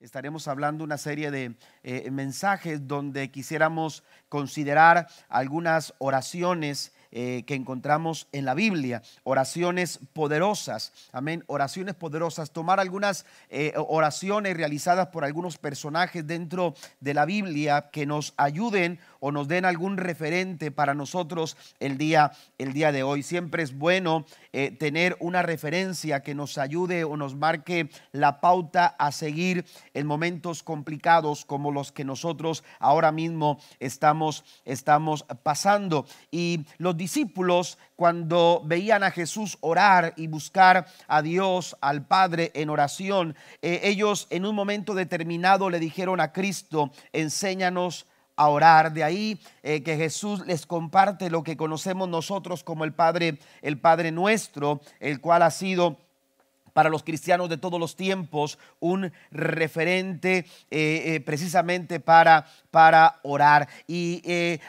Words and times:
estaremos 0.00 0.48
hablando 0.48 0.82
una 0.82 0.96
serie 0.96 1.30
de 1.30 1.54
eh, 1.82 2.10
mensajes 2.10 2.88
donde 2.88 3.30
quisiéramos 3.30 4.02
considerar 4.30 5.08
algunas 5.28 5.92
oraciones 5.98 6.92
eh, 7.12 7.42
que 7.44 7.54
encontramos 7.54 8.28
en 8.32 8.44
la 8.44 8.54
Biblia, 8.54 9.02
oraciones 9.24 9.98
poderosas, 10.12 10.92
amén, 11.12 11.42
oraciones 11.48 11.96
poderosas, 11.96 12.52
tomar 12.52 12.78
algunas 12.80 13.26
eh, 13.48 13.74
oraciones 13.76 14.56
realizadas 14.56 15.08
por 15.08 15.24
algunos 15.24 15.58
personajes 15.58 16.26
dentro 16.26 16.74
de 17.00 17.14
la 17.14 17.24
Biblia 17.24 17.90
que 17.90 18.06
nos 18.06 18.32
ayuden 18.36 19.00
o 19.20 19.30
nos 19.30 19.48
den 19.48 19.64
algún 19.64 19.96
referente 19.96 20.70
para 20.70 20.94
nosotros 20.94 21.56
el 21.78 21.98
día, 21.98 22.32
el 22.58 22.72
día 22.72 22.90
de 22.90 23.02
hoy. 23.02 23.22
Siempre 23.22 23.62
es 23.62 23.76
bueno 23.76 24.24
eh, 24.52 24.70
tener 24.72 25.16
una 25.20 25.42
referencia 25.42 26.22
que 26.22 26.34
nos 26.34 26.58
ayude 26.58 27.04
o 27.04 27.16
nos 27.16 27.36
marque 27.36 27.90
la 28.12 28.40
pauta 28.40 28.86
a 28.86 29.12
seguir 29.12 29.64
en 29.94 30.06
momentos 30.06 30.62
complicados 30.62 31.44
como 31.44 31.70
los 31.70 31.92
que 31.92 32.04
nosotros 32.04 32.64
ahora 32.78 33.12
mismo 33.12 33.60
estamos, 33.78 34.44
estamos 34.64 35.24
pasando. 35.42 36.06
Y 36.30 36.64
los 36.78 36.96
discípulos 36.96 37.78
cuando 37.96 38.62
veían 38.64 39.02
a 39.02 39.10
Jesús 39.10 39.58
orar 39.60 40.14
y 40.16 40.26
buscar 40.26 40.86
a 41.06 41.20
Dios, 41.22 41.76
al 41.80 42.06
Padre 42.06 42.50
en 42.54 42.70
oración, 42.70 43.36
eh, 43.60 43.80
ellos 43.84 44.26
en 44.30 44.46
un 44.46 44.54
momento 44.54 44.94
determinado 44.94 45.68
le 45.68 45.78
dijeron 45.78 46.20
a 46.20 46.32
Cristo, 46.32 46.90
enséñanos 47.12 48.06
orar. 48.48 48.92
De 48.92 49.04
ahí 49.04 49.40
eh, 49.62 49.82
que 49.82 49.96
Jesús 49.96 50.46
les 50.46 50.66
comparte 50.66 51.30
lo 51.30 51.42
que 51.42 51.56
conocemos 51.56 52.08
nosotros 52.08 52.64
como 52.64 52.84
el 52.84 52.92
Padre, 52.92 53.38
el 53.62 53.78
Padre 53.78 54.10
nuestro, 54.12 54.80
el 55.00 55.20
cual 55.20 55.42
ha 55.42 55.50
sido 55.50 55.98
para 56.72 56.88
los 56.88 57.02
cristianos 57.02 57.48
de 57.48 57.58
todos 57.58 57.80
los 57.80 57.96
tiempos 57.96 58.56
un 58.78 59.12
referente 59.32 60.46
eh, 60.70 61.02
eh, 61.04 61.20
precisamente 61.20 61.98
para, 61.98 62.46
para 62.70 63.18
orar. 63.24 63.68
Y 63.88 64.22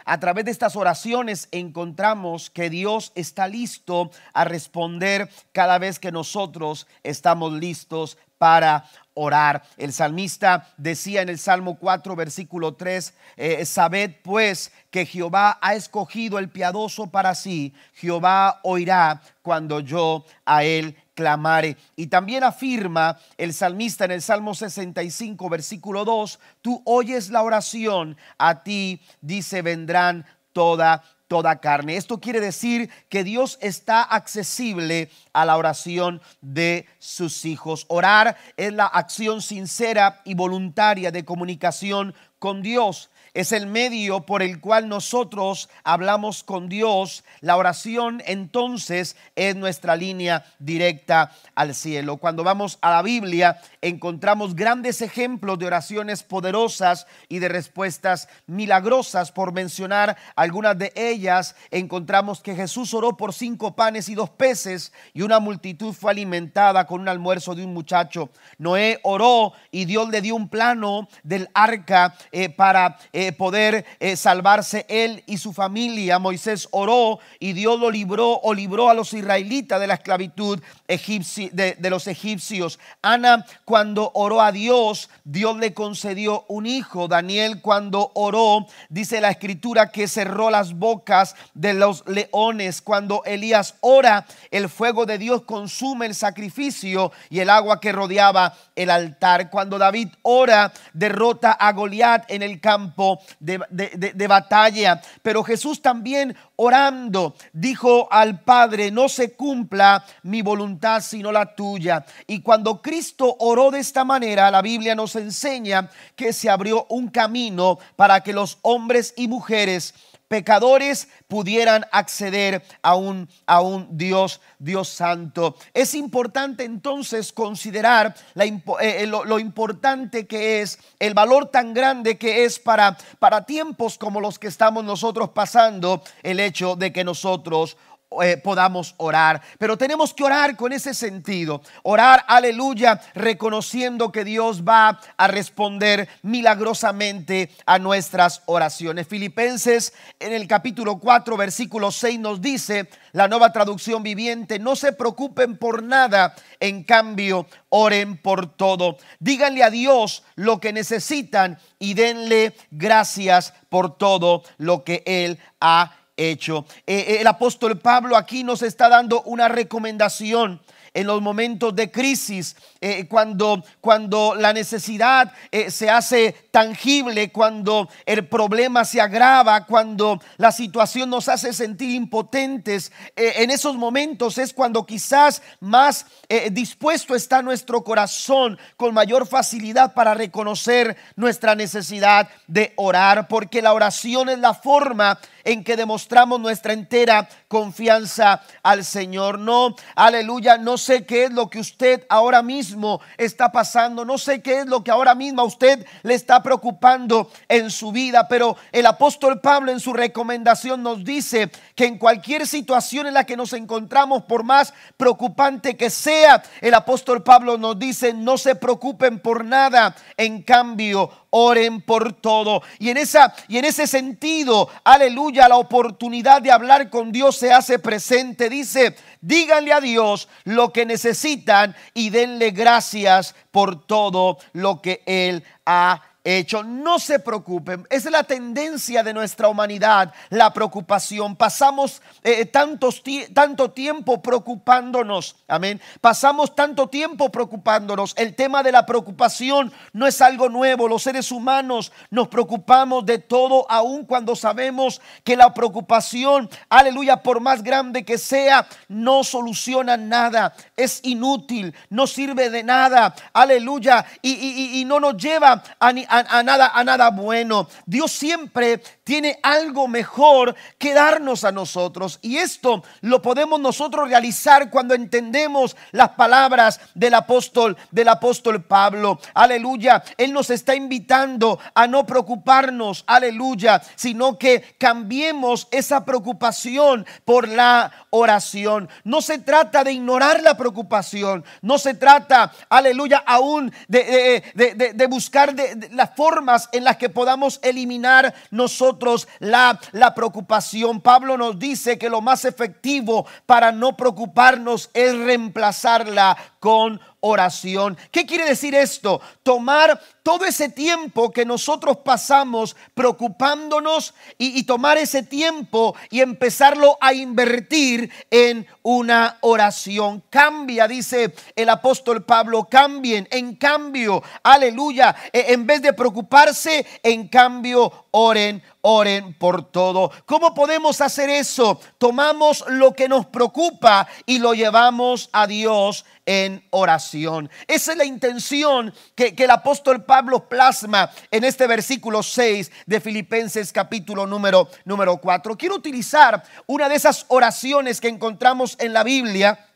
a 0.03 0.19
través 0.19 0.45
de 0.45 0.51
estas 0.51 0.75
oraciones 0.75 1.47
encontramos 1.51 2.49
que 2.49 2.71
Dios 2.71 3.11
está 3.13 3.47
listo 3.47 4.09
a 4.33 4.45
responder 4.45 5.29
cada 5.51 5.77
vez 5.77 5.99
que 5.99 6.11
nosotros 6.11 6.87
estamos 7.03 7.53
listos 7.53 8.17
para 8.41 8.85
orar. 9.13 9.63
El 9.77 9.93
salmista 9.93 10.67
decía 10.77 11.21
en 11.21 11.29
el 11.29 11.37
Salmo 11.37 11.77
4, 11.77 12.15
versículo 12.15 12.73
3, 12.75 13.13
eh, 13.37 13.65
sabed 13.65 14.15
pues 14.23 14.71
que 14.89 15.05
Jehová 15.05 15.57
ha 15.61 15.75
escogido 15.75 16.39
el 16.39 16.49
piadoso 16.49 17.07
para 17.07 17.35
sí, 17.35 17.73
Jehová 17.93 18.59
oirá 18.63 19.21
cuando 19.41 19.79
yo 19.79 20.25
a 20.45 20.63
él 20.63 20.95
clamare. 21.13 21.77
Y 21.95 22.07
también 22.07 22.43
afirma 22.43 23.17
el 23.37 23.53
salmista 23.53 24.05
en 24.05 24.11
el 24.11 24.21
Salmo 24.21 24.55
65, 24.55 25.49
versículo 25.49 26.05
2, 26.05 26.39
tú 26.61 26.81
oyes 26.85 27.29
la 27.29 27.43
oración, 27.43 28.17
a 28.37 28.63
ti 28.63 29.01
dice 29.21 29.61
vendrán 29.61 30.25
toda 30.53 31.03
toda 31.31 31.61
carne. 31.61 31.95
Esto 31.95 32.19
quiere 32.19 32.41
decir 32.41 32.89
que 33.07 33.23
Dios 33.23 33.57
está 33.61 34.01
accesible 34.03 35.09
a 35.31 35.45
la 35.45 35.55
oración 35.55 36.21
de 36.41 36.85
sus 36.99 37.45
hijos. 37.45 37.85
Orar 37.87 38.35
es 38.57 38.73
la 38.73 38.85
acción 38.85 39.41
sincera 39.41 40.21
y 40.25 40.33
voluntaria 40.33 41.09
de 41.09 41.23
comunicación 41.23 42.13
con 42.37 42.61
Dios 42.61 43.11
es 43.33 43.53
el 43.53 43.65
medio 43.65 44.25
por 44.25 44.43
el 44.43 44.59
cual 44.59 44.89
nosotros 44.89 45.69
hablamos 45.83 46.43
con 46.43 46.67
Dios. 46.67 47.23
La 47.39 47.55
oración 47.55 48.21
entonces 48.25 49.15
es 49.35 49.55
nuestra 49.55 49.95
línea 49.95 50.43
directa 50.59 51.31
al 51.55 51.73
cielo. 51.73 52.17
Cuando 52.17 52.43
vamos 52.43 52.77
a 52.81 52.91
la 52.91 53.01
Biblia 53.01 53.61
encontramos 53.81 54.55
grandes 54.55 55.01
ejemplos 55.01 55.59
de 55.59 55.67
oraciones 55.67 56.23
poderosas 56.23 57.07
y 57.29 57.39
de 57.39 57.47
respuestas 57.47 58.27
milagrosas. 58.47 59.31
Por 59.31 59.53
mencionar 59.53 60.17
algunas 60.35 60.77
de 60.77 60.91
ellas, 60.95 61.55
encontramos 61.71 62.41
que 62.41 62.55
Jesús 62.55 62.93
oró 62.93 63.15
por 63.15 63.33
cinco 63.33 63.75
panes 63.75 64.09
y 64.09 64.15
dos 64.15 64.29
peces 64.29 64.91
y 65.13 65.21
una 65.21 65.39
multitud 65.39 65.93
fue 65.93 66.11
alimentada 66.11 66.85
con 66.85 66.99
un 66.99 67.07
almuerzo 67.07 67.55
de 67.55 67.63
un 67.63 67.73
muchacho. 67.73 68.29
Noé 68.57 68.99
oró 69.03 69.53
y 69.71 69.85
Dios 69.85 70.09
le 70.09 70.21
dio 70.21 70.35
un 70.35 70.49
plano 70.49 71.07
del 71.23 71.49
arca 71.53 72.15
eh, 72.33 72.49
para... 72.49 72.97
Eh, 73.13 73.20
poder 73.31 73.85
eh, 73.99 74.15
salvarse 74.15 74.85
él 74.89 75.23
y 75.27 75.37
su 75.37 75.53
familia. 75.53 76.19
Moisés 76.19 76.67
oró 76.71 77.19
y 77.39 77.53
Dios 77.53 77.79
lo 77.79 77.91
libró 77.91 78.39
o 78.41 78.53
libró 78.53 78.89
a 78.89 78.93
los 78.93 79.13
israelitas 79.13 79.79
de 79.79 79.87
la 79.87 79.95
esclavitud 79.95 80.59
de, 80.87 81.77
de 81.77 81.89
los 81.89 82.07
egipcios. 82.07 82.79
Ana 83.01 83.45
cuando 83.65 84.11
oró 84.13 84.41
a 84.41 84.51
Dios, 84.51 85.09
Dios 85.23 85.57
le 85.57 85.73
concedió 85.73 86.45
un 86.47 86.65
hijo. 86.65 87.07
Daniel 87.07 87.61
cuando 87.61 88.11
oró, 88.15 88.65
dice 88.89 89.21
la 89.21 89.29
escritura 89.29 89.91
que 89.91 90.07
cerró 90.07 90.49
las 90.49 90.73
bocas 90.73 91.35
de 91.53 91.73
los 91.73 92.03
leones. 92.07 92.81
Cuando 92.81 93.23
Elías 93.25 93.75
ora, 93.81 94.25
el 94.51 94.69
fuego 94.69 95.05
de 95.05 95.17
Dios 95.17 95.43
consume 95.43 96.05
el 96.05 96.15
sacrificio 96.15 97.11
y 97.29 97.39
el 97.39 97.49
agua 97.49 97.79
que 97.79 97.91
rodeaba 97.91 98.55
el 98.75 98.89
altar. 98.89 99.49
Cuando 99.49 99.77
David 99.77 100.09
ora, 100.21 100.71
derrota 100.93 101.51
a 101.51 101.71
Goliat 101.73 102.29
en 102.31 102.41
el 102.41 102.59
campo 102.59 103.10
de, 103.39 104.27
batalla. 104.27 105.01
Pero 105.21 105.43
Jesús 105.43 105.81
también 105.81 106.35
orando 106.55 107.35
dijo 107.53 108.07
al 108.11 108.41
Padre, 108.41 108.91
no 108.91 109.09
se 109.09 109.33
cumpla 109.33 110.03
mi 110.23 110.41
voluntad 110.41 111.01
sino 111.01 111.31
la 111.31 111.55
tuya. 111.55 112.05
Y 112.27 112.41
cuando 112.41 112.81
Cristo 112.81 113.35
oró 113.39 113.71
de 113.71 113.79
esta 113.79 114.03
manera, 114.03 114.51
la 114.51 114.61
Biblia 114.61 114.95
nos 114.95 115.15
enseña 115.15 115.89
que 116.15 116.33
se 116.33 116.49
abrió 116.49 116.85
un 116.89 117.09
camino 117.09 117.79
para 117.95 118.21
que 118.21 118.33
los 118.33 118.57
hombres 118.61 119.13
y 119.15 119.27
mujeres 119.27 119.93
pecadores 120.31 121.09
pudieran 121.27 121.85
acceder 121.91 122.63
a 122.81 122.95
un, 122.95 123.27
a 123.45 123.59
un 123.59 123.97
Dios, 123.97 124.39
Dios 124.59 124.87
santo. 124.87 125.57
Es 125.73 125.93
importante 125.93 126.63
entonces 126.63 127.33
considerar 127.33 128.15
eh, 128.35 128.61
eh, 128.79 129.07
lo, 129.07 129.39
importante 129.39 130.27
que 130.27 130.61
es, 130.61 130.79
el 130.99 131.13
valor 131.13 131.47
tan 131.47 131.73
grande 131.73 132.17
que 132.17 132.45
es 132.45 132.59
para, 132.59 132.97
para 133.19 133.45
tiempos 133.45 133.97
como 133.97 134.21
los 134.21 134.39
que 134.39 134.47
estamos 134.47 134.85
nosotros 134.85 135.31
pasando, 135.31 136.01
el 136.23 136.39
hecho 136.39 136.77
de 136.77 136.93
que 136.93 137.03
nosotros 137.03 137.75
eh, 138.21 138.37
podamos 138.37 138.93
orar. 138.97 139.41
Pero 139.57 139.77
tenemos 139.77 140.13
que 140.13 140.23
orar 140.23 140.57
con 140.57 140.73
ese 140.73 140.93
sentido. 140.93 141.61
Orar, 141.83 142.25
aleluya, 142.27 142.99
reconociendo 143.15 144.11
que 144.11 144.25
Dios 144.25 144.63
va 144.63 144.99
a 145.15 145.27
responder 145.27 146.09
milagrosamente 146.21 147.49
a 147.65 147.79
nuestras 147.79 148.41
oraciones. 148.47 149.07
Filipenses 149.07 149.93
en 150.19 150.33
el 150.33 150.47
capítulo 150.47 150.99
4, 150.99 151.37
versículo 151.37 151.91
6 151.91 152.19
nos 152.19 152.41
dice, 152.41 152.89
la 153.13 153.27
nueva 153.27 153.53
traducción 153.53 154.03
viviente, 154.03 154.59
no 154.59 154.75
se 154.75 154.91
preocupen 154.91 155.57
por 155.57 155.83
nada, 155.83 156.35
en 156.59 156.83
cambio, 156.83 157.47
oren 157.69 158.17
por 158.17 158.47
todo. 158.55 158.97
Díganle 159.19 159.63
a 159.63 159.69
Dios 159.69 160.23
lo 160.35 160.59
que 160.59 160.73
necesitan 160.73 161.59
y 161.79 161.93
denle 161.93 162.53
gracias 162.71 163.53
por 163.69 163.97
todo 163.97 164.43
lo 164.57 164.83
que 164.83 165.03
Él 165.05 165.39
ha 165.59 166.00
hecho. 166.29 166.65
Eh, 166.85 167.05
eh, 167.07 167.17
el 167.21 167.27
apóstol 167.27 167.79
Pablo 167.79 168.15
aquí 168.15 168.43
nos 168.43 168.61
está 168.61 168.89
dando 168.89 169.21
una 169.23 169.47
recomendación 169.47 170.61
en 170.93 171.07
los 171.07 171.21
momentos 171.21 171.73
de 171.73 171.89
crisis, 171.89 172.53
eh, 172.81 173.07
cuando, 173.07 173.63
cuando 173.79 174.35
la 174.35 174.51
necesidad 174.51 175.31
se 175.69 175.89
hace 175.89 176.35
tangible, 176.51 177.31
cuando 177.31 177.87
el 178.05 178.27
problema 178.27 178.83
se 178.83 178.99
agrava, 178.99 179.65
cuando 179.65 180.19
la 180.35 180.51
situación 180.51 181.09
nos 181.09 181.29
hace 181.29 181.53
sentir 181.53 181.91
impotentes. 181.91 182.91
en 183.15 183.51
esos 183.51 183.77
momentos 183.77 184.37
es 184.37 184.51
cuando 184.51 184.85
quizás 184.85 185.41
más 185.61 186.07
dispuesto 186.51 187.15
está 187.15 187.41
nuestro 187.41 187.85
corazón 187.85 188.59
con 188.75 188.93
mayor 188.93 189.25
facilidad 189.25 189.93
para 189.93 190.13
reconocer 190.13 190.97
nuestra 191.15 191.55
necesidad 191.55 192.27
de 192.47 192.73
orar, 192.75 193.29
porque 193.29 193.61
la 193.61 193.71
oración 193.71 194.27
es 194.27 194.39
la 194.39 194.53
forma 194.53 195.17
en 195.43 195.63
que 195.63 195.77
demostramos 195.77 196.39
nuestra 196.39 196.73
entera 196.73 197.27
confianza 197.47 198.41
al 198.63 198.85
Señor. 198.85 199.39
No, 199.39 199.75
aleluya, 199.95 200.57
no 200.57 200.77
sé 200.77 201.05
qué 201.05 201.25
es 201.25 201.31
lo 201.31 201.49
que 201.49 201.59
usted 201.59 202.05
ahora 202.09 202.41
mismo 202.41 203.01
está 203.17 203.51
pasando, 203.51 204.05
no 204.05 204.17
sé 204.17 204.41
qué 204.41 204.59
es 204.59 204.65
lo 204.65 204.83
que 204.83 204.91
ahora 204.91 205.15
mismo 205.15 205.41
a 205.41 205.45
usted 205.45 205.85
le 206.03 206.13
está 206.13 206.41
preocupando 206.43 207.29
en 207.47 207.71
su 207.71 207.91
vida, 207.91 208.27
pero 208.27 208.57
el 208.71 208.85
apóstol 208.85 209.39
Pablo 209.39 209.71
en 209.71 209.79
su 209.79 209.93
recomendación 209.93 210.83
nos 210.83 211.03
dice 211.03 211.51
que 211.75 211.85
en 211.85 211.97
cualquier 211.97 212.47
situación 212.47 213.07
en 213.07 213.13
la 213.13 213.25
que 213.25 213.37
nos 213.37 213.53
encontramos, 213.53 214.23
por 214.23 214.43
más 214.43 214.73
preocupante 214.97 215.75
que 215.77 215.89
sea, 215.89 216.43
el 216.61 216.73
apóstol 216.73 217.23
Pablo 217.23 217.57
nos 217.57 217.77
dice, 217.77 218.13
no 218.13 218.37
se 218.37 218.55
preocupen 218.55 219.19
por 219.19 219.45
nada, 219.45 219.95
en 220.17 220.41
cambio, 220.41 221.09
oren 221.31 221.81
por 221.81 222.13
todo. 222.13 222.61
Y 222.77 222.89
en, 222.89 222.97
esa, 222.97 223.33
y 223.47 223.57
en 223.57 223.65
ese 223.65 223.87
sentido, 223.87 224.69
aleluya, 224.83 225.49
la 225.49 225.57
oportunidad 225.57 226.41
de 226.41 226.51
hablar 226.51 226.89
con 226.89 227.11
Dios 227.11 227.37
se 227.37 227.51
hace 227.51 227.79
presente. 227.79 228.49
Dice, 228.49 228.95
díganle 229.21 229.73
a 229.73 229.81
Dios 229.81 230.29
lo 230.43 230.71
que 230.71 230.85
necesitan 230.85 231.75
y 231.93 232.11
denle 232.11 232.51
gracias 232.51 233.33
por 233.49 233.85
todo 233.85 234.37
lo 234.53 234.81
que 234.81 235.01
Él 235.05 235.43
ha 235.65 236.03
hecho. 236.23 236.63
No 236.63 236.99
se 236.99 237.19
preocupen. 237.19 237.85
Es 237.89 238.05
la 238.05 238.23
tendencia 238.23 239.03
de 239.03 239.13
nuestra 239.13 239.47
humanidad, 239.47 240.13
la 240.29 240.53
preocupación. 240.53 241.35
Pasamos 241.35 242.01
eh, 242.23 242.45
tantos, 242.45 243.01
tanto 243.33 243.71
tiempo 243.71 244.21
preocupándonos. 244.21 245.35
Amén. 245.47 245.81
Pasamos 245.99 246.55
tanto 246.55 246.87
tiempo 246.87 247.29
preocupándonos. 247.29 248.13
El 248.17 248.35
tema 248.35 248.63
de 248.63 248.71
la 248.71 248.85
preocupación 248.85 249.71
no 249.93 250.07
es 250.07 250.21
algo 250.21 250.49
nuevo. 250.49 250.87
Los 250.87 251.03
seres 251.03 251.31
humanos 251.31 251.91
nos 252.09 252.27
preocupamos 252.27 253.05
de 253.05 253.19
todo, 253.19 253.65
aun 253.69 254.05
cuando 254.05 254.35
sabemos 254.35 255.01
que 255.23 255.35
la 255.35 255.53
preocupación, 255.53 256.49
aleluya, 256.69 257.23
por 257.23 257.39
más 257.39 257.63
grande 257.63 258.03
que 258.03 258.17
sea, 258.17 258.67
no 258.87 259.23
soluciona 259.23 259.97
nada. 259.97 260.53
Es 260.75 260.99
inútil, 261.03 261.73
no 261.89 262.07
sirve 262.07 262.49
de 262.49 262.63
nada. 262.63 263.15
Aleluya. 263.33 264.05
Y, 264.21 264.79
y 264.79 264.85
no 264.85 264.99
nos 264.99 265.17
lleva 265.17 265.63
a, 265.79 265.91
a, 266.19 266.43
nada, 266.43 266.71
a 266.73 266.83
nada 266.83 267.09
bueno. 267.09 267.67
Dios 267.85 268.11
siempre 268.11 268.81
tiene 269.11 269.39
algo 269.43 269.89
mejor 269.89 270.55
que 270.77 270.93
darnos 270.93 271.43
a 271.43 271.51
nosotros. 271.51 272.17
Y 272.21 272.37
esto 272.37 272.81
lo 273.01 273.21
podemos 273.21 273.59
nosotros 273.59 274.07
realizar 274.07 274.69
cuando 274.69 274.93
entendemos 274.93 275.75
las 275.91 276.11
palabras 276.11 276.79
del 276.95 277.15
apóstol, 277.15 277.75
del 277.91 278.07
apóstol 278.07 278.63
Pablo. 278.63 279.19
Aleluya. 279.33 280.01
Él 280.15 280.31
nos 280.31 280.49
está 280.49 280.75
invitando 280.75 281.59
a 281.75 281.87
no 281.87 282.05
preocuparnos, 282.05 283.03
aleluya, 283.05 283.81
sino 283.95 284.37
que 284.37 284.75
cambiemos 284.77 285.67
esa 285.71 286.05
preocupación 286.05 287.05
por 287.25 287.49
la 287.49 287.91
oración. 288.11 288.87
No 289.03 289.21
se 289.21 289.39
trata 289.39 289.83
de 289.83 289.91
ignorar 289.91 290.41
la 290.41 290.55
preocupación. 290.55 291.43
No 291.61 291.77
se 291.79 291.95
trata, 291.95 292.53
aleluya, 292.69 293.21
aún 293.25 293.73
de, 293.89 294.41
de, 294.55 295.07
buscar 295.07 295.53
de, 295.53 295.89
las 295.91 296.15
formas 296.15 296.69
en 296.71 296.85
las 296.85 296.95
que 296.95 297.09
podamos 297.09 297.59
eliminar 297.61 298.33
nosotros 298.51 299.00
la, 299.39 299.79
la 299.91 300.15
preocupación. 300.15 301.01
Pablo 301.01 301.37
nos 301.37 301.59
dice 301.59 301.97
que 301.97 302.09
lo 302.09 302.21
más 302.21 302.45
efectivo 302.45 303.25
para 303.45 303.71
no 303.71 303.97
preocuparnos 303.97 304.89
es 304.93 305.17
reemplazarla 305.17 306.37
con 306.59 306.99
oración. 307.21 307.97
¿Qué 308.11 308.25
quiere 308.25 308.45
decir 308.45 308.75
esto? 308.75 309.21
Tomar 309.43 310.01
todo 310.23 310.45
ese 310.45 310.69
tiempo 310.69 311.31
que 311.31 311.45
nosotros 311.45 311.97
pasamos 311.97 312.75
preocupándonos 312.93 314.13
y, 314.37 314.63
tomar 314.63 314.97
ese 314.97 315.23
tiempo 315.23 315.95
y 316.09 316.21
empezarlo 316.21 316.97
a 317.01 317.13
invertir 317.13 318.11
en 318.29 318.67
una 318.83 319.37
oración. 319.41 320.23
Cambia, 320.29 320.87
dice 320.87 321.33
el 321.55 321.69
apóstol 321.69 322.23
Pablo, 322.23 322.67
cambien. 322.69 323.27
En 323.31 323.55
cambio, 323.55 324.21
aleluya, 324.43 325.15
e, 325.31 325.53
en 325.53 325.65
vez 325.65 325.81
de 325.81 325.93
preocuparse, 325.93 326.85
en 327.03 327.27
cambio, 327.27 328.07
oren, 328.11 328.61
oren 328.81 329.33
por 329.33 329.71
todo. 329.71 330.11
¿Cómo 330.25 330.53
podemos 330.53 331.01
hacer 331.01 331.29
eso? 331.29 331.79
Tomamos 331.97 332.63
lo 332.67 332.93
que 332.93 333.09
nos 333.09 333.25
preocupa 333.25 334.07
y 334.25 334.39
lo 334.39 334.53
llevamos 334.53 335.29
a 335.31 335.47
Dios 335.47 336.05
en 336.25 336.63
oración. 336.69 337.49
Esa 337.67 337.93
es 337.93 337.97
la 337.97 338.05
intención 338.05 338.93
que, 339.15 339.33
el 339.37 339.49
apóstol 339.49 340.03
Pablo 340.03 340.47
plasma 340.47 341.09
en 341.31 341.43
este 341.43 341.65
versículo 341.67 342.21
6 342.21 342.71
de 342.85 343.01
Filipenses 343.01 343.71
capítulo 343.73 344.27
número, 344.27 344.69
número 344.85 345.17
4. 345.17 345.57
Quiero 345.57 345.75
utilizar 345.75 346.43
una 346.67 346.87
de 346.87 346.95
esas 346.95 347.25
oraciones 347.29 347.99
que 347.99 348.07
encontramos 348.07 348.75
en 348.79 348.93
la 348.93 349.03
Biblia 349.03 349.70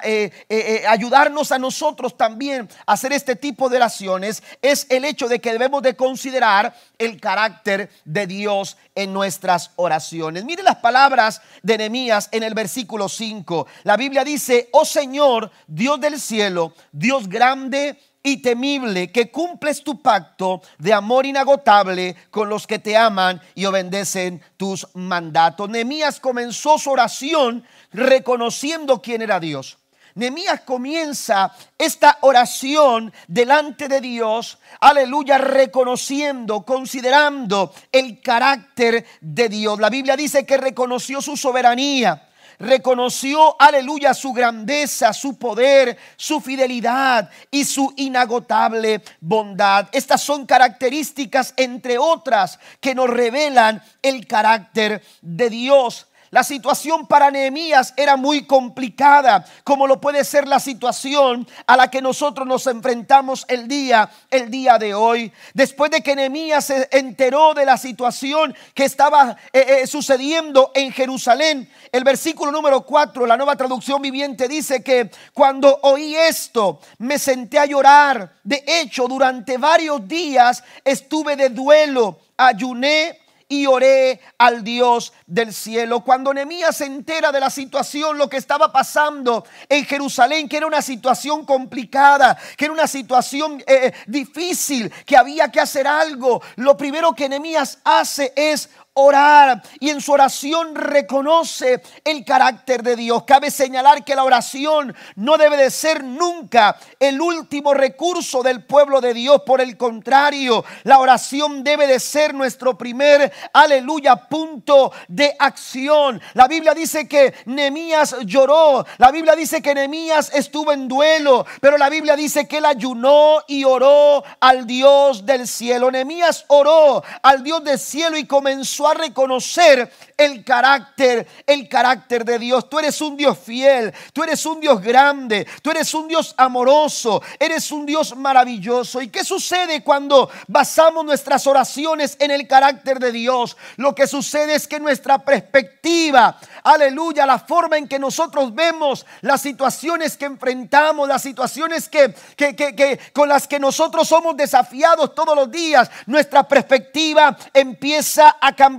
ayudarnos 0.88 1.52
a 1.52 1.58
nosotros 1.58 2.16
también 2.16 2.70
a 2.86 2.94
hacer 2.94 3.14
este 3.14 3.36
tipo 3.36 3.68
de 3.68 3.78
oraciones, 3.78 4.44
es 4.62 4.86
el 4.92 5.06
hecho 5.06 5.28
de 5.28 5.40
que 5.40 5.54
debemos 5.54 5.82
de 5.82 5.96
considerar 5.96 6.76
el 7.02 7.20
carácter 7.20 7.90
de 8.06 8.28
Dios 8.28 8.78
en 8.94 9.12
nuestras 9.12 9.72
oraciones. 9.76 10.46
Mire 10.46 10.62
las 10.62 10.78
palabras 10.78 11.42
de 11.64 11.78
Nehemías 11.80 12.30
en 12.32 12.44
el 12.44 12.54
versículo 12.54 13.10
5. 13.10 13.68
La 13.84 13.98
Biblia 13.98 14.24
dice, 14.24 14.70
oh 14.72 14.86
Señor, 14.86 15.52
Dios 15.66 16.00
del 16.00 16.20
cielo, 16.20 16.76
Dios 16.92 17.28
grande 17.28 18.00
y 18.22 18.38
temible, 18.38 19.12
que 19.12 19.32
cumples 19.32 19.84
tu 19.84 20.00
pacto 20.00 20.62
de 20.78 20.94
amor 20.94 21.26
inagotable 21.26 22.16
con 22.30 22.50
los 22.50 22.68
que 22.68 22.78
te 22.78 22.96
aman 22.96 23.42
y 23.56 23.66
obedecen 23.66 24.42
tus 24.58 24.88
mandatos. 24.94 25.70
Nehemías 25.70 26.20
comenzó 26.20 26.78
su 26.78 26.92
oración 26.92 27.64
reconociendo 27.92 29.02
quién 29.02 29.24
era 29.24 29.40
Dios. 29.40 29.80
Nehemías 30.16 30.62
comienza 30.62 31.54
esta 31.78 32.18
oración 32.22 33.14
delante 33.28 33.88
de 33.88 34.02
Dios, 34.02 34.58
aleluya, 34.80 35.38
reconociendo, 35.38 36.64
considerando 36.64 37.74
el 37.92 38.22
carácter 38.22 39.06
de 39.22 39.50
Dios. 39.50 39.80
La 39.80 39.90
Biblia 39.90 40.16
dice 40.16 40.46
que 40.46 40.58
reconoció 40.58 41.22
su 41.22 41.38
soberanía, 41.38 42.28
reconoció, 42.60 43.56
aleluya, 43.60 44.14
su 44.14 44.34
grandeza, 44.34 45.14
su 45.14 45.38
poder, 45.38 45.98
su 46.16 46.40
fidelidad 46.40 47.30
y 47.50 47.66
su 47.66 47.94
inagotable 47.98 49.02
bondad. 49.20 49.88
Estas 49.92 50.22
son 50.22 50.46
características, 50.46 51.54
entre 51.58 51.98
otras, 51.98 52.60
que 52.80 52.96
nos 52.96 53.10
revelan 53.10 53.82
el 54.02 54.28
carácter 54.28 55.04
de 55.22 55.50
Dios. 55.50 56.08
La 56.32 56.46
situación 56.46 57.08
para 57.08 57.30
Nehemías 57.30 57.94
era 57.98 58.16
muy 58.16 58.46
complicada, 58.46 59.46
como 59.66 59.86
lo 59.86 60.00
puede 60.00 60.24
ser 60.24 60.48
la 60.48 60.62
situación 60.62 61.46
a 61.68 61.76
la 61.76 61.92
que 61.92 62.02
nosotros 62.02 62.48
nos 62.48 62.68
enfrentamos 62.68 63.44
el 63.50 63.68
día, 63.68 64.10
el 64.30 64.50
día 64.50 64.78
de 64.78 64.94
hoy. 64.94 65.34
Después 65.54 65.92
de 65.92 66.02
que 66.02 66.16
Nehemías 66.16 66.64
se 66.64 66.88
enteró 66.94 67.54
de 67.54 67.66
la 67.66 67.76
situación 67.78 68.56
que 68.74 68.86
estaba 68.86 69.36
eh, 69.52 69.82
eh, 69.82 69.88
sucediendo 69.88 70.72
en 70.74 70.94
Jerusalén, 70.94 71.70
el 71.92 72.06
versículo 72.06 72.50
número 72.50 72.86
4, 72.86 73.26
la 73.26 73.36
nueva 73.36 73.58
traducción 73.58 74.02
viviente 74.02 74.48
dice 74.48 74.82
que 74.82 75.12
cuando 75.34 75.80
oí 75.82 76.16
esto, 76.16 76.80
me 77.00 77.20
senté 77.20 77.60
a 77.60 77.66
llorar. 77.66 78.36
De 78.42 78.64
hecho, 78.66 79.06
durante 79.10 79.58
varios 79.58 80.08
días 80.08 80.64
estuve 80.86 81.36
de 81.36 81.50
duelo, 81.50 82.20
ayuné 82.38 83.21
y 83.52 83.66
oré 83.66 84.22
al 84.38 84.64
Dios 84.64 85.12
del 85.28 85.54
cielo. 85.54 86.06
Cuando 86.06 86.34
Nehemías 86.34 86.78
se 86.78 86.86
entera 86.86 87.34
de 87.34 87.42
la 87.42 87.50
situación, 87.50 88.18
lo 88.18 88.30
que 88.30 88.38
estaba 88.38 88.72
pasando 88.72 89.46
en 89.68 89.84
Jerusalén, 89.84 90.48
que 90.48 90.56
era 90.56 90.68
una 90.68 90.82
situación 90.82 91.46
complicada, 91.46 92.38
que 92.56 92.64
era 92.64 92.74
una 92.74 92.88
situación 92.88 93.62
eh, 93.68 93.88
eh, 93.88 93.94
difícil, 94.08 94.90
que 95.06 95.18
había 95.18 95.52
que 95.52 95.60
hacer 95.60 95.86
algo, 95.86 96.42
lo 96.56 96.78
primero 96.78 97.14
que 97.14 97.28
Nehemías 97.28 97.80
hace 97.84 98.32
es 98.38 98.70
orar 98.94 99.62
y 99.80 99.90
en 99.90 100.02
su 100.02 100.12
oración 100.12 100.76
reconoce 100.76 101.82
el 102.04 102.26
carácter 102.26 102.84
de 102.84 102.98
Dios. 102.98 103.24
Cabe 103.24 103.50
señalar 103.50 104.04
que 104.04 104.16
la 104.16 104.26
oración 104.26 104.94
no 105.16 105.38
debe 105.38 105.56
de 105.56 105.72
ser 105.72 106.04
nunca 106.04 106.78
el 107.00 107.22
último 107.22 107.74
recurso 107.74 108.44
del 108.44 108.66
pueblo 108.66 109.00
de 109.00 109.14
Dios. 109.14 109.44
Por 109.46 109.62
el 109.62 109.78
contrario, 109.78 110.66
la 110.84 111.00
oración 111.00 111.64
debe 111.64 111.88
de 111.88 112.00
ser 112.00 112.34
nuestro 112.34 112.78
primer, 112.78 113.32
aleluya, 113.54 114.28
punto 114.28 114.92
de 115.08 115.36
acción. 115.40 116.22
La 116.34 116.48
Biblia 116.48 116.74
dice 116.74 117.08
que 117.08 117.34
Nemías 117.46 118.18
lloró. 118.26 118.86
La 118.98 119.12
Biblia 119.12 119.36
dice 119.36 119.62
que 119.62 119.74
Nemías 119.74 120.32
estuvo 120.34 120.74
en 120.74 120.90
duelo. 120.90 121.46
Pero 121.62 121.78
la 121.78 121.90
Biblia 121.90 122.18
dice 122.18 122.46
que 122.46 122.58
él 122.58 122.66
ayunó 122.66 123.42
y 123.48 123.64
oró 123.64 124.24
al 124.42 124.68
Dios 124.68 125.26
del 125.26 125.48
cielo. 125.48 125.90
Nemías 125.92 126.44
oró 126.50 127.04
al 127.22 127.42
Dios 127.42 127.64
del 127.64 127.80
cielo 127.80 128.18
y 128.18 128.26
comenzó 128.26 128.81
a 128.90 128.94
reconocer 128.94 129.92
el 130.18 130.44
carácter, 130.44 131.28
el 131.46 131.68
carácter 131.68 132.26
de 132.26 132.40
Dios. 132.40 132.70
Tú 132.70 132.80
eres 132.80 133.00
un 133.02 133.18
Dios 133.18 133.38
fiel, 133.38 133.94
tú 134.14 134.24
eres 134.24 134.46
un 134.46 134.60
Dios 134.60 134.82
grande, 134.82 135.48
tú 135.62 135.72
eres 135.72 135.94
un 135.94 136.08
Dios 136.08 136.34
amoroso, 136.38 137.22
eres 137.40 137.72
un 137.72 137.86
Dios 137.86 138.16
maravilloso. 138.16 139.02
¿Y 139.02 139.10
qué 139.10 139.24
sucede 139.24 139.84
cuando 139.84 140.30
basamos 140.48 141.06
nuestras 141.06 141.46
oraciones 141.48 142.18
en 142.20 142.32
el 142.32 142.48
carácter 142.48 143.00
de 143.00 143.12
Dios? 143.12 143.58
Lo 143.78 143.96
que 143.96 144.08
sucede 144.08 144.56
es 144.56 144.68
que 144.68 144.80
nuestra 144.80 145.20
perspectiva, 145.20 146.40
aleluya, 146.64 147.26
la 147.26 147.40
forma 147.40 147.78
en 147.78 147.88
que 147.88 148.00
nosotros 148.00 148.54
vemos 148.54 149.06
las 149.22 149.42
situaciones 149.42 150.18
que 150.18 150.26
enfrentamos, 150.26 151.08
las 151.08 151.22
situaciones 151.22 151.88
que, 151.90 152.14
que, 152.36 152.56
que 152.56 153.00
con 153.14 153.30
las 153.30 153.48
que 153.48 153.60
nosotros 153.60 154.08
somos 154.08 154.36
desafiados 154.36 155.16
todos 155.16 155.36
los 155.36 155.50
días, 155.50 155.90
nuestra 156.06 156.48
perspectiva 156.48 157.38
empieza 157.54 158.38
a 158.40 158.56
cambiar 158.56 158.71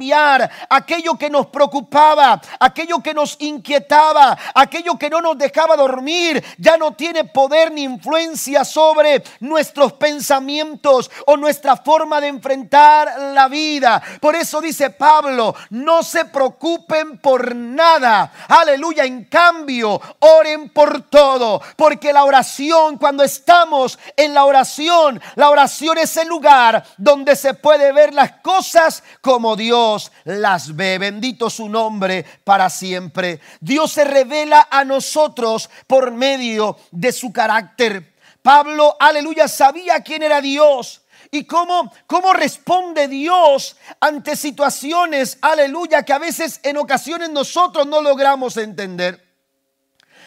aquello 0.69 1.17
que 1.19 1.31
nos 1.31 1.47
preocupaba, 1.47 2.41
aquello 2.59 3.03
que 3.03 3.15
nos 3.15 3.37
inquietaba, 3.41 4.37
aquello 4.55 4.99
que 4.99 5.11
no 5.11 5.21
nos 5.21 5.39
dejaba 5.39 5.77
dormir, 5.77 6.43
ya 6.59 6.77
no 6.77 6.93
tiene 6.93 7.25
poder 7.25 7.73
ni 7.73 7.83
influencia 7.83 8.65
sobre 8.65 9.23
nuestros 9.41 9.93
pensamientos 9.95 11.11
o 11.27 11.37
nuestra 11.37 11.77
forma 11.77 12.21
de 12.21 12.29
enfrentar 12.29 13.19
la 13.35 13.49
vida. 13.49 14.03
Por 14.21 14.35
eso 14.35 14.61
dice 14.61 14.91
Pablo, 14.91 15.55
no 15.71 16.03
se 16.03 16.25
preocupen 16.27 17.19
por 17.19 17.55
nada. 17.55 18.33
Aleluya, 18.49 19.05
en 19.05 19.25
cambio, 19.25 20.01
oren 20.21 20.71
por 20.71 21.03
todo, 21.03 21.61
porque 21.77 22.13
la 22.13 22.25
oración, 22.25 22.99
cuando 22.99 23.23
estamos 23.23 23.99
en 24.17 24.35
la 24.35 24.45
oración, 24.45 25.21
la 25.37 25.51
oración 25.51 25.99
es 25.99 26.17
el 26.17 26.29
lugar 26.29 26.85
donde 26.97 27.37
se 27.37 27.55
puede 27.55 27.93
ver 27.93 28.15
las 28.15 28.33
cosas 28.41 29.03
como 29.21 29.57
Dios 29.57 29.82
las 30.25 30.75
ve. 30.75 30.99
Bendito 30.99 31.51
su 31.51 31.69
nombre 31.69 32.25
para 32.45 32.69
siempre. 32.71 33.41
Dios 33.61 33.93
se 33.93 34.05
revela 34.05 34.69
a 34.71 34.85
nosotros 34.85 35.69
por 35.87 36.11
medio 36.11 36.77
de 36.91 37.13
su 37.13 37.33
carácter. 37.33 38.13
Pablo, 38.43 38.97
aleluya, 38.99 39.47
sabía 39.49 40.01
quién 40.03 40.23
era 40.23 40.41
Dios 40.41 41.03
y 41.31 41.45
cómo, 41.45 41.93
cómo 42.07 42.33
responde 42.33 43.09
Dios 43.09 43.77
ante 44.01 44.37
situaciones, 44.37 45.39
aleluya, 45.41 46.03
que 46.03 46.13
a 46.13 46.19
veces 46.19 46.61
en 46.63 46.77
ocasiones 46.77 47.31
nosotros 47.31 47.87
no 47.87 48.03
logramos 48.03 48.57
entender. 48.57 49.32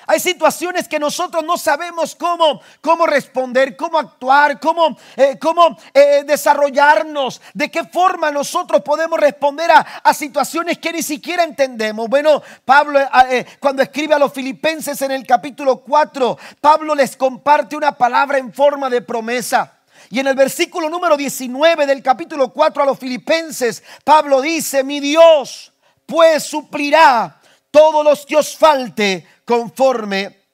Hay 0.08 0.20
situaciones 0.20 0.88
que 0.88 1.00
nosotros 1.00 1.44
no 1.44 1.58
sabemos 1.58 2.16
cómo, 2.16 2.62
cómo 2.82 3.06
responder, 3.06 3.76
cómo 3.76 3.98
actuar, 3.98 4.60
cómo, 4.60 4.98
eh, 5.16 5.38
cómo 5.40 5.78
eh, 5.94 6.24
desarrollarnos, 6.26 7.42
de 7.54 7.72
qué 7.72 7.84
forma 7.86 8.30
nosotros 8.32 8.82
podemos 8.84 9.20
responder 9.20 9.70
a, 9.72 10.14
situaciones 10.14 10.78
que 10.78 10.94
ni 10.94 11.04
siquiera 11.04 11.44
entendemos. 11.44 12.08
Bueno, 12.08 12.42
Pablo 12.64 13.00
eh, 13.30 13.46
cuando 13.60 13.82
escribe 13.82 14.14
a 14.14 14.20
los 14.20 14.32
filipenses 14.32 15.02
en 15.02 15.12
el 15.12 15.26
capítulo 15.26 15.78
4, 15.78 16.38
Pablo 16.62 16.96
les 16.96 17.18
comparte 17.18 17.76
una 17.76 17.92
palabra 17.92 18.38
en 18.38 18.54
forma 18.54 18.90
de 18.90 19.02
promesa. 19.02 19.74
Y 20.10 20.20
en 20.20 20.28
el 20.28 20.36
versículo 20.36 20.90
número 20.90 21.18
19 21.18 21.86
del 21.86 22.02
capítulo 22.04 22.54
4 22.54 22.84
a 22.84 22.86
los 22.86 23.00
filipenses, 23.00 23.84
Pablo 24.04 24.42
dice, 24.42 24.84
mi 24.84 25.00
Dios 25.00 25.74
pues 26.06 26.44
suplirá 26.44 27.42
todos 27.72 28.06
los 28.06 28.26
que 28.26 28.38
os 28.38 28.56
falte 28.56 29.28
conforme 29.46 30.46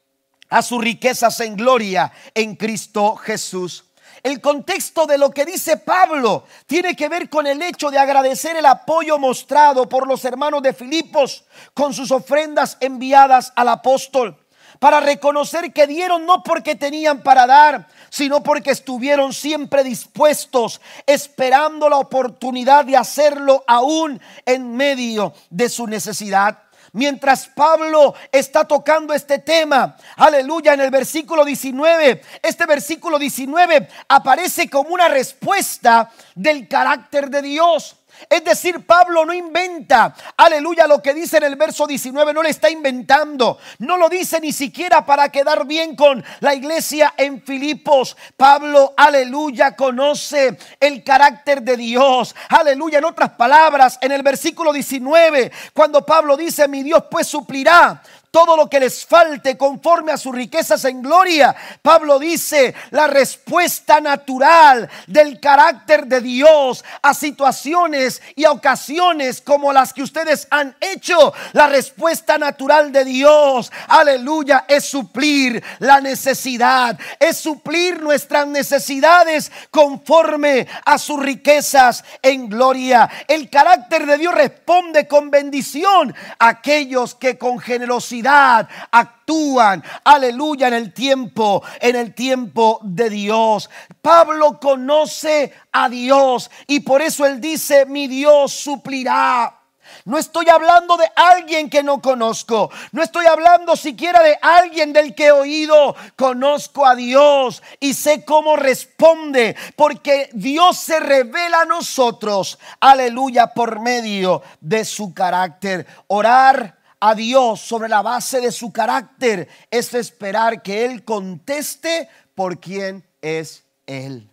a 0.49 0.61
sus 0.61 0.83
riquezas 0.83 1.39
en 1.39 1.55
gloria 1.55 2.11
en 2.35 2.55
Cristo 2.55 3.15
Jesús. 3.15 3.85
El 4.21 4.39
contexto 4.39 5.07
de 5.07 5.17
lo 5.17 5.31
que 5.31 5.45
dice 5.45 5.77
Pablo 5.77 6.45
tiene 6.67 6.95
que 6.95 7.09
ver 7.09 7.29
con 7.29 7.47
el 7.47 7.61
hecho 7.61 7.89
de 7.89 7.97
agradecer 7.97 8.55
el 8.55 8.65
apoyo 8.67 9.17
mostrado 9.17 9.89
por 9.89 10.07
los 10.07 10.23
hermanos 10.25 10.61
de 10.61 10.73
Filipos 10.73 11.45
con 11.73 11.93
sus 11.93 12.11
ofrendas 12.11 12.77
enviadas 12.81 13.51
al 13.55 13.69
apóstol, 13.69 14.37
para 14.77 14.99
reconocer 14.99 15.73
que 15.73 15.87
dieron 15.87 16.25
no 16.25 16.43
porque 16.43 16.75
tenían 16.75 17.23
para 17.23 17.47
dar, 17.47 17.87
sino 18.09 18.43
porque 18.43 18.71
estuvieron 18.71 19.33
siempre 19.33 19.83
dispuestos, 19.83 20.81
esperando 21.07 21.89
la 21.89 21.97
oportunidad 21.97 22.85
de 22.85 22.97
hacerlo 22.97 23.63
aún 23.65 24.21
en 24.45 24.75
medio 24.75 25.33
de 25.49 25.69
su 25.69 25.87
necesidad. 25.87 26.59
Mientras 26.93 27.47
Pablo 27.47 28.13
está 28.33 28.65
tocando 28.65 29.13
este 29.13 29.39
tema, 29.39 29.95
aleluya, 30.17 30.73
en 30.73 30.81
el 30.81 30.91
versículo 30.91 31.45
19, 31.45 32.21
este 32.41 32.65
versículo 32.65 33.17
19 33.17 33.87
aparece 34.09 34.69
como 34.69 34.89
una 34.89 35.07
respuesta 35.07 36.11
del 36.35 36.67
carácter 36.67 37.29
de 37.29 37.41
Dios. 37.43 37.95
Es 38.29 38.43
decir, 38.43 38.85
Pablo 38.85 39.25
no 39.25 39.33
inventa, 39.33 40.15
aleluya, 40.37 40.87
lo 40.87 41.01
que 41.01 41.13
dice 41.13 41.37
en 41.37 41.43
el 41.43 41.55
verso 41.55 41.87
19, 41.87 42.33
no 42.33 42.43
le 42.43 42.49
está 42.49 42.69
inventando, 42.69 43.57
no 43.79 43.97
lo 43.97 44.09
dice 44.09 44.39
ni 44.39 44.51
siquiera 44.51 45.05
para 45.05 45.29
quedar 45.29 45.65
bien 45.65 45.95
con 45.95 46.23
la 46.39 46.53
iglesia 46.53 47.13
en 47.17 47.41
Filipos. 47.41 48.15
Pablo, 48.37 48.93
aleluya, 48.95 49.75
conoce 49.75 50.57
el 50.79 51.03
carácter 51.03 51.61
de 51.61 51.77
Dios, 51.77 52.35
aleluya, 52.49 52.99
en 52.99 53.05
otras 53.05 53.31
palabras, 53.31 53.97
en 54.01 54.11
el 54.11 54.23
versículo 54.23 54.73
19, 54.73 55.51
cuando 55.73 56.05
Pablo 56.05 56.37
dice, 56.37 56.67
mi 56.67 56.83
Dios 56.83 57.03
pues 57.09 57.27
suplirá 57.27 58.01
todo 58.31 58.55
lo 58.55 58.69
que 58.69 58.79
les 58.79 59.05
falte 59.05 59.57
conforme 59.57 60.13
a 60.13 60.17
sus 60.17 60.33
riquezas 60.33 60.85
en 60.85 61.01
gloria. 61.01 61.53
Pablo 61.81 62.17
dice, 62.17 62.73
la 62.91 63.07
respuesta 63.07 63.99
natural 63.99 64.89
del 65.07 65.39
carácter 65.41 66.07
de 66.07 66.21
Dios 66.21 66.83
a 67.01 67.13
situaciones 67.13 68.21
y 68.35 68.45
a 68.45 68.51
ocasiones 68.51 69.41
como 69.41 69.73
las 69.73 69.91
que 69.91 70.01
ustedes 70.01 70.47
han 70.49 70.75
hecho, 70.79 71.33
la 71.51 71.67
respuesta 71.67 72.37
natural 72.37 72.93
de 72.93 73.03
Dios, 73.03 73.69
aleluya, 73.87 74.63
es 74.67 74.85
suplir 74.85 75.61
la 75.79 75.99
necesidad, 75.99 76.97
es 77.19 77.37
suplir 77.37 78.01
nuestras 78.01 78.47
necesidades 78.47 79.51
conforme 79.69 80.67
a 80.85 80.97
sus 80.97 81.21
riquezas 81.21 82.05
en 82.21 82.47
gloria. 82.47 83.09
El 83.27 83.49
carácter 83.49 84.05
de 84.05 84.17
Dios 84.17 84.33
responde 84.33 85.05
con 85.05 85.29
bendición 85.29 86.15
a 86.39 86.47
aquellos 86.47 87.13
que 87.15 87.37
con 87.37 87.59
generosidad 87.59 88.20
actúan, 88.27 89.83
aleluya, 90.03 90.67
en 90.67 90.73
el 90.73 90.93
tiempo, 90.93 91.63
en 91.79 91.95
el 91.95 92.13
tiempo 92.13 92.79
de 92.83 93.09
Dios. 93.09 93.69
Pablo 94.01 94.59
conoce 94.59 95.53
a 95.71 95.89
Dios 95.89 96.49
y 96.67 96.81
por 96.81 97.01
eso 97.01 97.25
él 97.25 97.39
dice, 97.39 97.85
mi 97.85 98.07
Dios 98.07 98.51
suplirá 98.51 99.61
no 100.05 100.17
estoy 100.17 100.49
hablando 100.49 100.97
de 100.97 101.09
alguien 101.15 101.69
que 101.69 101.83
no 101.83 102.01
conozco. 102.01 102.71
No 102.91 103.03
estoy 103.03 103.25
hablando 103.25 103.75
siquiera 103.75 104.23
de 104.23 104.37
alguien 104.41 104.93
del 104.93 105.13
que 105.13 105.27
he 105.27 105.31
oído. 105.31 105.95
Conozco 106.15 106.85
a 106.85 106.95
Dios 106.95 107.61
y 107.79 107.93
sé 107.93 108.25
cómo 108.25 108.55
responde. 108.55 109.55
Porque 109.75 110.29
Dios 110.33 110.77
se 110.77 110.99
revela 110.99 111.61
a 111.61 111.65
nosotros. 111.65 112.57
Aleluya 112.79 113.47
por 113.53 113.79
medio 113.79 114.41
de 114.59 114.85
su 114.85 115.13
carácter. 115.13 115.85
Orar 116.07 116.80
a 117.01 117.15
Dios 117.15 117.59
sobre 117.59 117.89
la 117.89 118.01
base 118.01 118.39
de 118.39 118.51
su 118.51 118.71
carácter 118.71 119.49
es 119.71 119.93
esperar 119.93 120.61
que 120.61 120.85
Él 120.85 121.03
conteste 121.03 122.07
por 122.35 122.59
quién 122.59 123.03
es 123.21 123.65
Él. 123.87 124.29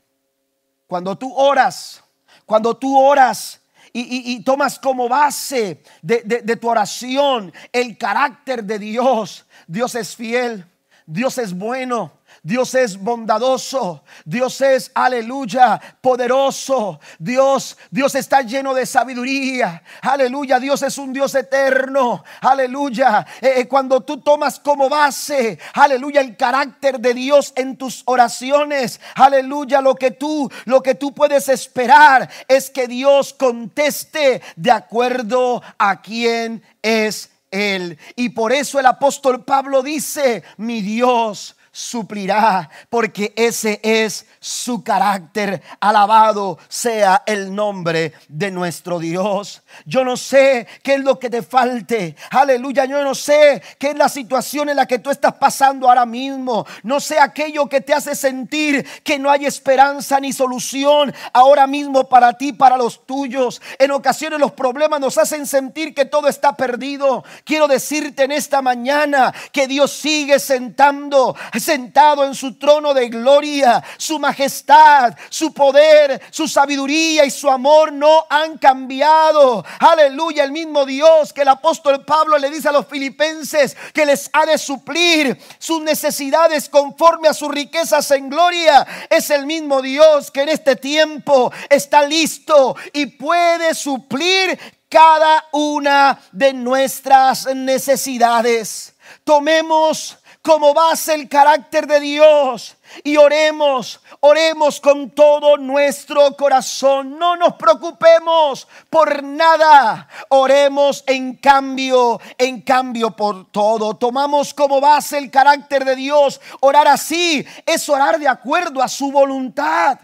Cuando 0.86 1.16
tú 1.16 1.34
oras, 1.34 2.04
cuando 2.44 2.76
tú 2.76 2.96
oras, 2.96 3.60
y, 3.90 4.40
tomas 4.44 4.78
como 4.78 5.08
base 5.08 5.82
de, 6.02 6.22
de 6.22 6.56
tu 6.56 6.68
oración 6.68 7.52
el 7.72 7.96
carácter 7.96 8.62
de 8.62 8.78
Dios. 8.78 9.46
Dios 9.66 9.94
es 9.96 10.14
fiel, 10.14 10.64
Dios 11.06 11.38
es 11.38 11.52
bueno, 11.52 12.12
Dios 12.42 12.74
es 12.74 12.96
bondadoso, 12.98 14.04
Dios 14.24 14.60
es, 14.60 14.90
aleluya, 14.94 15.80
poderoso. 16.00 17.00
Dios, 17.18 17.76
Dios 17.90 18.14
está 18.14 18.42
lleno 18.42 18.74
de 18.74 18.86
sabiduría. 18.86 19.82
Aleluya, 20.02 20.60
Dios 20.60 20.82
es 20.82 20.98
un 20.98 21.12
Dios 21.12 21.34
eterno. 21.34 22.24
Aleluya. 22.40 23.26
Eh, 23.40 23.54
eh, 23.56 23.68
cuando 23.68 24.02
tú 24.02 24.20
tomas 24.20 24.60
como 24.60 24.88
base, 24.88 25.58
aleluya, 25.74 26.20
el 26.20 26.36
carácter 26.36 27.00
de 27.00 27.14
Dios 27.14 27.52
en 27.56 27.76
tus 27.76 28.02
oraciones, 28.06 29.00
aleluya, 29.14 29.80
lo 29.80 29.94
que 29.94 30.12
tú, 30.12 30.50
lo 30.64 30.82
que 30.82 30.94
tú 30.94 31.12
puedes 31.12 31.48
esperar 31.48 32.28
es 32.46 32.70
que 32.70 32.86
Dios 32.86 33.34
conteste 33.34 34.40
de 34.56 34.70
acuerdo 34.70 35.62
a 35.78 36.00
quién 36.00 36.62
es 36.82 37.30
él. 37.50 37.98
Y 38.16 38.30
por 38.30 38.52
eso 38.52 38.78
el 38.78 38.86
apóstol 38.86 39.44
Pablo 39.44 39.82
dice, 39.82 40.42
mi 40.56 40.80
Dios 40.82 41.56
suplirá, 41.78 42.68
porque 42.90 43.32
ese 43.36 43.78
es 43.84 44.26
su 44.40 44.82
carácter. 44.82 45.62
Alabado 45.78 46.58
sea 46.68 47.22
el 47.24 47.54
nombre 47.54 48.14
de 48.26 48.50
nuestro 48.50 48.98
Dios. 48.98 49.62
Yo 49.86 50.04
no 50.04 50.16
sé 50.16 50.66
qué 50.82 50.94
es 50.94 51.00
lo 51.04 51.20
que 51.20 51.30
te 51.30 51.42
falte. 51.42 52.16
Aleluya, 52.30 52.84
yo 52.84 53.04
no 53.04 53.14
sé 53.14 53.62
qué 53.78 53.90
es 53.90 53.96
la 53.96 54.08
situación 54.08 54.68
en 54.68 54.76
la 54.76 54.86
que 54.86 54.98
tú 54.98 55.10
estás 55.10 55.34
pasando 55.34 55.88
ahora 55.88 56.04
mismo. 56.04 56.66
No 56.82 56.98
sé 56.98 57.20
aquello 57.20 57.68
que 57.68 57.80
te 57.80 57.94
hace 57.94 58.16
sentir 58.16 58.84
que 59.04 59.20
no 59.20 59.30
hay 59.30 59.46
esperanza 59.46 60.18
ni 60.18 60.32
solución 60.32 61.14
ahora 61.32 61.68
mismo 61.68 62.08
para 62.08 62.32
ti, 62.32 62.52
para 62.52 62.76
los 62.76 63.06
tuyos. 63.06 63.62
En 63.78 63.92
ocasiones 63.92 64.40
los 64.40 64.50
problemas 64.50 64.98
nos 64.98 65.16
hacen 65.16 65.46
sentir 65.46 65.94
que 65.94 66.06
todo 66.06 66.26
está 66.26 66.56
perdido. 66.56 67.22
Quiero 67.44 67.68
decirte 67.68 68.24
en 68.24 68.32
esta 68.32 68.62
mañana 68.62 69.32
que 69.52 69.68
Dios 69.68 69.92
sigue 69.92 70.40
sentando, 70.40 71.36
sentado 71.68 72.24
en 72.24 72.34
su 72.34 72.54
trono 72.54 72.94
de 72.94 73.10
gloria. 73.10 73.84
Su 73.98 74.18
majestad, 74.18 75.14
su 75.28 75.52
poder, 75.52 76.18
su 76.30 76.48
sabiduría 76.48 77.26
y 77.26 77.30
su 77.30 77.50
amor 77.50 77.92
no 77.92 78.24
han 78.30 78.56
cambiado. 78.56 79.62
Aleluya, 79.78 80.44
el 80.44 80.52
mismo 80.52 80.86
Dios 80.86 81.34
que 81.34 81.42
el 81.42 81.48
apóstol 81.48 82.06
Pablo 82.06 82.38
le 82.38 82.48
dice 82.48 82.70
a 82.70 82.72
los 82.72 82.86
filipenses 82.86 83.76
que 83.92 84.06
les 84.06 84.30
ha 84.32 84.46
de 84.46 84.56
suplir 84.56 85.38
sus 85.58 85.82
necesidades 85.82 86.70
conforme 86.70 87.28
a 87.28 87.34
sus 87.34 87.50
riquezas 87.50 88.10
en 88.12 88.30
gloria. 88.30 88.86
Es 89.10 89.28
el 89.28 89.44
mismo 89.44 89.82
Dios 89.82 90.30
que 90.30 90.44
en 90.44 90.48
este 90.48 90.74
tiempo 90.74 91.52
está 91.68 92.06
listo 92.06 92.76
y 92.94 93.04
puede 93.04 93.74
suplir 93.74 94.58
cada 94.88 95.44
una 95.52 96.18
de 96.32 96.54
nuestras 96.54 97.54
necesidades. 97.54 98.94
Tomemos 99.24 100.16
como 100.42 100.72
base 100.72 101.14
el 101.14 101.28
carácter 101.28 101.86
de 101.86 102.00
Dios 102.00 102.76
y 103.04 103.16
oremos, 103.16 104.00
oremos 104.20 104.80
con 104.80 105.10
todo 105.10 105.56
nuestro 105.56 106.36
corazón. 106.36 107.18
No 107.18 107.36
nos 107.36 107.54
preocupemos 107.54 108.66
por 108.88 109.22
nada. 109.22 110.08
Oremos 110.28 111.04
en 111.06 111.36
cambio, 111.36 112.20
en 112.38 112.62
cambio 112.62 113.10
por 113.10 113.50
todo. 113.50 113.94
Tomamos 113.94 114.54
como 114.54 114.80
base 114.80 115.18
el 115.18 115.30
carácter 115.30 115.84
de 115.84 115.96
Dios. 115.96 116.40
Orar 116.60 116.88
así 116.88 117.44
es 117.66 117.88
orar 117.88 118.18
de 118.18 118.28
acuerdo 118.28 118.82
a 118.82 118.88
su 118.88 119.12
voluntad. 119.12 119.98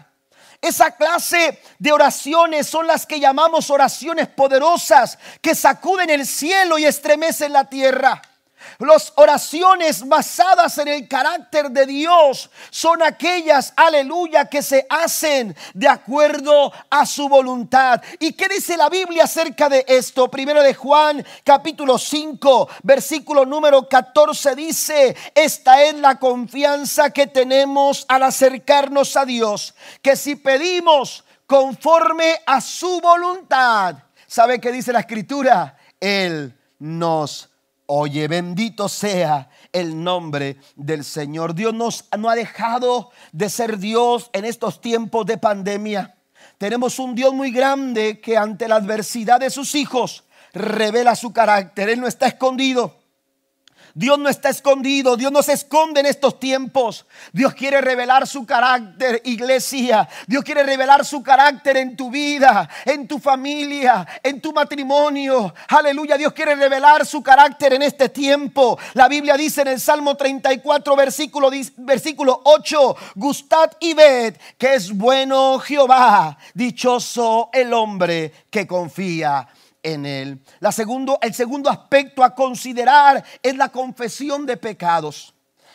Esa 0.61 0.91
clase 0.91 1.61
de 1.77 1.91
oraciones 1.91 2.67
son 2.67 2.87
las 2.87 3.05
que 3.05 3.19
llamamos 3.19 3.69
oraciones 3.69 4.27
poderosas 4.27 5.17
que 5.41 5.53
sacuden 5.53 6.09
el 6.09 6.25
cielo 6.25 6.77
y 6.77 6.85
estremecen 6.85 7.53
la 7.53 7.65
tierra. 7.69 8.21
Las 8.79 9.13
oraciones 9.15 10.07
basadas 10.07 10.77
en 10.77 10.89
el 10.89 11.07
carácter 11.07 11.71
de 11.71 11.85
Dios 11.85 12.49
son 12.69 13.01
aquellas, 13.01 13.73
aleluya, 13.75 14.49
que 14.49 14.61
se 14.61 14.85
hacen 14.89 15.55
de 15.73 15.87
acuerdo 15.87 16.73
a 16.89 17.05
su 17.05 17.29
voluntad. 17.29 18.01
¿Y 18.19 18.33
qué 18.33 18.47
dice 18.49 18.75
la 18.75 18.89
Biblia 18.89 19.23
acerca 19.23 19.69
de 19.69 19.85
esto? 19.87 20.29
Primero 20.29 20.61
de 20.61 20.73
Juan, 20.73 21.25
capítulo 21.43 21.97
5, 21.97 22.69
versículo 22.83 23.45
número 23.45 23.87
14 23.87 24.55
dice, 24.55 25.15
esta 25.33 25.83
es 25.83 25.95
la 25.95 26.19
confianza 26.19 27.11
que 27.11 27.27
tenemos 27.27 28.05
al 28.09 28.23
acercarnos 28.23 29.15
a 29.15 29.25
Dios, 29.25 29.73
que 30.01 30.15
si 30.15 30.35
pedimos 30.35 31.23
conforme 31.47 32.41
a 32.45 32.59
su 32.59 32.99
voluntad, 32.99 33.95
¿sabe 34.27 34.59
qué 34.59 34.71
dice 34.71 34.91
la 34.91 35.01
escritura? 35.01 35.77
Él 35.99 36.57
nos 36.79 37.49
Oye, 37.87 38.27
bendito 38.27 38.89
sea 38.89 39.49
el 39.71 40.03
nombre 40.03 40.57
del 40.75 41.03
Señor. 41.03 41.53
Dios 41.53 41.73
no 42.17 42.29
ha 42.29 42.35
dejado 42.35 43.11
de 43.31 43.49
ser 43.49 43.77
Dios 43.77 44.29
en 44.33 44.45
estos 44.45 44.81
tiempos 44.81 45.25
de 45.27 45.37
pandemia. 45.37 46.15
Tenemos 46.57 46.97
un 46.97 47.13
Dios 47.13 47.33
muy 47.33 47.51
grande 47.51 48.19
que 48.21 48.37
ante 48.37 48.67
la 48.67 48.77
adversidad 48.77 49.39
de 49.39 49.49
sus 49.49 49.75
hijos 49.75 50.23
revela 50.53 51.15
su 51.15 51.31
carácter. 51.31 51.89
Él 51.89 51.99
no 51.99 52.07
está 52.07 52.27
escondido. 52.27 53.04
Dios 53.97 54.19
no 54.19 54.27
está 54.27 54.49
escondido, 54.49 55.15
Dios 55.15 55.31
no 55.31 55.41
se 55.41 55.53
esconde 55.53 56.01
en 56.01 56.05
estos 56.05 56.37
tiempos. 56.37 57.05
Dios 57.31 57.53
quiere 57.53 57.79
revelar 57.79 58.27
su 58.27 58.45
carácter, 58.45 59.21
iglesia. 59.23 60.09
Dios 60.27 60.43
quiere 60.43 60.63
revelar 60.63 61.05
su 61.05 61.23
carácter 61.23 61.77
en 61.77 61.95
tu 61.95 62.11
vida, 62.11 62.69
en 62.83 63.07
tu 63.07 63.19
familia, 63.19 64.05
en 64.21 64.41
tu 64.41 64.51
matrimonio. 64.51 65.53
Aleluya, 65.69 66.17
Dios 66.17 66.33
quiere 66.33 66.55
revelar 66.55 67.05
su 67.05 67.23
carácter 67.23 67.71
en 67.71 67.83
este 67.83 68.09
tiempo. 68.09 68.77
La 68.95 69.07
Biblia 69.07 69.37
dice 69.37 69.61
en 69.61 69.69
el 69.69 69.79
Salmo 69.79 70.17
34, 70.17 70.93
versículo, 70.97 71.49
versículo 71.77 72.41
8, 72.43 72.97
gustad 73.15 73.71
y 73.79 73.93
ved 73.93 74.35
que 74.57 74.73
es 74.73 74.91
bueno 74.91 75.57
Jehová, 75.59 76.37
dichoso 76.53 77.49
el 77.53 77.71
hombre 77.71 78.33
que 78.49 78.67
confía 78.67 79.47
en 79.85 80.05
él. 80.05 80.39
La 80.59 80.71
segundo, 80.71 81.19
el 81.21 81.33
segundo 81.33 81.69
aspecto 81.69 82.23
a 82.23 82.33
considerar 82.33 83.23
es 83.41 83.55
la 83.55 83.69
confesión 83.69 84.45
de 84.45 84.57
pecados. 84.57 85.33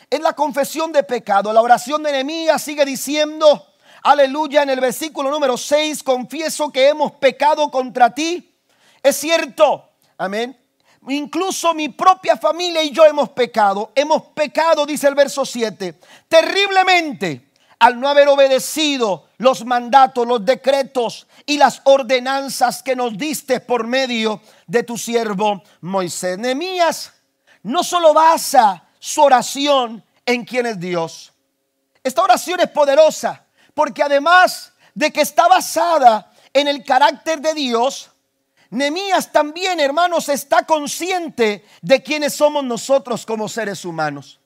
Es 0.09 0.19
la 0.19 0.33
confesión 0.33 0.91
de 0.91 1.01
pecado. 1.03 1.53
La 1.53 1.61
oración 1.61 2.03
de 2.03 2.11
Nehemías 2.11 2.61
sigue 2.61 2.83
diciendo, 2.83 3.67
aleluya, 4.03 4.63
en 4.63 4.69
el 4.71 4.81
versículo 4.81 5.31
número 5.31 5.55
6, 5.55 6.03
confieso 6.03 6.69
que 6.69 6.89
hemos 6.89 7.13
pecado 7.13 7.71
contra 7.71 8.13
ti. 8.13 8.53
Es 9.01 9.15
cierto, 9.15 9.91
amén. 10.17 10.59
Incluso 11.07 11.73
mi 11.73 11.87
propia 11.87 12.35
familia 12.35 12.83
y 12.83 12.91
yo 12.91 13.05
hemos 13.05 13.29
pecado. 13.29 13.93
Hemos 13.95 14.23
pecado, 14.33 14.85
dice 14.85 15.07
el 15.07 15.15
verso 15.15 15.45
7, 15.45 15.97
terriblemente 16.27 17.49
al 17.79 17.99
no 17.99 18.09
haber 18.09 18.27
obedecido 18.27 19.27
los 19.41 19.65
mandatos, 19.65 20.27
los 20.27 20.45
decretos 20.45 21.25
y 21.47 21.57
las 21.57 21.81
ordenanzas 21.85 22.83
que 22.83 22.95
nos 22.95 23.17
diste 23.17 23.59
por 23.59 23.87
medio 23.87 24.39
de 24.67 24.83
tu 24.83 24.99
siervo 24.99 25.63
Moisés. 25.81 26.37
Nemías 26.37 27.11
no 27.63 27.83
solo 27.83 28.13
basa 28.13 28.87
su 28.99 29.19
oración 29.23 30.03
en 30.27 30.45
quién 30.45 30.67
es 30.67 30.79
Dios. 30.79 31.33
Esta 32.03 32.21
oración 32.21 32.59
es 32.59 32.69
poderosa 32.69 33.43
porque 33.73 34.03
además 34.03 34.73
de 34.93 35.11
que 35.11 35.21
está 35.21 35.47
basada 35.47 36.31
en 36.53 36.67
el 36.67 36.85
carácter 36.85 37.41
de 37.41 37.55
Dios, 37.55 38.11
Nemías 38.69 39.31
también, 39.31 39.79
hermanos, 39.79 40.29
está 40.29 40.67
consciente 40.67 41.65
de 41.81 42.03
quiénes 42.03 42.35
somos 42.35 42.63
nosotros 42.63 43.25
como 43.25 43.49
seres 43.49 43.85
humanos. 43.85 44.39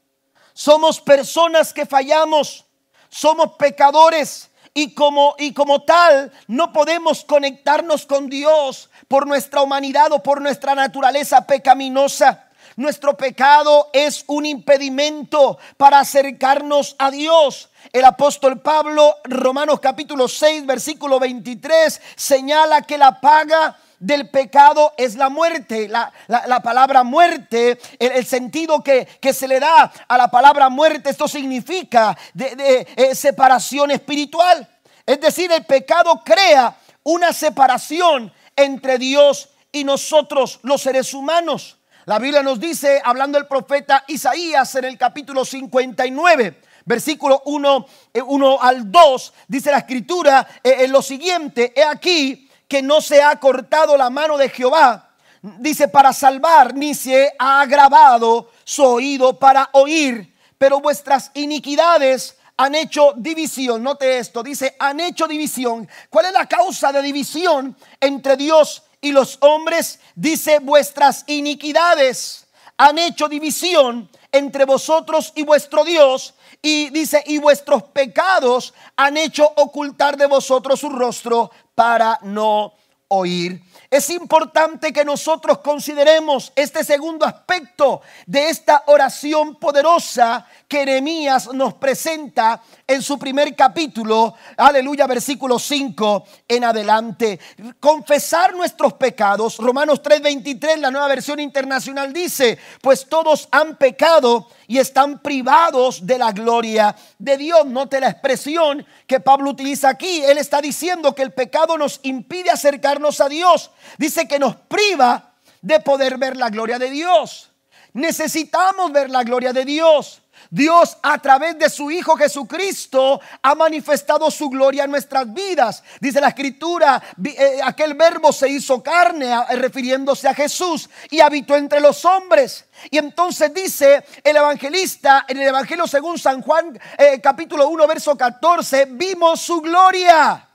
Somos 0.54 1.02
personas 1.02 1.74
que 1.74 1.86
fallamos, 1.86 2.64
somos 3.10 3.56
pecadores 3.58 4.52
y 4.78 4.94
como, 4.94 5.36
y 5.40 5.54
como 5.54 5.84
tal 5.84 6.32
no 6.48 6.72
podemos 6.72 7.24
conectarnos 7.24 8.06
con 8.06 8.30
Dios 8.30 8.92
por 9.08 9.26
nuestra 9.26 9.62
humanidad 9.62 10.12
o 10.12 10.22
por 10.22 10.42
nuestra 10.42 10.76
naturaleza 10.76 11.48
pecaminosa. 11.48 12.44
Nuestro 12.76 13.16
pecado 13.16 13.90
es 13.94 14.26
un 14.28 14.46
impedimento 14.46 15.58
para 15.78 16.00
acercarnos 16.00 16.98
a 17.00 17.10
Dios. 17.10 17.70
El 17.94 18.04
apóstol 18.04 18.60
Pablo, 18.60 19.16
Romanos 19.24 19.80
capítulo 19.80 20.28
6, 20.28 20.66
versículo 20.66 21.20
23, 21.22 22.02
señala 22.18 22.82
que 22.82 22.98
la 22.98 23.22
paga 23.22 23.78
del 24.00 24.30
pecado 24.30 24.94
es 24.98 25.16
la 25.16 25.30
muerte. 25.30 25.88
La, 25.88 26.62
palabra 26.64 27.04
muerte, 27.04 27.80
el, 28.00 28.26
sentido 28.26 28.84
que, 28.84 29.08
se 29.34 29.48
le 29.48 29.60
da 29.60 29.92
a 30.08 30.18
la 30.18 30.30
palabra 30.30 30.70
muerte, 30.70 31.10
esto 31.10 31.28
significa 31.28 32.18
de, 32.34 32.88
eh, 32.96 33.16
separación 33.16 33.92
espiritual. 33.92 34.68
Es 35.06 35.20
decir, 35.22 35.52
el 35.52 35.66
pecado 35.66 36.22
crea 36.24 36.76
una 37.04 37.34
separación 37.34 38.34
entre 38.56 38.98
Dios 38.98 39.50
y 39.72 39.84
nosotros, 39.84 40.60
los 40.64 40.82
seres 40.82 41.14
humanos. 41.14 41.78
La 42.06 42.20
Biblia 42.20 42.44
nos 42.44 42.60
dice, 42.60 43.02
hablando 43.04 43.38
el 43.38 43.48
profeta 43.48 44.04
Isaías 44.08 44.76
en 44.76 44.86
el 44.86 44.98
capítulo 44.98 45.44
59, 45.44 46.62
versículo 46.86 47.42
1, 47.46 47.86
1 48.26 48.54
eh, 48.54 48.58
al 48.62 48.92
2, 48.92 49.34
dice 49.48 49.72
la 49.72 49.80
escritura 49.80 50.48
eh, 50.64 50.78
en 50.80 50.92
lo 50.92 51.02
siguiente, 51.02 51.74
he 51.76 51.84
aquí 51.84 52.45
que 52.68 52.82
no 52.82 53.02
se 53.02 53.22
ha 53.22 53.40
cortado 53.40 53.98
la 53.98 54.10
mano 54.10 54.38
de 54.38 54.50
Jehová, 54.50 55.10
dice, 55.42 55.88
para 55.88 56.14
salvar, 56.14 56.74
ni 56.74 56.94
se 56.94 57.34
ha 57.38 57.62
agravado 57.62 58.52
su 58.64 58.84
oído 58.84 59.38
para 59.38 59.70
oír, 59.74 60.36
pero 60.58 60.80
vuestras 60.80 61.32
iniquidades 61.36 62.38
han 62.58 62.76
hecho 62.76 63.14
división. 63.18 63.84
Note 63.84 64.18
esto, 64.18 64.42
dice, 64.42 64.76
han 64.80 65.00
hecho 65.00 65.28
división. 65.28 65.88
¿Cuál 66.10 66.28
es 66.28 66.34
la 66.34 66.48
causa 66.48 66.92
de 66.92 67.02
división 67.02 67.76
entre 68.00 68.38
Dios 68.38 68.84
y 69.06 69.12
los 69.12 69.38
hombres, 69.42 70.00
dice, 70.16 70.58
vuestras 70.58 71.26
iniquidades 71.28 72.48
han 72.76 72.98
hecho 72.98 73.28
división 73.28 74.10
entre 74.32 74.66
vosotros 74.66 75.32
y 75.36 75.44
vuestro 75.44 75.84
Dios. 75.86 76.34
Y 76.62 76.90
dice, 76.90 77.24
y 77.28 77.38
vuestros 77.38 77.84
pecados 77.84 78.74
han 78.96 79.18
hecho 79.18 79.46
ocultar 79.58 80.18
de 80.18 80.26
vosotros 80.26 80.80
su 80.80 80.90
rostro 80.90 81.52
para 81.76 82.18
no 82.24 82.74
oír. 83.10 83.62
Es 83.90 84.10
importante 84.10 84.92
que 84.92 85.06
nosotros 85.06 85.60
consideremos 85.60 86.52
este 86.56 86.84
segundo 86.84 87.26
aspecto 87.26 88.02
de 88.26 88.50
esta 88.50 88.84
oración 88.88 89.56
poderosa 89.56 90.48
que 90.68 90.86
Nehemías 90.86 91.54
nos 91.54 91.76
presenta 91.76 92.62
en 92.88 93.02
su 93.02 93.18
primer 93.18 93.56
capítulo, 93.56 94.36
aleluya, 94.58 95.08
versículo 95.08 95.58
5 95.58 96.24
en 96.48 96.64
adelante. 96.64 97.40
Confesar 97.80 98.56
nuestros 98.56 98.94
pecados, 98.94 99.58
Romanos 99.58 100.02
3:23, 100.04 100.80
la 100.80 100.92
nueva 100.92 101.08
versión 101.08 101.40
internacional 101.40 102.14
dice, 102.14 102.60
pues 102.82 103.08
todos 103.10 103.48
han 103.52 103.78
pecado 103.78 104.48
y 104.68 104.78
están 104.78 105.20
privados 105.20 106.06
de 106.06 106.20
la 106.20 106.32
gloria 106.32 106.96
de 107.18 107.38
Dios. 107.38 107.66
Note 107.66 108.00
la 108.00 108.10
expresión 108.10 108.86
que 109.08 109.20
Pablo 109.20 109.50
utiliza 109.50 109.90
aquí. 109.90 110.24
Él 110.24 110.38
está 110.38 110.62
diciendo 110.62 111.16
que 111.16 111.24
el 111.24 111.34
pecado 111.34 111.78
nos 111.78 112.00
impide 112.04 112.52
acercarnos 112.52 113.20
a 113.20 113.30
Dios. 113.30 113.72
Dice 113.98 114.28
que 114.28 114.38
nos 114.38 114.56
priva 114.56 115.34
de 115.62 115.80
poder 115.80 116.20
ver 116.20 116.38
la 116.38 116.50
gloria 116.50 116.78
de 116.78 116.92
Dios. 116.92 117.50
Necesitamos 117.94 118.92
ver 118.92 119.10
la 119.10 119.24
gloria 119.24 119.54
de 119.54 119.66
Dios. 119.66 120.22
Dios 120.50 120.98
a 121.02 121.18
través 121.20 121.58
de 121.58 121.70
su 121.70 121.92
Hijo 121.92 122.16
Jesucristo 122.16 123.20
ha 123.42 123.56
manifestado 123.56 124.30
su 124.32 124.50
gloria 124.50 124.84
en 124.84 124.92
nuestras 124.92 125.32
vidas. 125.34 125.84
Dice 126.00 126.22
la 126.22 126.30
escritura, 126.30 127.02
eh, 127.24 127.60
aquel 127.64 127.94
verbo 127.94 128.32
se 128.32 128.50
hizo 128.50 128.82
carne 128.82 129.34
refiriéndose 129.56 130.28
a 130.28 130.34
Jesús 130.34 130.90
y 131.10 131.20
habitó 131.20 131.56
entre 131.56 131.80
los 131.80 132.04
hombres. 132.06 132.66
Y 132.90 132.98
entonces 132.98 133.54
dice 133.54 134.06
el 134.24 134.36
evangelista 134.36 135.26
en 135.28 135.38
el 135.38 135.48
Evangelio 135.48 135.88
según 135.88 136.20
San 136.20 136.42
Juan 136.42 136.78
eh, 136.98 137.20
capítulo 137.22 137.68
1 137.70 137.88
verso 137.88 138.18
14, 138.18 138.86
vimos 138.92 139.42
su 139.42 139.62
gloria. 139.62 140.50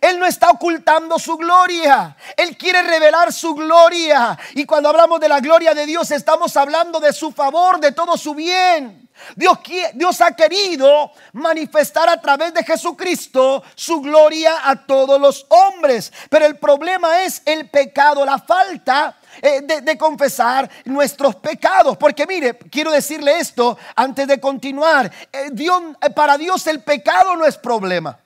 Él 0.00 0.18
no 0.18 0.26
está 0.26 0.50
ocultando 0.50 1.18
su 1.18 1.36
gloria. 1.36 2.16
Él 2.36 2.56
quiere 2.56 2.82
revelar 2.82 3.32
su 3.32 3.54
gloria. 3.54 4.38
Y 4.54 4.64
cuando 4.64 4.88
hablamos 4.88 5.20
de 5.20 5.28
la 5.28 5.40
gloria 5.40 5.74
de 5.74 5.86
Dios, 5.86 6.10
estamos 6.10 6.56
hablando 6.56 7.00
de 7.00 7.12
su 7.12 7.32
favor, 7.32 7.80
de 7.80 7.92
todo 7.92 8.16
su 8.16 8.34
bien. 8.34 9.05
Dios, 9.34 9.58
Dios 9.94 10.20
ha 10.20 10.34
querido 10.34 11.10
manifestar 11.32 12.08
a 12.08 12.20
través 12.20 12.54
de 12.54 12.64
Jesucristo 12.64 13.62
su 13.74 14.00
gloria 14.00 14.68
a 14.68 14.86
todos 14.86 15.20
los 15.20 15.46
hombres. 15.48 16.12
Pero 16.28 16.46
el 16.46 16.58
problema 16.58 17.22
es 17.24 17.42
el 17.44 17.68
pecado, 17.68 18.24
la 18.24 18.38
falta 18.38 19.16
eh, 19.42 19.62
de, 19.62 19.98
confesar 19.98 20.70
nuestros 20.84 21.36
pecados. 21.36 21.96
Porque 21.96 22.26
mire, 22.26 22.56
quiero 22.70 22.92
decirle 22.92 23.38
esto 23.38 23.76
antes 23.94 24.26
de 24.26 24.40
continuar. 24.40 25.10
Eh, 25.32 25.48
Dios, 25.52 25.82
eh, 26.00 26.10
para 26.10 26.38
Dios 26.38 26.66
el 26.66 26.82
pecado 26.82 27.36
no 27.36 27.44
es 27.44 27.56
problema. 27.56 28.18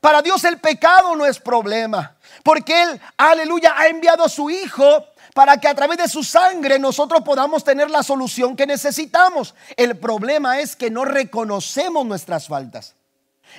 Para 0.00 0.22
Dios 0.22 0.44
el 0.44 0.58
pecado 0.58 1.16
no 1.16 1.26
es 1.26 1.40
problema, 1.40 2.16
porque 2.44 2.82
Él, 2.82 3.00
aleluya, 3.16 3.74
ha 3.76 3.88
enviado 3.88 4.24
a 4.24 4.28
su 4.28 4.48
Hijo 4.48 5.04
para 5.38 5.56
que 5.56 5.68
a 5.68 5.74
través 5.76 5.98
de 5.98 6.08
su 6.08 6.24
sangre 6.24 6.80
nosotros 6.80 7.22
podamos 7.22 7.62
tener 7.62 7.88
la 7.90 8.02
solución 8.02 8.56
que 8.56 8.66
necesitamos. 8.66 9.54
El 9.76 9.96
problema 9.96 10.58
es 10.58 10.74
que 10.74 10.90
no 10.90 11.04
reconocemos 11.04 12.04
nuestras 12.04 12.48
faltas. 12.48 12.96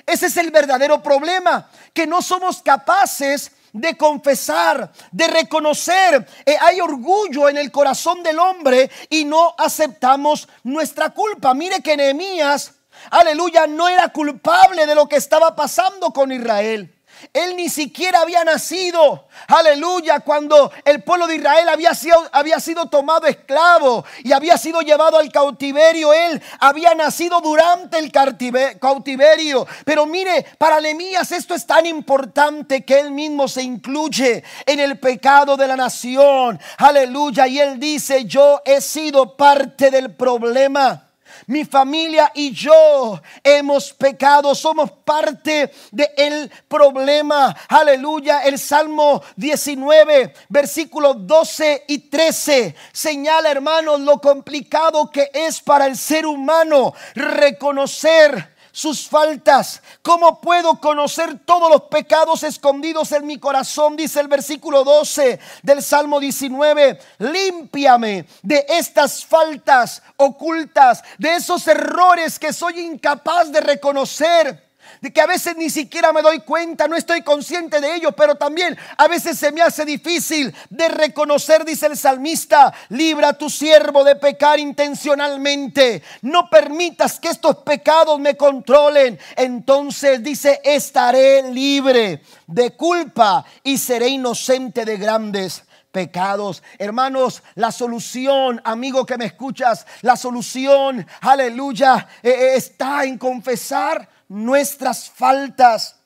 Ese 0.06 0.26
es 0.26 0.36
el 0.36 0.52
verdadero 0.52 1.02
problema, 1.02 1.70
que 1.94 2.06
no 2.06 2.22
somos 2.22 2.62
capaces 2.62 3.54
de 3.72 3.96
confesar, 3.96 4.92
de 5.14 5.28
reconocer. 5.30 6.28
Eh, 6.46 6.58
hay 6.60 6.82
orgullo 6.82 7.48
en 7.48 7.56
el 7.56 7.72
corazón 7.72 8.24
del 8.24 8.40
hombre 8.40 8.92
y 9.10 9.24
no 9.24 9.56
aceptamos 9.58 10.50
nuestra 10.64 11.12
culpa. 11.12 11.54
Mire 11.54 11.82
que 11.82 11.96
Nehemías 11.96 12.74
aleluya, 13.10 13.68
no 13.68 13.88
era 13.88 14.10
culpable 14.10 14.86
de 14.86 14.96
lo 14.96 15.08
que 15.08 15.16
estaba 15.16 15.56
pasando 15.56 16.12
con 16.12 16.34
Israel. 16.34 16.94
Él 17.34 17.56
ni 17.56 17.70
siquiera 17.70 18.22
había 18.22 18.44
nacido, 18.44 19.28
aleluya, 19.48 20.22
cuando 20.22 20.72
el 20.86 21.04
pueblo 21.04 21.28
de 21.28 21.36
Israel 21.36 21.70
había 21.70 21.94
sido, 21.94 22.18
había 22.32 22.60
sido 22.60 22.88
tomado 22.88 23.28
esclavo 23.28 24.06
y 24.24 24.32
había 24.32 24.58
sido 24.58 24.82
llevado 24.82 25.18
al 25.18 25.32
cautiverio. 25.32 26.14
Él 26.14 26.42
había 26.60 26.94
nacido 26.96 27.42
durante 27.42 28.00
el 28.00 28.12
cautiverio. 28.12 29.68
Pero 29.86 30.06
mire, 30.06 30.46
para 30.58 30.80
Nehemías 30.80 31.32
esto 31.32 31.54
es 31.54 31.66
tan 31.66 31.86
importante 31.86 32.84
que 32.86 33.00
él 33.00 33.12
mismo 33.12 33.48
se 33.48 33.64
incluye 33.64 34.44
en 34.66 34.80
el 34.80 35.00
pecado 35.00 35.58
de 35.58 35.68
la 35.68 35.76
nación. 35.76 36.60
Aleluya. 36.78 37.48
Y 37.48 37.60
él 37.60 37.80
dice, 37.80 38.26
yo 38.26 38.62
he 38.66 38.82
sido 38.82 39.36
parte 39.36 39.92
del 39.92 40.16
problema 40.16 41.09
mi 41.50 41.66
familia 41.66 42.32
y 42.36 42.52
yo 42.52 43.20
hemos 43.44 43.92
pecado, 43.92 44.54
somos 44.54 44.92
parte 45.04 45.72
del 45.92 46.52
problema. 46.68 47.56
Aleluya. 47.68 48.44
El 48.44 48.60
Salmo 48.60 49.24
19, 49.36 50.32
versículos 50.48 51.16
12 51.26 51.86
y 51.88 51.98
13 52.10 52.76
señala, 52.92 53.50
hermanos, 53.50 54.00
lo 54.00 54.20
complicado 54.22 55.10
que 55.10 55.32
es 55.34 55.60
para 55.60 55.88
el 55.88 55.98
ser 55.98 56.28
humano 56.28 56.94
reconocer 57.16 58.59
sus 58.72 59.08
faltas? 59.08 59.82
¿Cómo 60.02 60.40
puedo 60.40 60.80
conocer 60.80 61.40
todos 61.46 61.70
los 61.70 61.84
pecados 61.84 62.44
escondidos 62.44 63.12
en 63.12 63.26
mi 63.26 63.38
corazón? 63.38 63.96
Dice 63.96 64.20
el 64.20 64.28
versículo 64.28 64.84
12 64.84 65.40
del 65.64 65.82
Salmo 65.84 66.20
19. 66.20 67.00
Límpiame 67.20 68.28
de 68.42 68.66
estas 68.70 69.26
faltas 69.26 70.02
ocultas, 70.18 71.04
de 71.18 71.36
esos 71.36 71.68
errores 71.68 72.40
que 72.40 72.54
soy 72.54 72.80
incapaz 72.80 73.52
de 73.52 73.62
reconocer 73.62 74.69
de 75.02 75.14
que 75.14 75.22
a 75.22 75.28
veces 75.28 75.56
ni 75.56 75.70
siquiera 75.70 76.12
me 76.12 76.22
doy 76.22 76.40
cuenta, 76.40 76.88
no 76.88 76.96
estoy 76.96 77.22
consciente 77.22 77.80
de 77.80 77.96
ello, 77.96 78.12
pero 78.12 78.36
también 78.36 78.78
a 78.98 79.08
veces 79.08 79.38
se 79.38 79.52
me 79.52 79.62
hace 79.62 79.86
difícil 79.86 80.54
de 80.70 80.90
reconocer, 80.90 81.66
dice 81.66 81.88
el 81.88 81.98
salmista, 81.98 82.74
libra 82.90 83.30
a 83.30 83.38
tu 83.38 83.50
siervo 83.50 84.04
de 84.04 84.16
pecar 84.16 84.60
intencionalmente, 84.60 86.04
no 86.22 86.50
permitas 86.50 87.20
que 87.20 87.30
estos 87.30 87.58
pecados 87.58 88.20
me 88.20 88.36
controlen, 88.36 89.20
entonces 89.36 90.24
dice, 90.24 90.62
estaré 90.64 91.52
libre 91.52 92.22
de 92.48 92.72
culpa 92.72 93.46
y 93.64 93.78
seré 93.78 94.10
inocente 94.10 94.86
de 94.86 94.98
grandes 94.98 95.64
pecados. 95.92 96.62
Hermanos, 96.78 97.44
la 97.56 97.72
solución, 97.72 98.62
amigo 98.64 99.06
que 99.06 99.18
me 99.18 99.26
escuchas, 99.26 99.86
la 100.02 100.16
solución, 100.16 101.06
aleluya, 101.22 102.08
eh, 102.22 102.30
eh, 102.30 102.56
está 102.56 103.04
en 103.04 103.18
confesar 103.18 104.08
nuestras 104.30 105.10
faltas. 105.10 105.98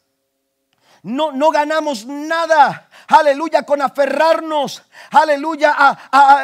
No, 1.03 1.31
no 1.31 1.51
ganamos 1.51 2.05
nada 2.05 2.89
aleluya, 3.07 3.63
con 3.63 3.81
aferrarnos, 3.81 4.83
aleluya, 5.11 5.97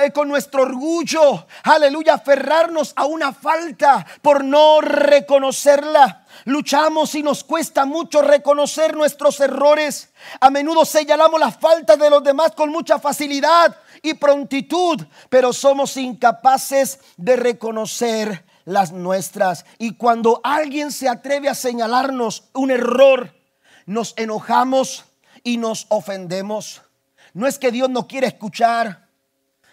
eh, 0.03 0.11
con 0.11 0.27
nuestro 0.27 0.63
orgullo, 0.63 1.47
aleluya, 1.63 2.15
aferrarnos 2.15 2.93
a 2.95 3.05
una 3.05 3.33
falta 3.33 4.05
por 4.21 4.43
no 4.43 4.81
reconocerla. 4.81 6.25
Luchamos 6.45 7.15
y 7.15 7.23
nos 7.23 7.43
cuesta 7.43 7.85
mucho 7.85 8.21
reconocer 8.21 8.95
nuestros 8.95 9.39
errores. 9.39 10.09
A 10.39 10.49
menudo 10.49 10.85
señalamos 10.85 11.39
las 11.39 11.57
faltas 11.57 11.97
de 11.99 12.09
los 12.09 12.23
demás 12.23 12.51
con 12.53 12.69
mucha 12.69 12.99
facilidad 12.99 13.75
y 14.01 14.13
prontitud, 14.13 15.03
pero 15.29 15.51
somos 15.51 15.97
incapaces 15.97 16.99
de 17.17 17.35
reconocer 17.35 18.48
las 18.69 18.91
nuestras. 18.91 19.65
Y 19.79 19.95
cuando 19.95 20.39
alguien 20.43 20.91
se 20.91 21.10
atreve 21.10 21.49
a 21.49 21.55
señalarnos 21.55 22.49
un 22.53 22.71
error, 22.71 23.36
nos 23.86 24.13
enojamos 24.15 25.05
y 25.43 25.58
nos 25.58 25.88
ofendemos. 25.89 26.82
No 27.34 27.47
es 27.47 27.58
que 27.58 27.71
Dios 27.71 27.89
no 27.89 28.08
quiere 28.08 28.27
escuchar. 28.27 29.10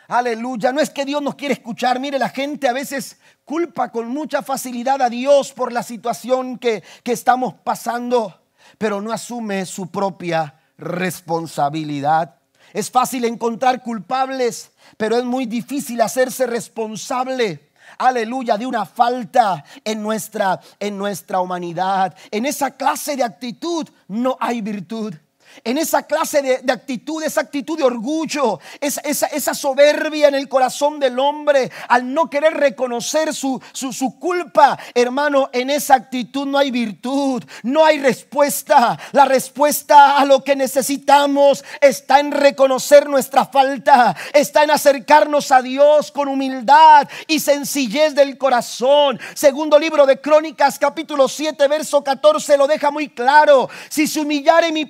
Aleluya. 0.09 0.73
No 0.73 0.81
es 0.81 0.91
que 0.91 1.05
Dios 1.05 1.21
nos 1.21 1.35
quiere 1.35 1.55
escuchar. 1.55 2.01
Mire, 2.01 2.19
la 2.19 2.31
gente 2.31 2.69
a 2.69 2.73
veces 2.73 3.19
culpa 3.45 3.91
con 3.91 4.09
mucha 4.09 4.43
facilidad 4.43 5.03
a 5.03 5.11
Dios 5.11 5.53
por 5.53 5.73
la 5.73 5.83
situación 5.83 6.59
que, 6.59 6.83
que 7.03 7.13
estamos 7.13 7.55
pasando, 7.63 8.41
pero 8.79 9.03
no 9.03 9.13
asume 9.13 9.67
su 9.67 9.91
propia 9.91 10.59
responsabilidad. 10.79 12.37
Es 12.73 12.91
fácil 12.91 13.27
encontrar 13.27 13.83
culpables, 13.83 14.71
pero 14.97 15.19
es 15.19 15.25
muy 15.25 15.45
difícil 15.45 16.01
hacerse 16.01 16.47
responsable 16.47 17.66
aleluya, 17.99 18.57
de 18.57 18.67
una 18.67 18.87
falta 18.87 19.65
en 19.85 20.03
nuestra, 20.03 20.61
en 20.79 20.97
nuestra 20.99 21.41
humanidad. 21.41 22.17
En 22.31 22.47
esa 22.47 22.73
clase 22.73 23.17
de 23.17 23.25
actitud 23.25 23.89
no 24.09 24.37
hay 24.41 24.61
virtud 24.61 25.15
en 25.65 25.79
esa 25.79 26.03
clase 26.03 26.43
de, 26.43 26.73
actitud, 26.73 27.23
esa 27.23 27.41
actitud 27.41 27.77
de 27.77 27.85
orgullo, 27.85 28.61
esa, 28.81 29.55
soberbia 29.55 30.29
en 30.29 30.35
el 30.35 30.49
corazón 30.49 31.01
del 31.01 31.19
hombre, 31.19 31.71
al 31.89 32.13
no 32.13 32.29
querer 32.29 32.55
reconocer 32.55 33.35
su, 33.35 33.61
su, 33.73 34.19
culpa, 34.19 34.79
hermano, 34.95 35.51
en 35.53 35.71
esa 35.71 35.95
actitud 35.95 36.47
no 36.47 36.59
hay 36.59 36.71
virtud, 36.71 37.45
no 37.63 37.85
hay 37.85 37.99
respuesta. 37.99 38.99
La 39.13 39.25
respuesta 39.25 40.19
a 40.19 40.25
lo 40.25 40.45
que 40.45 40.57
necesitamos 40.57 41.65
está 41.81 42.21
en 42.21 42.33
reconocer 42.33 43.09
nuestra 43.09 43.47
falta, 43.47 44.17
está 44.33 44.65
en 44.65 44.71
acercarnos 44.71 45.51
a 45.53 45.63
Dios 45.63 46.11
con 46.13 46.29
humildad 46.29 47.09
y 47.27 47.41
sencillez 47.41 48.15
del 48.15 48.39
corazón. 48.39 49.19
Segundo 49.35 49.79
libro 49.79 50.07
de 50.07 50.21
Crónicas, 50.21 50.79
capítulo 50.79 51.29
7, 51.29 51.69
verso 51.69 52.03
14, 52.03 52.57
lo 52.57 52.67
deja 52.67 52.91
muy 52.91 53.09
claro. 53.09 53.69
Si 53.89 54.07
se 54.07 54.21
humillare 54.21 54.73
mi 54.73 54.87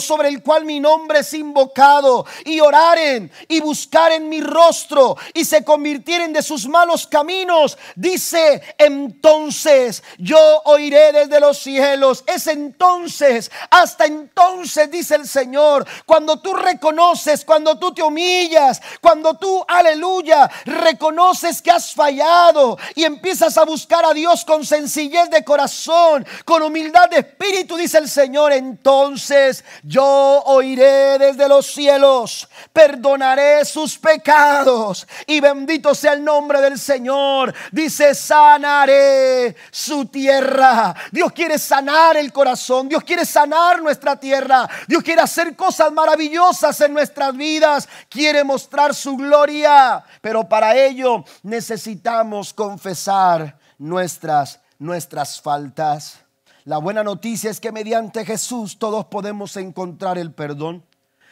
sobre 0.00 0.28
el 0.28 0.42
cual 0.42 0.64
mi 0.64 0.80
nombre 0.80 1.20
es 1.20 1.34
invocado, 1.34 2.26
y 2.44 2.60
oraren 2.60 3.30
y 3.48 3.60
buscaren 3.60 4.28
mi 4.28 4.40
rostro 4.40 5.16
y 5.34 5.44
se 5.44 5.64
convirtieren 5.64 6.32
de 6.32 6.42
sus 6.42 6.66
malos 6.66 7.06
caminos, 7.06 7.78
dice 7.94 8.62
entonces 8.78 10.02
yo 10.18 10.38
oiré 10.64 11.12
desde 11.12 11.40
los 11.40 11.58
cielos. 11.58 12.24
Es 12.26 12.46
entonces, 12.46 13.50
hasta 13.70 14.06
entonces, 14.06 14.90
dice 14.90 15.16
el 15.16 15.26
Señor, 15.26 15.86
cuando 16.04 16.40
tú 16.40 16.54
reconoces, 16.54 17.44
cuando 17.44 17.78
tú 17.78 17.92
te 17.92 18.02
humillas, 18.02 18.80
cuando 19.00 19.34
tú, 19.34 19.64
aleluya, 19.66 20.50
reconoces 20.64 21.62
que 21.62 21.70
has 21.70 21.92
fallado 21.92 22.78
y 22.94 23.04
empiezas 23.04 23.56
a 23.58 23.64
buscar 23.64 24.04
a 24.04 24.14
Dios 24.14 24.44
con 24.44 24.64
sencillez 24.64 25.30
de 25.30 25.44
corazón, 25.44 26.26
con 26.44 26.62
humildad 26.62 27.08
de 27.10 27.18
espíritu, 27.18 27.76
dice 27.76 27.98
el 27.98 28.08
Señor, 28.08 28.52
entonces 28.52 29.64
yo 29.86 30.42
oiré 30.46 31.16
desde 31.16 31.48
los 31.48 31.66
cielos, 31.66 32.48
perdonaré 32.72 33.64
sus 33.64 33.96
pecados 33.96 35.06
y 35.26 35.38
bendito 35.38 35.94
sea 35.94 36.14
el 36.14 36.24
nombre 36.24 36.60
del 36.60 36.76
Señor. 36.76 37.54
Dice, 37.70 38.12
sanaré 38.14 39.54
su 39.70 40.06
tierra. 40.06 40.92
Dios 41.12 41.30
quiere 41.32 41.56
sanar 41.56 42.16
el 42.16 42.32
corazón, 42.32 42.88
Dios 42.88 43.04
quiere 43.04 43.24
sanar 43.24 43.80
nuestra 43.80 44.16
tierra, 44.18 44.68
Dios 44.88 45.04
quiere 45.04 45.22
hacer 45.22 45.54
cosas 45.54 45.92
maravillosas 45.92 46.80
en 46.80 46.92
nuestras 46.92 47.36
vidas, 47.36 47.88
quiere 48.08 48.42
mostrar 48.42 48.92
su 48.92 49.16
gloria, 49.16 50.04
pero 50.20 50.48
para 50.48 50.74
ello 50.74 51.24
necesitamos 51.44 52.52
confesar 52.52 53.56
nuestras 53.78 54.58
nuestras 54.78 55.40
faltas. 55.40 56.25
La 56.66 56.78
buena 56.78 57.04
noticia 57.04 57.48
es 57.48 57.60
que 57.60 57.70
mediante 57.70 58.24
Jesús 58.24 58.76
todos 58.80 59.04
podemos 59.04 59.56
encontrar 59.56 60.18
el 60.18 60.32
perdón. 60.32 60.84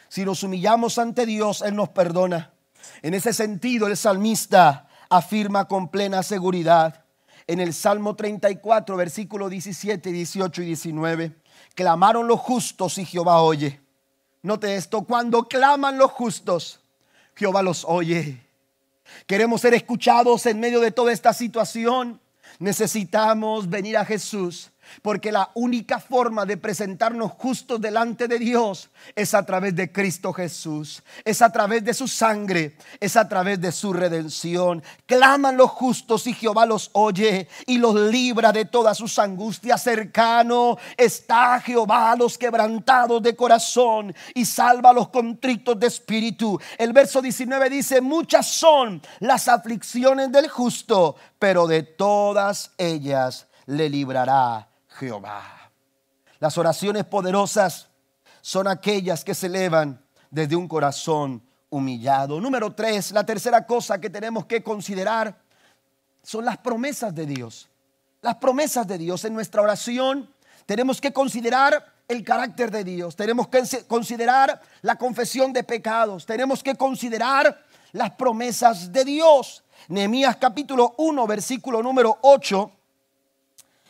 Si 0.07 0.23
nos 0.23 0.43
humillamos 0.43 0.97
ante 0.97 1.25
Dios, 1.25 1.61
Él 1.61 1.75
nos 1.75 1.89
perdona. 1.89 2.53
En 3.01 3.13
ese 3.13 3.33
sentido, 3.33 3.87
el 3.87 3.97
salmista 3.97 4.87
afirma 5.09 5.67
con 5.67 5.89
plena 5.89 6.23
seguridad 6.23 7.03
en 7.47 7.59
el 7.59 7.73
Salmo 7.73 8.15
34, 8.15 8.95
versículo 8.95 9.49
17, 9.49 10.09
18 10.09 10.61
y 10.61 10.65
19, 10.67 11.35
clamaron 11.75 12.27
los 12.27 12.39
justos 12.39 12.97
y 12.97 13.03
Jehová 13.03 13.41
oye. 13.41 13.81
Note 14.41 14.77
esto, 14.77 15.01
cuando 15.01 15.49
claman 15.49 15.97
los 15.97 16.11
justos, 16.11 16.79
Jehová 17.35 17.61
los 17.61 17.83
oye. 17.83 18.41
Queremos 19.27 19.59
ser 19.59 19.73
escuchados 19.73 20.45
en 20.45 20.61
medio 20.61 20.79
de 20.79 20.91
toda 20.91 21.11
esta 21.11 21.33
situación. 21.33 22.21
Necesitamos 22.57 23.69
venir 23.69 23.97
a 23.97 24.05
Jesús 24.05 24.71
porque 25.01 25.31
la 25.31 25.51
única 25.55 25.99
forma 25.99 26.45
de 26.45 26.57
presentarnos 26.57 27.31
justos 27.33 27.81
delante 27.81 28.27
de 28.27 28.39
Dios 28.39 28.89
es 29.15 29.33
a 29.33 29.45
través 29.45 29.75
de 29.75 29.91
Cristo 29.91 30.33
Jesús, 30.33 31.03
es 31.23 31.41
a 31.41 31.51
través 31.51 31.83
de 31.83 31.93
su 31.93 32.07
sangre, 32.07 32.77
es 32.99 33.15
a 33.15 33.27
través 33.27 33.59
de 33.61 33.71
su 33.71 33.93
redención. 33.93 34.83
Claman 35.05 35.57
los 35.57 35.71
justos 35.71 36.27
y 36.27 36.33
Jehová 36.33 36.65
los 36.65 36.89
oye 36.93 37.47
y 37.65 37.77
los 37.77 37.95
libra 37.95 38.51
de 38.51 38.65
todas 38.65 38.97
sus 38.97 39.17
angustias. 39.19 39.83
Cercano 39.83 40.77
está 40.97 41.59
Jehová 41.59 42.11
a 42.11 42.15
los 42.15 42.37
quebrantados 42.37 43.21
de 43.21 43.35
corazón 43.35 44.13
y 44.33 44.45
salva 44.45 44.89
a 44.89 44.93
los 44.93 45.09
contritos 45.09 45.79
de 45.79 45.87
espíritu. 45.87 46.59
El 46.77 46.93
verso 46.93 47.21
19 47.21 47.69
dice, 47.69 48.01
muchas 48.01 48.47
son 48.47 49.01
las 49.19 49.47
aflicciones 49.47 50.31
del 50.31 50.49
justo, 50.49 51.15
pero 51.39 51.67
de 51.67 51.83
todas 51.83 52.71
ellas 52.77 53.47
le 53.65 53.89
librará 53.89 54.74
Jehová. 54.99 55.71
Las 56.39 56.57
oraciones 56.57 57.05
poderosas 57.05 57.87
son 58.41 58.67
aquellas 58.67 59.23
que 59.23 59.33
se 59.33 59.47
elevan 59.47 60.01
desde 60.29 60.55
un 60.55 60.67
corazón 60.67 61.41
humillado. 61.69 62.39
Número 62.39 62.73
tres, 62.73 63.11
la 63.11 63.25
tercera 63.25 63.65
cosa 63.65 63.99
que 63.99 64.09
tenemos 64.09 64.45
que 64.45 64.63
considerar 64.63 65.41
son 66.23 66.45
las 66.45 66.57
promesas 66.57 67.13
de 67.13 67.25
Dios. 67.25 67.69
Las 68.21 68.35
promesas 68.35 68.87
de 68.87 68.97
Dios 68.97 69.25
en 69.25 69.33
nuestra 69.33 69.61
oración 69.61 70.29
tenemos 70.65 70.99
que 70.99 71.13
considerar 71.13 71.93
el 72.07 72.23
carácter 72.23 72.69
de 72.69 72.83
Dios, 72.83 73.15
tenemos 73.15 73.47
que 73.47 73.63
considerar 73.87 74.61
la 74.81 74.95
confesión 74.95 75.51
de 75.53 75.63
pecados, 75.63 76.25
tenemos 76.25 76.61
que 76.61 76.75
considerar 76.75 77.63
las 77.93 78.11
promesas 78.11 78.91
de 78.91 79.03
Dios. 79.05 79.63
Nehemías 79.87 80.35
capítulo 80.37 80.93
1, 80.97 81.27
versículo 81.27 81.81
número 81.81 82.17
8 82.21 82.71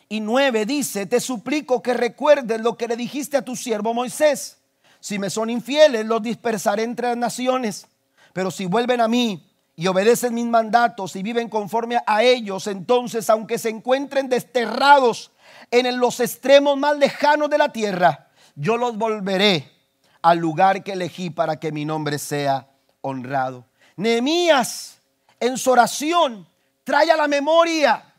y 0.08 0.20
9 0.20 0.65
dice, 0.65 1.06
te 1.06 1.20
suplico 1.20 1.82
que 1.82 1.94
recuerdes 1.94 2.62
lo 2.62 2.78
que 2.78 2.88
le 2.88 2.96
dijiste 2.96 3.38
a 3.38 3.46
tu 3.46 3.56
siervo 3.56 3.94
Moisés. 3.94 4.58
Si 5.00 5.20
me 5.20 5.30
son 5.30 5.50
infieles, 5.50 6.06
los 6.06 6.22
dispersaré 6.22 6.84
entre 6.84 7.10
las 7.10 7.18
naciones. 7.18 7.88
Pero 8.34 8.52
si 8.52 8.65
vuelven 8.65 9.02
a 9.02 9.08
mí 9.08 9.48
y 9.76 9.88
obedecen 9.88 10.34
mis 10.34 10.46
mandatos 10.46 11.15
y 11.15 11.24
viven 11.24 11.50
conforme 11.50 12.00
a 12.06 12.24
ellos, 12.24 12.68
entonces, 12.68 13.30
aunque 13.30 13.58
se 13.58 13.70
encuentren 13.70 14.30
desterrados 14.30 15.32
en 15.72 16.00
los 16.00 16.20
extremos 16.20 16.78
más 16.78 16.98
lejanos 16.98 17.50
de 17.50 17.58
la 17.58 17.70
tierra, 17.70 18.30
yo 18.56 18.78
los 18.78 18.98
volveré 18.98 19.72
al 20.22 20.39
lugar 20.39 20.84
que 20.84 20.94
elegí 20.94 21.30
para 21.30 21.60
que 21.60 21.72
mi 21.72 21.86
nombre 21.86 22.18
sea 22.18 22.68
honrado. 23.02 23.65
Nehemías 23.96 25.00
en 25.39 25.58
su 25.58 25.72
oración 25.72 26.48
trae 26.84 27.12
a 27.12 27.18
la 27.18 27.28
memoria 27.28 28.14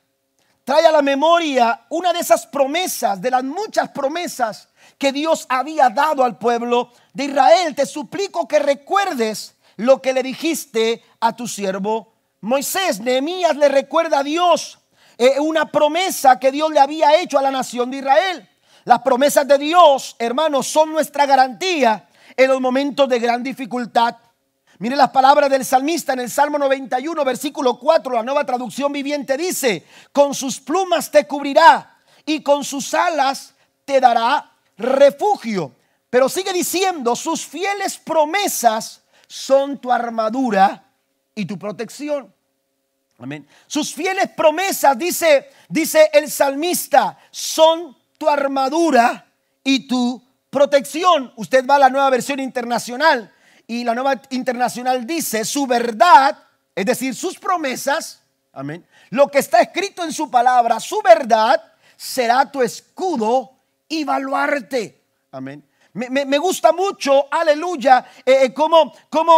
trae 0.66 0.85
a 0.85 0.90
la 0.90 1.00
memoria 1.00 1.83
una 1.90 2.12
de 2.12 2.18
esas 2.18 2.44
promesas, 2.44 3.22
de 3.22 3.31
las 3.31 3.44
muchas 3.44 3.88
promesas 3.90 4.68
que 4.98 5.12
Dios 5.12 5.46
había 5.48 5.88
dado 5.90 6.24
al 6.24 6.38
pueblo 6.38 6.90
de 7.14 7.26
Israel. 7.26 7.72
Te 7.76 7.87
suplico 7.87 8.48
que 8.48 8.59
recuerdes 8.59 9.55
lo 9.76 10.02
que 10.02 10.12
le 10.12 10.24
dijiste 10.24 11.05
a 11.20 11.37
tu 11.37 11.46
siervo 11.46 12.12
Moisés. 12.40 12.98
Nehemías 12.98 13.57
le 13.57 13.68
recuerda 13.68 14.18
a 14.18 14.22
Dios 14.24 14.81
eh, 15.18 15.38
una 15.38 15.70
promesa 15.70 16.40
que 16.40 16.50
Dios 16.50 16.72
le 16.72 16.81
había 16.81 17.16
hecho 17.20 17.38
a 17.38 17.42
la 17.42 17.52
nación 17.52 17.88
de 17.92 17.98
Israel. 17.98 18.48
Las 18.83 19.02
promesas 19.02 19.46
de 19.46 19.59
Dios, 19.59 20.16
hermanos, 20.18 20.66
son 20.66 20.90
nuestra 20.90 21.26
garantía 21.26 22.09
en 22.37 22.48
los 22.48 22.61
momentos 22.61 23.09
de 23.09 23.20
gran 23.20 23.40
dificultad. 23.44 24.16
Mire 24.79 24.95
las 24.95 25.11
palabras 25.11 25.49
del 25.49 25.65
salmista 25.65 26.12
en 26.12 26.21
el 26.21 26.31
Salmo 26.31 26.59
91, 26.59 27.25
versículo 27.25 27.79
4, 27.79 28.12
la 28.12 28.23
nueva 28.23 28.45
traducción 28.45 28.93
viviente 28.93 29.37
dice, 29.37 29.87
con 30.12 30.35
sus 30.35 30.61
plumas 30.61 31.11
te 31.11 31.27
cubrirá 31.27 31.99
y 32.27 32.43
con 32.43 32.62
sus 32.62 32.93
alas 32.93 33.55
te 33.87 34.01
dará 34.01 34.53
refugio. 34.77 35.73
Pero 36.11 36.29
sigue 36.29 36.53
diciendo, 36.53 37.17
sus 37.17 37.47
fieles 37.47 37.97
promesas 37.97 39.03
son 39.27 39.79
tu 39.79 39.91
armadura 39.91 40.85
y 41.35 41.47
tu 41.47 41.59
protección. 41.59 42.33
Amén. 43.19 43.49
Sus 43.67 43.95
fieles 43.95 44.29
promesas, 44.37 44.99
dice, 44.99 45.51
dice 45.71 46.11
el 46.12 46.31
salmista, 46.31 47.19
son 47.31 47.97
tu 48.19 48.29
armadura 48.29 49.27
y 49.65 49.87
tu 49.89 50.23
protección. 50.51 51.33
Usted 51.37 51.67
va 51.67 51.77
a 51.77 51.81
la 51.81 51.89
nueva 51.89 52.11
versión 52.11 52.41
internacional 52.41 53.33
y 53.66 53.85
la 53.85 53.94
nueva 53.94 54.20
internacional 54.31 55.07
dice, 55.07 55.44
su 55.44 55.66
verdad, 55.66 56.38
es 56.74 56.87
decir, 56.87 57.14
sus 57.14 57.38
promesas, 57.38 58.22
amén, 58.52 58.87
lo 59.11 59.29
que 59.29 59.38
está 59.38 59.61
escrito 59.61 60.05
en 60.05 60.12
su 60.12 60.31
palabra, 60.31 60.79
su 60.81 61.02
verdad, 61.02 61.62
será 61.96 62.50
tu 62.50 62.62
escudo 62.62 63.52
y 63.88 64.05
baluarte. 64.05 65.02
Amén. 65.33 65.64
Me, 65.92 66.37
gusta 66.37 66.72
mucho, 66.72 67.26
aleluya, 67.31 68.05
eh, 68.26 68.44
eh, 68.44 68.55
cómo, 68.55 68.92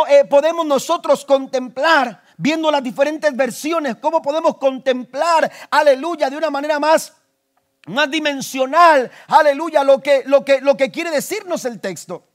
eh, 0.08 0.24
podemos 0.24 0.66
nosotros 0.66 1.24
contemplar, 1.24 2.20
viendo 2.36 2.68
las 2.72 2.82
diferentes 2.82 3.34
versiones, 3.36 3.96
cómo 4.00 4.20
podemos 4.20 4.56
contemplar, 4.56 5.50
aleluya, 5.70 6.28
de 6.28 6.36
una 6.36 6.50
manera 6.50 6.80
más 6.80 7.14
más 7.86 8.10
dimensional, 8.10 9.10
aleluya, 9.28 9.82
lo 9.82 10.02
que, 10.02 10.22
lo 10.26 10.44
que, 10.44 10.60
lo 10.60 10.76
que 10.76 10.90
quiere 10.90 11.10
decirnos 11.10 11.64
el 11.64 11.80
texto. 11.80 12.27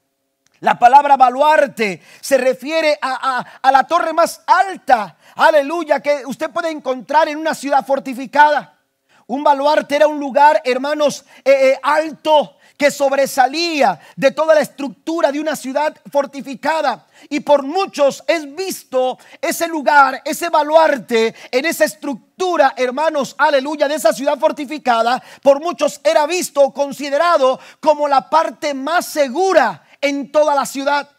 La 0.64 0.80
palabra 0.80 1.18
baluarte 1.18 2.02
se 2.22 2.38
refiere 2.38 2.98
a, 3.02 3.46
la 3.70 3.84
torre 3.84 4.14
más 4.14 4.44
alta, 4.48 5.18
aleluya, 5.36 6.00
que 6.00 6.26
usted 6.26 6.52
puede 6.52 6.72
encontrar 6.72 7.28
en 7.28 7.38
una 7.38 7.54
ciudad 7.54 7.86
fortificada. 7.86 8.80
Un 9.28 9.44
baluarte 9.44 9.98
era 9.98 10.08
un 10.08 10.22
lugar, 10.22 10.62
hermanos, 10.64 11.26
eh, 11.44 11.52
eh, 11.52 11.80
alto, 11.84 12.56
que 12.78 12.92
sobresalía 12.92 14.00
de 14.16 14.32
toda 14.32 14.56
la 14.56 14.62
estructura 14.62 15.34
de 15.34 15.42
una 15.42 15.58
ciudad 15.58 15.98
fortificada. 16.10 17.08
Y 17.30 17.42
por 17.42 17.64
muchos 17.64 18.24
es 18.26 18.56
visto 18.56 19.18
ese 19.42 19.68
lugar, 19.68 20.22
ese 20.24 20.48
baluarte, 20.48 21.36
en 21.52 21.66
esa 21.66 21.84
estructura, 21.84 22.74
hermanos, 22.78 23.36
aleluya, 23.38 23.90
de 23.90 23.96
esa 23.96 24.14
ciudad 24.14 24.40
fortificada. 24.40 25.22
Por 25.42 25.60
muchos 25.60 26.00
era 26.06 26.26
visto, 26.26 26.72
considerado 26.72 27.60
como 27.82 28.08
la 28.08 28.30
parte 28.30 28.74
más 28.74 29.08
segura 29.08 29.83
en 30.04 30.32
toda 30.32 30.54
la 30.54 30.66
ciudad. 30.66 31.10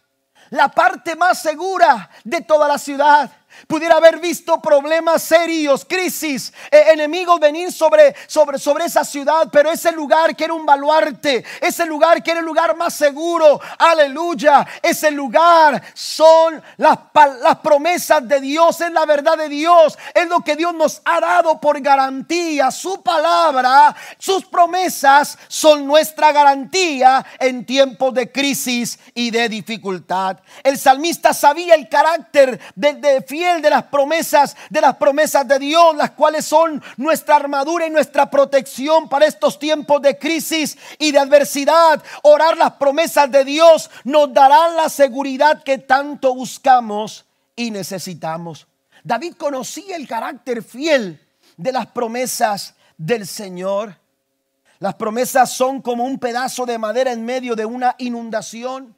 La 0.50 0.68
parte 0.68 1.16
más 1.16 1.40
segura 1.42 2.10
de 2.22 2.42
toda 2.42 2.68
la 2.68 2.78
ciudad 2.78 3.30
pudiera 3.66 3.96
haber 3.96 4.18
visto 4.18 4.60
problemas 4.60 5.22
serios, 5.22 5.84
crisis, 5.84 6.52
eh, 6.70 6.84
enemigos 6.92 7.40
venir 7.40 7.72
sobre, 7.72 8.14
sobre, 8.26 8.58
sobre 8.58 8.84
esa 8.84 9.04
ciudad, 9.04 9.48
pero 9.50 9.70
ese 9.70 9.92
lugar 9.92 10.36
que 10.36 10.44
era 10.44 10.54
un 10.54 10.66
baluarte, 10.66 11.44
ese 11.60 11.86
lugar 11.86 12.22
que 12.22 12.32
el 12.32 12.44
lugar 12.44 12.76
más 12.76 12.94
seguro, 12.94 13.60
aleluya, 13.78 14.66
ese 14.82 15.10
lugar 15.10 15.82
son 15.94 16.62
las, 16.76 16.98
las 17.40 17.56
promesas 17.58 18.26
de 18.26 18.40
Dios, 18.40 18.80
es 18.80 18.92
la 18.92 19.06
verdad 19.06 19.36
de 19.36 19.48
Dios, 19.48 19.98
es 20.14 20.28
lo 20.28 20.40
que 20.40 20.56
Dios 20.56 20.74
nos 20.74 21.00
ha 21.04 21.20
dado 21.20 21.60
por 21.60 21.80
garantía, 21.80 22.70
su 22.70 23.02
palabra, 23.02 23.94
sus 24.18 24.44
promesas 24.44 25.38
son 25.48 25.86
nuestra 25.86 26.32
garantía 26.32 27.24
en 27.38 27.64
tiempos 27.64 28.14
de 28.14 28.30
crisis 28.30 28.98
y 29.14 29.30
de 29.30 29.48
dificultad. 29.48 30.38
El 30.62 30.78
salmista 30.78 31.32
sabía 31.32 31.74
el 31.74 31.88
carácter 31.88 32.60
de, 32.74 32.94
de 32.94 33.22
de 33.44 33.70
las 33.70 33.84
promesas, 33.84 34.56
de 34.70 34.80
las 34.80 34.96
promesas 34.96 35.46
de 35.46 35.58
Dios, 35.58 35.94
las 35.96 36.12
cuales 36.12 36.44
son 36.44 36.82
nuestra 36.96 37.36
armadura 37.36 37.86
y 37.86 37.90
nuestra 37.90 38.30
protección 38.30 39.08
para 39.08 39.26
estos 39.26 39.58
tiempos 39.58 40.00
de 40.02 40.18
crisis 40.18 40.76
y 40.98 41.12
de 41.12 41.18
adversidad. 41.18 42.02
Orar 42.22 42.56
las 42.56 42.72
promesas 42.72 43.30
de 43.30 43.44
Dios 43.44 43.90
nos 44.04 44.32
darán 44.32 44.76
la 44.76 44.88
seguridad 44.88 45.62
que 45.62 45.78
tanto 45.78 46.34
buscamos 46.34 47.24
y 47.54 47.70
necesitamos. 47.70 48.66
David 49.02 49.34
conocía 49.34 49.96
el 49.96 50.08
carácter 50.08 50.62
fiel 50.62 51.20
de 51.56 51.72
las 51.72 51.86
promesas 51.86 52.74
del 52.96 53.26
Señor. 53.26 53.96
Las 54.78 54.94
promesas 54.94 55.52
son 55.52 55.80
como 55.82 56.04
un 56.04 56.18
pedazo 56.18 56.66
de 56.66 56.78
madera 56.78 57.12
en 57.12 57.24
medio 57.24 57.54
de 57.54 57.64
una 57.64 57.94
inundación. 57.98 58.94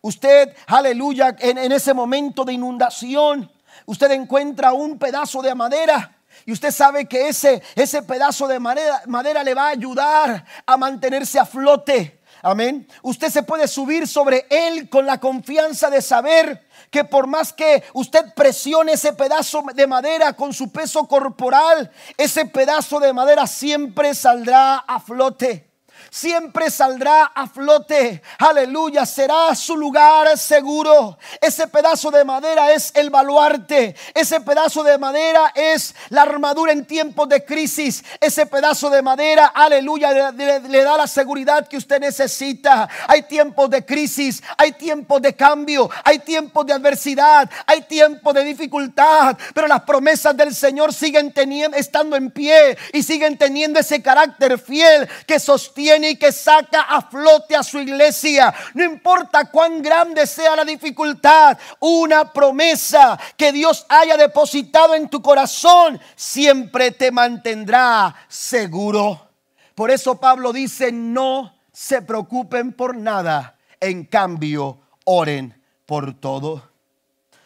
Usted, 0.00 0.54
aleluya, 0.66 1.34
en, 1.38 1.58
en, 1.58 1.72
ese 1.72 1.92
momento 1.92 2.44
de 2.44 2.52
inundación, 2.52 3.50
usted 3.86 4.10
encuentra 4.12 4.72
un 4.72 4.98
pedazo 4.98 5.42
de 5.42 5.54
madera. 5.54 6.14
Y 6.46 6.52
usted 6.52 6.70
sabe 6.70 7.06
que 7.06 7.28
ese, 7.28 7.62
ese 7.74 8.02
pedazo 8.02 8.46
de 8.46 8.60
madera, 8.60 9.02
madera 9.06 9.42
le 9.42 9.54
va 9.54 9.66
a 9.66 9.70
ayudar 9.70 10.44
a 10.64 10.76
mantenerse 10.76 11.38
a 11.38 11.44
flote. 11.44 12.20
Amén. 12.42 12.86
Usted 13.02 13.28
se 13.30 13.42
puede 13.42 13.66
subir 13.66 14.06
sobre 14.06 14.46
él 14.48 14.88
con 14.88 15.04
la 15.04 15.18
confianza 15.18 15.90
de 15.90 16.00
saber 16.00 16.66
que 16.90 17.04
por 17.04 17.26
más 17.26 17.52
que 17.52 17.82
usted 17.92 18.32
presione 18.34 18.92
ese 18.92 19.12
pedazo 19.12 19.62
de 19.74 19.86
madera 19.86 20.32
con 20.34 20.52
su 20.52 20.70
peso 20.70 21.06
corporal, 21.08 21.90
ese 22.16 22.46
pedazo 22.46 23.00
de 23.00 23.12
madera 23.12 23.46
siempre 23.46 24.14
saldrá 24.14 24.76
a 24.76 25.00
flote 25.00 25.67
siempre 26.10 26.70
saldrá 26.70 27.24
a 27.34 27.46
flote. 27.46 28.22
Aleluya, 28.38 29.04
será 29.06 29.54
su 29.54 29.76
lugar 29.76 30.36
seguro. 30.38 31.18
Ese 31.40 31.66
pedazo 31.68 32.10
de 32.10 32.24
madera 32.24 32.72
es 32.72 32.92
el 32.94 33.10
baluarte. 33.10 33.94
Ese 34.14 34.40
pedazo 34.40 34.82
de 34.82 34.98
madera 34.98 35.52
es 35.54 35.94
la 36.10 36.22
armadura 36.22 36.72
en 36.72 36.84
tiempos 36.84 37.28
de 37.28 37.44
crisis. 37.44 38.04
Ese 38.20 38.46
pedazo 38.46 38.90
de 38.90 39.02
madera, 39.02 39.46
aleluya, 39.54 40.32
le, 40.32 40.82
da 40.82 40.96
la 40.96 41.06
seguridad 41.06 41.66
que 41.68 41.76
usted 41.76 42.00
necesita. 42.00 42.88
Hay 43.06 43.22
tiempos 43.22 43.70
de 43.70 43.84
crisis, 43.84 44.42
hay 44.56 44.72
tiempos 44.72 45.22
de 45.22 45.34
cambio, 45.34 45.90
hay 46.04 46.18
tiempos 46.20 46.66
de 46.66 46.72
adversidad, 46.72 47.48
hay 47.66 47.82
tiempos 47.82 48.34
de 48.34 48.44
dificultad. 48.44 49.36
Pero 49.54 49.66
las 49.66 49.82
promesas 49.82 50.36
del 50.36 50.54
Señor 50.54 50.92
siguen 50.92 51.32
teniendo, 51.32 51.76
estando 51.76 52.16
en 52.16 52.30
pie 52.30 52.76
y 52.92 53.02
siguen 53.02 53.36
teniendo 53.36 53.80
ese 53.80 54.02
carácter 54.02 54.58
fiel 54.58 55.08
que 55.26 55.38
sostiene 55.38 55.97
y 56.04 56.16
que 56.16 56.32
saca 56.32 56.82
a 56.82 57.02
flote 57.02 57.56
a 57.56 57.62
su 57.62 57.78
iglesia. 57.78 58.54
No 58.74 58.84
importa 58.84 59.50
cuán 59.50 59.82
grande 59.82 60.26
sea 60.26 60.56
la 60.56 60.64
dificultad, 60.64 61.58
una 61.80 62.32
promesa 62.32 63.18
que 63.36 63.52
Dios 63.52 63.86
haya 63.88 64.16
depositado 64.16 64.94
en 64.94 65.08
tu 65.08 65.22
corazón 65.22 66.00
siempre 66.16 66.90
te 66.90 67.10
mantendrá 67.10 68.14
seguro. 68.28 69.28
Por 69.74 69.90
eso 69.90 70.18
Pablo 70.18 70.52
dice, 70.52 70.90
no 70.90 71.54
se 71.72 72.02
preocupen 72.02 72.72
por 72.72 72.96
nada, 72.96 73.56
en 73.80 74.04
cambio, 74.04 74.80
oren 75.04 75.62
por 75.86 76.14
todo. 76.14 76.70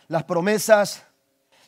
Las 0.09 0.25
promesas 0.25 1.03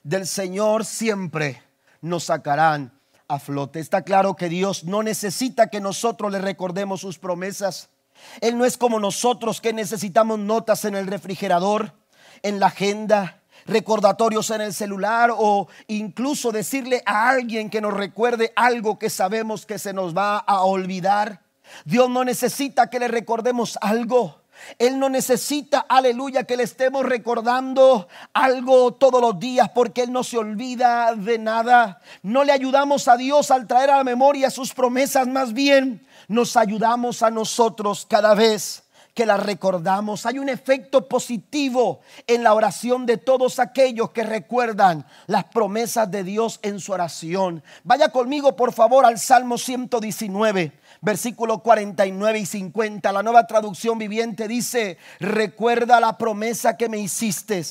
del 0.02 0.26
Señor 0.26 0.84
siempre 0.84 1.62
nos 2.00 2.24
sacarán 2.24 2.93
a 3.28 3.38
flote. 3.38 3.80
Está 3.80 4.02
claro 4.02 4.36
que 4.36 4.48
Dios 4.48 4.84
no 4.84 5.02
necesita 5.02 5.68
que 5.68 5.80
nosotros 5.80 6.30
le 6.32 6.38
recordemos 6.38 7.00
sus 7.00 7.18
promesas. 7.18 7.90
Él 8.40 8.56
no 8.58 8.64
es 8.64 8.76
como 8.76 9.00
nosotros 9.00 9.60
que 9.60 9.72
necesitamos 9.72 10.38
notas 10.38 10.84
en 10.84 10.94
el 10.94 11.06
refrigerador, 11.06 11.92
en 12.42 12.60
la 12.60 12.66
agenda, 12.66 13.42
recordatorios 13.66 14.50
en 14.50 14.60
el 14.60 14.74
celular 14.74 15.30
o 15.36 15.68
incluso 15.88 16.52
decirle 16.52 17.02
a 17.06 17.28
alguien 17.28 17.70
que 17.70 17.80
nos 17.80 17.94
recuerde 17.94 18.52
algo 18.56 18.98
que 18.98 19.10
sabemos 19.10 19.66
que 19.66 19.78
se 19.78 19.92
nos 19.92 20.16
va 20.16 20.38
a 20.38 20.62
olvidar. 20.62 21.42
Dios 21.84 22.10
no 22.10 22.24
necesita 22.24 22.90
que 22.90 22.98
le 22.98 23.08
recordemos 23.08 23.78
algo. 23.80 24.43
Él 24.78 24.98
no 24.98 25.08
necesita, 25.08 25.86
aleluya, 25.88 26.44
que 26.44 26.56
le 26.56 26.62
estemos 26.62 27.04
recordando 27.04 28.08
algo 28.32 28.94
todos 28.94 29.20
los 29.20 29.38
días 29.38 29.70
porque 29.74 30.02
Él 30.02 30.12
no 30.12 30.24
se 30.24 30.38
olvida 30.38 31.14
de 31.14 31.38
nada. 31.38 32.00
No 32.22 32.44
le 32.44 32.52
ayudamos 32.52 33.08
a 33.08 33.16
Dios 33.16 33.50
al 33.50 33.66
traer 33.66 33.90
a 33.90 33.98
la 33.98 34.04
memoria 34.04 34.50
sus 34.50 34.74
promesas, 34.74 35.26
más 35.26 35.52
bien 35.52 36.06
nos 36.28 36.56
ayudamos 36.56 37.22
a 37.22 37.30
nosotros 37.30 38.06
cada 38.08 38.34
vez 38.34 38.84
que 39.14 39.26
las 39.26 39.40
recordamos. 39.40 40.26
Hay 40.26 40.38
un 40.38 40.48
efecto 40.48 41.08
positivo 41.08 42.00
en 42.26 42.42
la 42.42 42.52
oración 42.52 43.06
de 43.06 43.16
todos 43.16 43.60
aquellos 43.60 44.10
que 44.10 44.24
recuerdan 44.24 45.06
las 45.26 45.44
promesas 45.44 46.10
de 46.10 46.24
Dios 46.24 46.58
en 46.62 46.80
su 46.80 46.92
oración. 46.92 47.62
Vaya 47.84 48.08
conmigo, 48.08 48.56
por 48.56 48.72
favor, 48.72 49.06
al 49.06 49.18
Salmo 49.18 49.56
119 49.56 50.72
versículo 51.04 51.58
49 51.58 52.38
y 52.38 52.46
50. 52.46 53.12
La 53.12 53.22
nueva 53.22 53.46
traducción 53.46 53.98
viviente 53.98 54.48
dice, 54.48 54.96
recuerda 55.20 56.00
la 56.00 56.16
promesa 56.16 56.76
que 56.76 56.88
me 56.88 56.98
hiciste. 56.98 57.62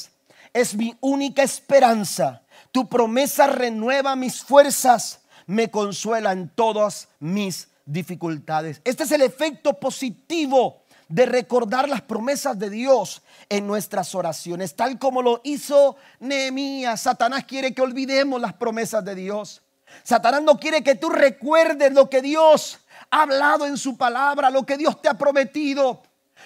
Es 0.53 0.75
mi 0.75 0.95
única 1.01 1.41
esperanza. 1.41 2.43
Tu 2.71 2.87
promesa 2.87 3.47
renueva 3.47 4.15
mis 4.15 4.43
fuerzas, 4.43 5.21
me 5.47 5.71
consuela 5.71 6.31
en 6.31 6.47
todas 6.49 7.09
mis 7.19 7.69
dificultades. 7.85 8.81
Este 8.83 9.03
es 9.03 9.11
el 9.11 9.23
efecto 9.23 9.79
positivo 9.79 10.83
de 11.09 11.25
recordar 11.25 11.89
las 11.89 12.01
promesas 12.01 12.57
de 12.57 12.69
Dios 12.69 13.23
en 13.49 13.67
nuestras 13.67 14.15
oraciones, 14.15 14.75
tal 14.75 14.99
como 14.99 15.21
lo 15.21 15.41
hizo 15.43 15.97
Nehemías. 16.19 17.01
Satanás 17.01 17.45
quiere 17.45 17.73
que 17.73 17.81
olvidemos 17.81 18.39
las 18.39 18.53
promesas 18.53 19.03
de 19.03 19.15
Dios. 19.15 19.63
Satanás 20.03 20.41
no 20.41 20.59
quiere 20.59 20.83
que 20.83 20.95
tú 20.95 21.09
recuerdes 21.09 21.93
lo 21.93 22.09
que 22.09 22.21
Dios 22.21 22.79
ha 23.13 23.21
hablado 23.21 23.67
en 23.67 23.77
su 23.77 23.95
palabra, 23.95 24.49
lo 24.49 24.65
que 24.65 24.75
Dios 24.75 24.99
te 24.99 25.07
ha 25.07 25.13
prometido 25.13 26.01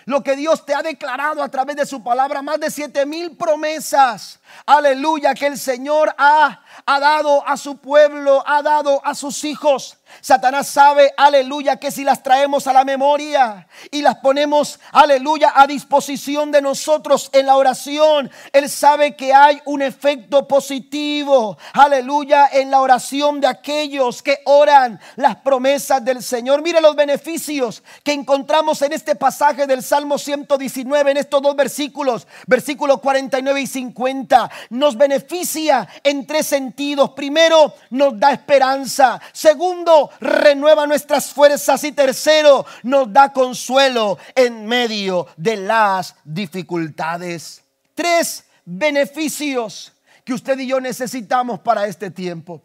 lo 0.05 0.23
que 0.23 0.35
Dios 0.35 0.65
te 0.65 0.73
ha 0.73 0.81
declarado 0.81 1.41
a 1.41 1.49
través 1.49 1.75
de 1.75 1.85
su 1.85 2.03
palabra, 2.03 2.41
más 2.41 2.59
de 2.59 2.69
siete 2.69 3.05
mil 3.05 3.35
promesas, 3.35 4.39
aleluya, 4.65 5.33
que 5.33 5.47
el 5.47 5.57
Señor 5.57 6.13
ha, 6.17 6.61
ha, 6.85 6.99
dado 6.99 7.45
a 7.47 7.57
su 7.57 7.77
pueblo, 7.77 8.43
ha 8.45 8.61
dado 8.61 9.01
a 9.05 9.15
sus 9.15 9.43
hijos. 9.43 9.97
Satanás 10.21 10.67
sabe, 10.67 11.13
aleluya, 11.17 11.77
que 11.77 11.91
si 11.91 12.03
las 12.03 12.23
traemos 12.23 12.67
a 12.67 12.73
la 12.73 12.83
memoria 12.83 13.67
y 13.91 14.01
las 14.01 14.15
ponemos, 14.17 14.79
aleluya, 14.91 15.53
a 15.55 15.67
disposición 15.67 16.51
de 16.51 16.61
nosotros 16.61 17.29
en 17.33 17.45
la 17.45 17.55
oración, 17.55 18.29
Él 18.51 18.69
sabe 18.69 19.15
que 19.15 19.33
hay 19.33 19.61
un 19.65 19.81
efecto 19.81 20.47
positivo, 20.47 21.57
aleluya, 21.73 22.49
en 22.51 22.71
la 22.71 22.81
oración 22.81 23.39
de 23.39 23.47
aquellos 23.47 24.21
que 24.21 24.39
oran 24.45 24.99
las 25.15 25.37
promesas 25.37 26.03
del 26.03 26.23
Señor. 26.23 26.61
Mire 26.61 26.81
los 26.81 26.95
beneficios 26.95 27.83
que 28.03 28.13
encontramos 28.13 28.81
en 28.81 28.93
este 28.93 29.15
pasaje 29.15 29.67
del 29.67 29.83
Salmo 29.83 30.17
119, 30.17 31.11
en 31.11 31.17
estos 31.17 31.41
dos 31.41 31.55
versículos, 31.55 32.27
versículos 32.45 32.99
49 32.99 33.61
y 33.61 33.67
50. 33.67 34.49
Nos 34.69 34.97
beneficia 34.97 35.87
en 36.03 36.25
tres 36.25 36.47
sentidos. 36.47 37.11
Primero, 37.11 37.73
nos 37.89 38.19
da 38.19 38.31
esperanza. 38.31 39.19
Segundo, 39.31 40.06
renueva 40.19 40.87
nuestras 40.87 41.31
fuerzas 41.33 41.83
y 41.83 41.91
tercero, 41.91 42.65
nos 42.83 43.11
da 43.11 43.33
consuelo 43.33 44.17
en 44.35 44.65
medio 44.65 45.27
de 45.37 45.57
las 45.57 46.15
dificultades. 46.23 47.63
Tres 47.95 48.45
beneficios 48.65 49.93
que 50.23 50.33
usted 50.33 50.59
y 50.59 50.67
yo 50.67 50.81
necesitamos 50.81 51.59
para 51.59 51.87
este 51.87 52.11
tiempo. 52.11 52.61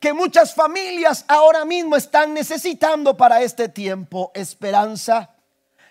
Que 0.00 0.12
muchas 0.12 0.54
familias 0.54 1.24
ahora 1.28 1.64
mismo 1.64 1.96
están 1.96 2.34
necesitando 2.34 3.16
para 3.16 3.40
este 3.40 3.68
tiempo. 3.68 4.32
Esperanza, 4.34 5.30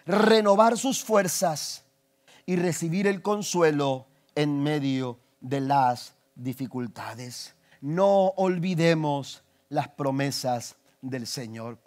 renovar 0.06 0.78
sus 0.78 1.03
fuerzas 1.03 1.84
y 2.45 2.58
recibir 2.58 3.08
el 3.08 3.22
consuelo 3.22 4.06
en 4.36 4.62
medio 4.62 5.18
de 5.41 5.62
las 5.62 6.14
dificultades. 6.36 7.56
No 7.82 8.34
olvidemos 8.36 9.43
las 9.70 9.88
promesas 9.88 10.76
del 11.10 11.28
Señor. 11.28 11.78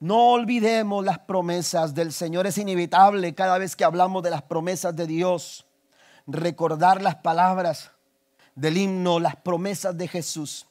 No 0.00 0.32
olvidemos 0.32 1.04
las 1.04 1.18
promesas 1.18 1.94
del 1.94 2.12
Señor. 2.12 2.46
Es 2.46 2.58
inevitable 2.58 3.34
cada 3.34 3.58
vez 3.58 3.76
que 3.76 3.84
hablamos 3.84 4.22
de 4.22 4.30
las 4.30 4.42
promesas 4.42 4.96
de 4.96 5.06
Dios, 5.06 5.66
recordar 6.26 7.02
las 7.02 7.16
palabras 7.16 7.90
del 8.54 8.76
himno, 8.78 9.20
las 9.20 9.36
promesas 9.36 9.96
de 9.96 10.08
Jesús. 10.08 10.66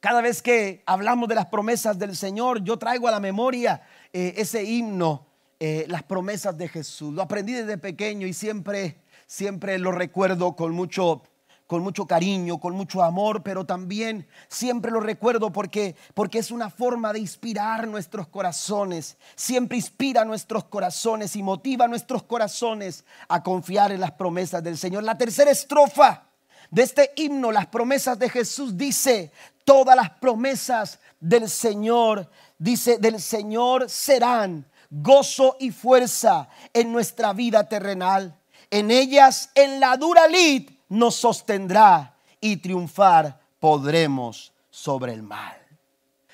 Cada 0.00 0.20
vez 0.20 0.42
que 0.42 0.82
hablamos 0.86 1.28
de 1.28 1.34
las 1.34 1.46
promesas 1.46 1.98
del 1.98 2.14
Señor, 2.14 2.62
yo 2.62 2.78
traigo 2.78 3.08
a 3.08 3.10
la 3.10 3.20
memoria 3.20 3.82
eh, 4.12 4.34
ese 4.36 4.62
himno, 4.62 5.26
eh, 5.58 5.86
las 5.88 6.02
promesas 6.02 6.56
de 6.56 6.68
Jesús. 6.68 7.12
Lo 7.14 7.22
aprendí 7.22 7.54
desde 7.54 7.78
pequeño 7.78 8.26
y 8.26 8.34
siempre, 8.34 9.00
siempre 9.26 9.78
lo 9.78 9.90
recuerdo 9.90 10.54
con 10.54 10.72
mucho 10.72 11.22
con 11.66 11.82
mucho 11.82 12.06
cariño, 12.06 12.58
con 12.58 12.74
mucho 12.74 13.02
amor, 13.02 13.42
pero 13.42 13.66
también 13.66 14.26
siempre 14.48 14.90
lo 14.90 15.00
recuerdo 15.00 15.52
porque, 15.52 15.96
porque 16.14 16.38
es 16.38 16.50
una 16.50 16.70
forma 16.70 17.12
de 17.12 17.18
inspirar 17.18 17.88
nuestros 17.88 18.28
corazones. 18.28 19.16
Siempre 19.34 19.76
inspira 19.76 20.24
nuestros 20.24 20.64
corazones 20.64 21.34
y 21.34 21.42
motiva 21.42 21.88
nuestros 21.88 22.22
corazones 22.22 23.04
a 23.28 23.42
confiar 23.42 23.90
en 23.90 24.00
las 24.00 24.12
promesas 24.12 24.62
del 24.62 24.78
Señor. 24.78 25.02
La 25.02 25.18
tercera 25.18 25.50
estrofa 25.50 26.26
de 26.70 26.82
este 26.82 27.12
himno, 27.16 27.50
las 27.50 27.66
promesas 27.66 28.18
de 28.18 28.30
Jesús, 28.30 28.76
dice, 28.76 29.32
todas 29.64 29.96
las 29.96 30.10
promesas 30.10 31.00
del 31.18 31.48
Señor, 31.48 32.30
dice, 32.58 32.98
del 32.98 33.20
Señor 33.20 33.90
serán 33.90 34.66
gozo 34.90 35.56
y 35.58 35.70
fuerza 35.72 36.48
en 36.72 36.92
nuestra 36.92 37.32
vida 37.32 37.68
terrenal. 37.68 38.38
En 38.70 38.90
ellas, 38.90 39.50
en 39.54 39.80
la 39.80 39.96
dura 39.96 40.26
lid, 40.28 40.75
nos 40.88 41.16
sostendrá 41.16 42.14
y 42.40 42.58
triunfar 42.58 43.40
podremos 43.58 44.52
sobre 44.70 45.12
el 45.12 45.22
mal. 45.22 45.56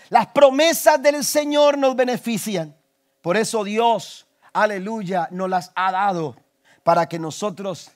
Las 0.08 0.26
promesas 0.28 1.02
del 1.02 1.24
Señor 1.24 1.78
nos 1.78 1.96
benefician. 1.96 2.76
Por 3.22 3.36
eso 3.36 3.64
Dios, 3.64 4.26
aleluya, 4.52 5.28
nos 5.30 5.48
las 5.48 5.72
ha 5.74 5.92
dado 5.92 6.36
para 6.82 7.08
que 7.08 7.18
nosotros 7.18 7.90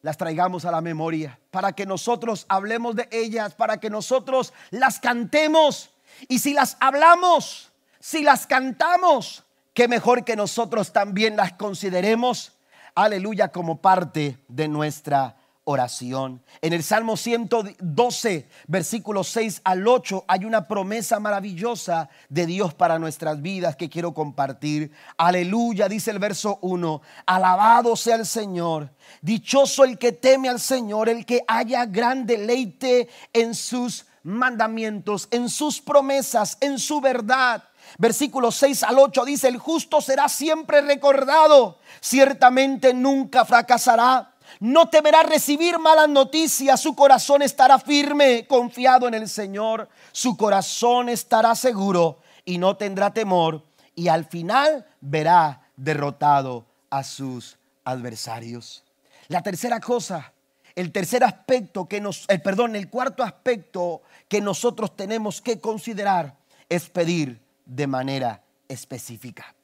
las 0.00 0.16
traigamos 0.16 0.64
a 0.64 0.72
la 0.72 0.80
memoria, 0.80 1.38
para 1.50 1.72
que 1.72 1.86
nosotros 1.86 2.46
hablemos 2.48 2.96
de 2.96 3.08
ellas, 3.12 3.54
para 3.54 3.78
que 3.78 3.90
nosotros 3.90 4.52
las 4.70 4.98
cantemos. 4.98 5.90
Y 6.28 6.40
si 6.40 6.52
las 6.52 6.76
hablamos, 6.80 7.70
si 8.00 8.22
las 8.22 8.46
cantamos, 8.46 9.44
qué 9.72 9.86
mejor 9.86 10.24
que 10.24 10.34
nosotros 10.34 10.92
también 10.92 11.36
las 11.36 11.52
consideremos, 11.52 12.52
aleluya, 12.94 13.52
como 13.52 13.80
parte 13.80 14.38
de 14.48 14.66
nuestra 14.66 15.36
oración. 15.64 16.42
En 16.60 16.72
el 16.72 16.82
Salmo 16.82 17.16
112, 17.16 18.48
versículos 18.66 19.28
6 19.28 19.60
al 19.64 19.86
8, 19.86 20.24
hay 20.26 20.44
una 20.44 20.66
promesa 20.66 21.20
maravillosa 21.20 22.08
de 22.28 22.46
Dios 22.46 22.74
para 22.74 22.98
nuestras 22.98 23.40
vidas 23.40 23.76
que 23.76 23.88
quiero 23.88 24.12
compartir. 24.12 24.90
Aleluya, 25.16 25.88
dice 25.88 26.10
el 26.10 26.18
verso 26.18 26.58
1, 26.62 27.02
alabado 27.26 27.94
sea 27.96 28.16
el 28.16 28.26
Señor, 28.26 28.90
dichoso 29.20 29.84
el 29.84 29.98
que 29.98 30.12
teme 30.12 30.48
al 30.48 30.60
Señor, 30.60 31.08
el 31.08 31.24
que 31.24 31.44
haya 31.46 31.86
gran 31.86 32.26
deleite 32.26 33.08
en 33.32 33.54
sus 33.54 34.06
mandamientos, 34.24 35.28
en 35.30 35.48
sus 35.48 35.80
promesas, 35.80 36.56
en 36.60 36.78
su 36.78 37.00
verdad. 37.00 37.64
Versículos 37.98 38.56
6 38.56 38.84
al 38.84 38.98
8 38.98 39.24
dice, 39.24 39.48
el 39.48 39.58
justo 39.58 40.00
será 40.00 40.28
siempre 40.28 40.80
recordado, 40.80 41.78
ciertamente 42.00 42.94
nunca 42.94 43.44
fracasará 43.44 44.31
no 44.62 44.88
temerá 44.88 45.24
recibir 45.24 45.80
malas 45.80 46.08
noticias, 46.08 46.80
su 46.80 46.94
corazón 46.94 47.42
estará 47.42 47.80
firme, 47.80 48.46
confiado 48.46 49.08
en 49.08 49.14
el 49.14 49.28
Señor, 49.28 49.88
su 50.12 50.36
corazón 50.36 51.08
estará 51.08 51.56
seguro 51.56 52.20
y 52.44 52.58
no 52.58 52.76
tendrá 52.76 53.12
temor 53.12 53.64
y 53.96 54.06
al 54.06 54.24
final 54.24 54.86
verá 55.00 55.62
derrotado 55.74 56.64
a 56.90 57.02
sus 57.02 57.58
adversarios. 57.82 58.84
La 59.26 59.42
tercera 59.42 59.80
cosa, 59.80 60.32
el 60.76 60.92
tercer 60.92 61.24
aspecto 61.24 61.88
que 61.88 62.00
nos, 62.00 62.24
el 62.28 62.40
perdón, 62.40 62.76
el 62.76 62.88
cuarto 62.88 63.24
aspecto 63.24 64.02
que 64.28 64.40
nosotros 64.40 64.94
tenemos 64.94 65.40
que 65.40 65.60
considerar 65.60 66.36
es 66.68 66.88
pedir 66.88 67.40
de 67.66 67.88
manera 67.88 68.44
específica. 68.68 69.56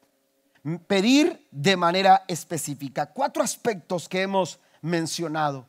Pedir 0.88 1.46
de 1.52 1.76
manera 1.76 2.24
específica. 2.26 3.06
Cuatro 3.06 3.44
aspectos 3.44 4.08
que 4.08 4.22
hemos 4.22 4.58
mencionado. 4.80 5.68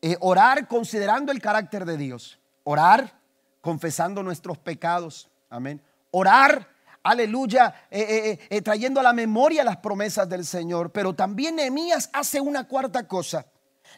Eh, 0.00 0.16
orar 0.20 0.66
considerando 0.66 1.30
el 1.30 1.40
carácter 1.40 1.84
de 1.84 1.96
Dios. 1.96 2.38
Orar 2.64 3.20
confesando 3.60 4.22
nuestros 4.22 4.58
pecados. 4.58 5.30
Amén. 5.48 5.80
Orar, 6.10 6.68
aleluya, 7.02 7.86
eh, 7.90 8.38
eh, 8.50 8.62
trayendo 8.62 9.00
a 9.00 9.04
la 9.04 9.12
memoria 9.12 9.62
las 9.62 9.76
promesas 9.76 10.28
del 10.28 10.44
Señor. 10.44 10.90
Pero 10.90 11.14
también 11.14 11.56
Nehemías 11.56 12.10
hace 12.12 12.40
una 12.40 12.66
cuarta 12.66 13.06
cosa. 13.06 13.46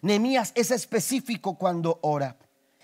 Nehemías 0.02 0.52
es 0.54 0.70
específico 0.70 1.56
cuando 1.56 1.98
ora. 2.02 2.36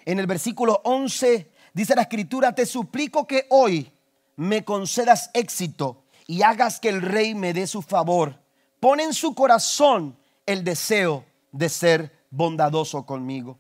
En 0.05 0.19
el 0.19 0.27
versículo 0.27 0.81
11 0.85 1.51
dice 1.75 1.95
la 1.95 2.03
escritura, 2.03 2.55
te 2.55 2.65
suplico 2.65 3.27
que 3.27 3.47
hoy 3.51 3.93
me 4.37 4.65
concedas 4.65 5.31
éxito 5.35 6.05
y 6.27 6.43
hagas 6.43 6.81
que 6.81 6.89
el 6.89 7.03
rey 7.03 7.35
me 7.35 7.53
dé 7.53 7.67
su 7.67 7.83
favor. 7.83 8.41
Pon 8.79 9.01
en 9.01 9.13
su 9.13 9.35
corazón 9.35 10.17
el 10.47 10.65
deseo 10.65 11.27
de 11.53 11.69
ser 11.69 12.25
bondadoso 12.31 13.05
conmigo. 13.07 13.59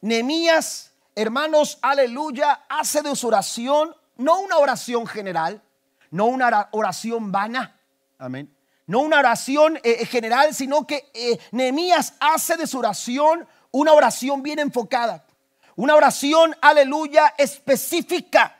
Nemías, 0.00 0.92
hermanos, 1.14 1.78
aleluya, 1.82 2.64
hace 2.68 3.02
de 3.02 3.14
su 3.16 3.28
oración 3.28 3.94
no 4.16 4.40
una 4.40 4.58
oración 4.58 5.06
general, 5.06 5.62
no 6.10 6.26
una 6.26 6.68
oración 6.72 7.32
vana, 7.32 7.80
amén. 8.18 8.54
No 8.86 9.00
una 9.00 9.18
oración 9.18 9.76
eh, 9.78 9.96
eh, 10.00 10.06
general, 10.06 10.54
sino 10.54 10.86
que 10.86 11.10
eh, 11.14 11.38
hace 12.20 12.56
de 12.56 12.66
su 12.66 12.78
oración 12.78 13.48
una 13.70 13.92
oración 13.92 14.42
bien 14.42 14.58
enfocada, 14.58 15.24
una 15.74 15.94
oración, 15.94 16.54
aleluya, 16.60 17.34
específica. 17.38 18.53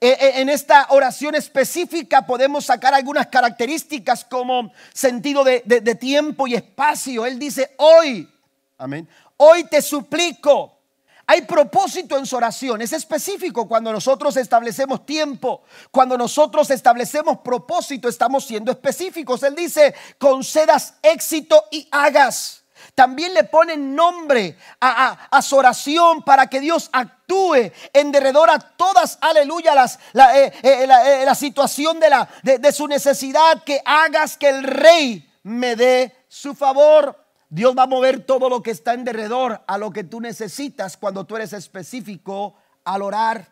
Eh, 0.00 0.34
en 0.36 0.48
esta 0.48 0.86
oración 0.90 1.34
específica 1.34 2.24
podemos 2.24 2.66
sacar 2.66 2.94
algunas 2.94 3.26
características 3.26 4.24
como 4.24 4.70
sentido 4.94 5.42
de, 5.42 5.60
tiempo 6.00 6.46
y 6.46 6.54
espacio. 6.54 7.26
Él 7.26 7.36
dice, 7.36 7.74
hoy, 7.78 8.32
amén, 8.78 9.08
hoy 9.36 9.64
te 9.64 9.82
suplico, 9.82 10.78
hay 11.26 11.42
propósito 11.42 12.16
en 12.16 12.26
su 12.26 12.36
oración. 12.36 12.80
Es 12.80 12.92
específico 12.92 13.66
cuando 13.66 13.92
nosotros 13.92 14.36
establecemos 14.36 15.04
tiempo, 15.04 15.64
cuando 15.90 16.16
nosotros 16.16 16.70
establecemos 16.70 17.38
propósito, 17.38 18.08
estamos 18.08 18.44
siendo 18.44 18.70
específicos. 18.70 19.42
Él 19.42 19.56
dice, 19.56 19.96
concedas 20.16 20.94
éxito 21.02 21.64
y 21.72 21.88
hagas. 21.90 22.62
También 22.98 23.32
le 23.32 23.44
ponen 23.44 23.94
nombre 23.94 24.58
a, 24.80 25.40
su 25.40 25.54
oración 25.54 26.24
para 26.24 26.48
que 26.48 26.58
Dios 26.58 26.90
actúe 26.92 27.70
en 27.92 28.10
derredor 28.10 28.50
a 28.50 28.58
todas, 28.58 29.18
aleluya, 29.20 29.72
las, 29.72 30.00
la, 30.14 30.36
eh, 30.36 30.52
eh, 30.64 30.82
eh, 30.82 31.22
la, 31.24 31.34
situación 31.36 32.00
de, 32.00 32.10
la, 32.10 32.28
de 32.42 32.72
su 32.72 32.88
necesidad, 32.88 33.62
que 33.62 33.80
hagas 33.84 34.36
que 34.36 34.48
el 34.48 34.64
rey 34.64 35.30
me 35.44 35.76
dé 35.76 36.12
su 36.26 36.56
favor. 36.56 37.24
Dios 37.48 37.72
va 37.78 37.84
a 37.84 37.86
mover 37.86 38.26
todo 38.26 38.48
lo 38.48 38.64
que 38.64 38.72
está 38.72 38.94
en 38.94 39.04
derredor 39.04 39.62
a 39.68 39.78
lo 39.78 39.92
que 39.92 40.02
tú 40.02 40.20
necesitas 40.20 40.96
cuando 40.96 41.24
tú 41.24 41.36
eres 41.36 41.52
específico 41.52 42.56
al 42.82 43.02
orar. 43.02 43.46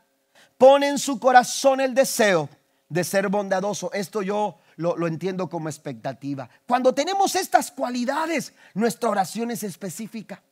Pone 0.58 0.88
en 0.88 0.98
su 0.98 1.20
corazón 1.20 1.80
el 1.80 1.94
deseo 1.94 2.48
de 2.88 3.04
ser 3.04 3.28
bondadoso. 3.28 3.92
Esto 3.92 4.22
yo 4.22 4.58
lo, 4.76 5.06
entiendo 5.06 5.48
como 5.48 5.68
expectativa. 5.68 6.48
Cuando 6.66 6.94
tenemos 6.94 7.34
estas 7.34 7.70
cualidades, 7.70 8.52
nuestra 8.74 9.10
oración 9.10 9.50
es 9.50 9.62
específica. 9.62 10.42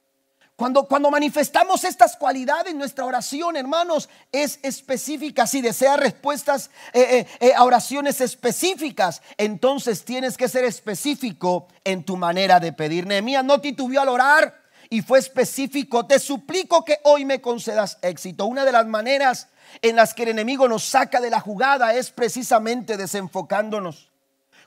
Cuando, 0.57 0.87
cuando, 0.87 1.11
manifestamos 1.11 1.83
estas 1.83 2.17
cualidades, 2.17 2.75
nuestra 2.77 3.05
oración, 3.05 3.57
hermanos, 3.57 4.09
es 4.31 4.61
específica. 4.63 5.49
Si 5.49 5.61
deseas 5.61 5.99
respuestas 5.99 6.71
eh, 6.93 7.27
eh, 7.41 7.49
eh, 7.49 7.55
a 7.55 7.65
oraciones 7.65 8.21
específicas, 8.21 9.21
entonces 9.37 10.05
tienes 10.05 10.37
que 10.37 10.49
ser 10.49 10.65
específico 10.65 11.67
en 11.83 12.05
tu 12.05 12.17
manera 12.17 12.61
de 12.61 12.73
pedir. 12.73 13.05
Nehemías 13.05 13.45
no 13.45 13.61
titubeó 13.61 14.01
al 14.01 14.09
orar 14.09 14.63
y 14.91 15.03
fue 15.03 15.19
específico. 15.19 16.07
Te 16.07 16.21
suplico 16.21 16.85
que 16.85 17.01
hoy 17.03 17.25
me 17.25 17.41
concedas 17.41 17.99
éxito. 18.01 18.47
Una 18.47 18.65
de 18.65 18.73
las 18.73 18.87
maneras 18.87 19.49
en 19.83 19.97
las 19.97 20.15
que 20.15 20.23
el 20.23 20.29
enemigo 20.29 20.69
nos 20.69 20.85
saca 20.85 21.21
de 21.21 21.31
la 21.31 21.41
jugada 21.41 21.95
es 21.95 22.13
precisamente 22.13 22.97
desenfocándonos. 22.97 24.14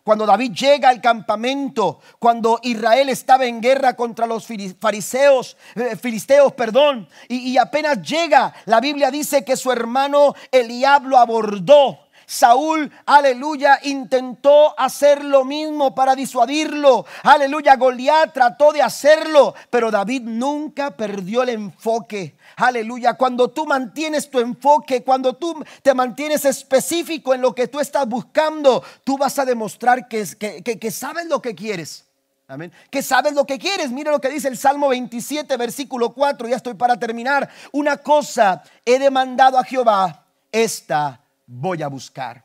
Cuando 0.07 0.25
David 0.25 0.53
llega 0.53 0.87
al 0.87 1.01
campamento, 1.01 1.99
cuando 2.17 2.61
Israel 2.63 3.09
estaba 3.09 3.45
en 3.45 3.59
guerra 3.59 3.93
contra 3.93 4.25
los 4.25 4.47
fariseos, 4.79 5.57
eh, 5.75 5.97
filisteos, 5.97 6.53
perdón, 6.53 7.09
y, 7.27 7.57
apenas 7.57 8.01
llega, 8.01 8.53
la 8.67 8.79
Biblia 8.79 9.11
dice 9.11 9.43
que 9.43 9.57
su 9.57 9.69
hermano 9.69 10.33
Eliab 10.49 11.07
lo 11.07 11.17
abordó. 11.17 11.99
Saúl, 12.25 12.89
aleluya, 13.05 13.79
intentó 13.83 14.79
hacer 14.79 15.25
lo 15.25 15.43
mismo 15.43 15.93
para 15.93 16.15
disuadirlo. 16.15 17.05
Aleluya, 17.23 17.75
Goliat 17.75 18.33
trató 18.33 18.71
de 18.71 18.81
hacerlo, 18.81 19.55
pero 19.69 19.91
David 19.91 20.21
nunca 20.23 20.91
perdió 20.91 21.43
el 21.43 21.49
enfoque. 21.49 22.37
Aleluya, 22.59 23.13
cuando 23.13 23.49
tú 23.49 23.67
mantienes 23.67 24.31
tu 24.31 24.39
enfoque, 24.39 25.03
cuando 25.03 25.35
tú 25.35 25.63
te 25.83 25.93
mantienes 25.93 26.43
específico 26.43 27.35
en 27.35 27.41
lo 27.41 27.53
que 27.53 27.67
tú 27.67 27.79
estás 27.79 28.09
buscando, 28.09 28.83
tú 29.03 29.15
vas 29.15 29.37
a 29.37 29.45
demostrar 29.45 30.07
que, 30.07 30.25
que, 30.63 30.91
sabes 30.91 31.27
lo 31.27 31.39
que 31.39 31.53
quieres. 31.53 32.05
Amén. 32.47 32.71
Que 32.89 33.03
sabes 33.03 33.33
lo 33.33 33.45
que 33.45 33.59
quieres. 33.59 33.91
Mira 33.91 34.09
lo 34.09 34.19
que 34.19 34.29
dice 34.29 34.47
el 34.47 34.57
Salmo 34.57 34.87
27, 34.89 35.55
versículo 35.55 36.15
4. 36.15 36.47
Ya 36.47 36.55
estoy 36.55 36.73
para 36.73 36.97
terminar. 36.97 37.47
Una 37.73 37.97
cosa 37.97 38.63
he 38.83 38.97
demandado 38.97 39.59
a 39.59 39.63
Jehová, 39.63 40.25
esta 40.51 41.21
voy 41.45 41.83
a 41.83 41.89
buscar. 41.89 42.43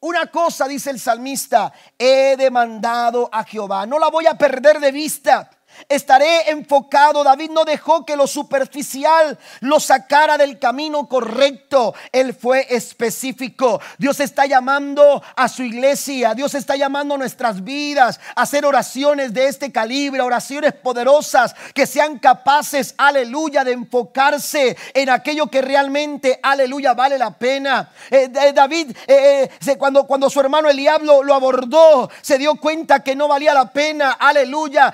Una 0.00 0.26
cosa, 0.26 0.66
dice 0.66 0.90
el 0.90 0.98
salmista, 0.98 1.72
he 1.96 2.36
demandado 2.36 3.30
a 3.30 3.44
Jehová. 3.44 3.86
No 3.86 4.00
la 4.00 4.10
voy 4.10 4.26
a 4.26 4.34
perder 4.34 4.80
de 4.80 4.90
vista. 4.90 5.48
Estaré 5.88 6.50
enfocado. 6.50 7.24
David 7.24 7.50
no 7.50 7.64
dejó 7.64 8.04
que 8.04 8.16
lo 8.16 8.26
superficial 8.26 9.38
lo 9.60 9.80
sacara 9.80 10.38
del 10.38 10.58
camino 10.58 11.08
correcto. 11.08 11.94
Él 12.10 12.34
fue 12.34 12.66
específico. 12.70 13.80
Dios 13.98 14.20
está 14.20 14.46
llamando 14.46 15.22
a 15.36 15.48
su 15.48 15.62
iglesia. 15.62 16.34
Dios 16.34 16.54
está 16.54 16.76
llamando 16.76 17.14
a 17.14 17.18
nuestras 17.18 17.62
vidas 17.64 18.20
a 18.34 18.42
hacer 18.42 18.64
oraciones 18.64 19.32
de 19.32 19.46
este 19.46 19.72
calibre, 19.72 20.20
oraciones 20.20 20.72
poderosas 20.72 21.54
que 21.74 21.86
sean 21.86 22.18
capaces, 22.18 22.94
aleluya, 22.96 23.64
de 23.64 23.72
enfocarse 23.72 24.76
en 24.94 25.10
aquello 25.10 25.46
que 25.46 25.62
realmente, 25.62 26.38
aleluya, 26.42 26.94
vale 26.94 27.18
la 27.18 27.30
pena. 27.30 27.90
Eh, 28.10 28.28
David, 28.54 28.96
eh, 29.06 29.48
eh, 29.66 29.76
cuando, 29.76 30.06
cuando 30.06 30.30
su 30.30 30.40
hermano 30.40 30.68
Eliab 30.68 31.02
lo, 31.02 31.22
lo 31.22 31.34
abordó, 31.34 32.10
se 32.20 32.38
dio 32.38 32.56
cuenta 32.56 33.02
que 33.02 33.16
no 33.16 33.28
valía 33.28 33.54
la 33.54 33.72
pena, 33.72 34.12
aleluya, 34.12 34.92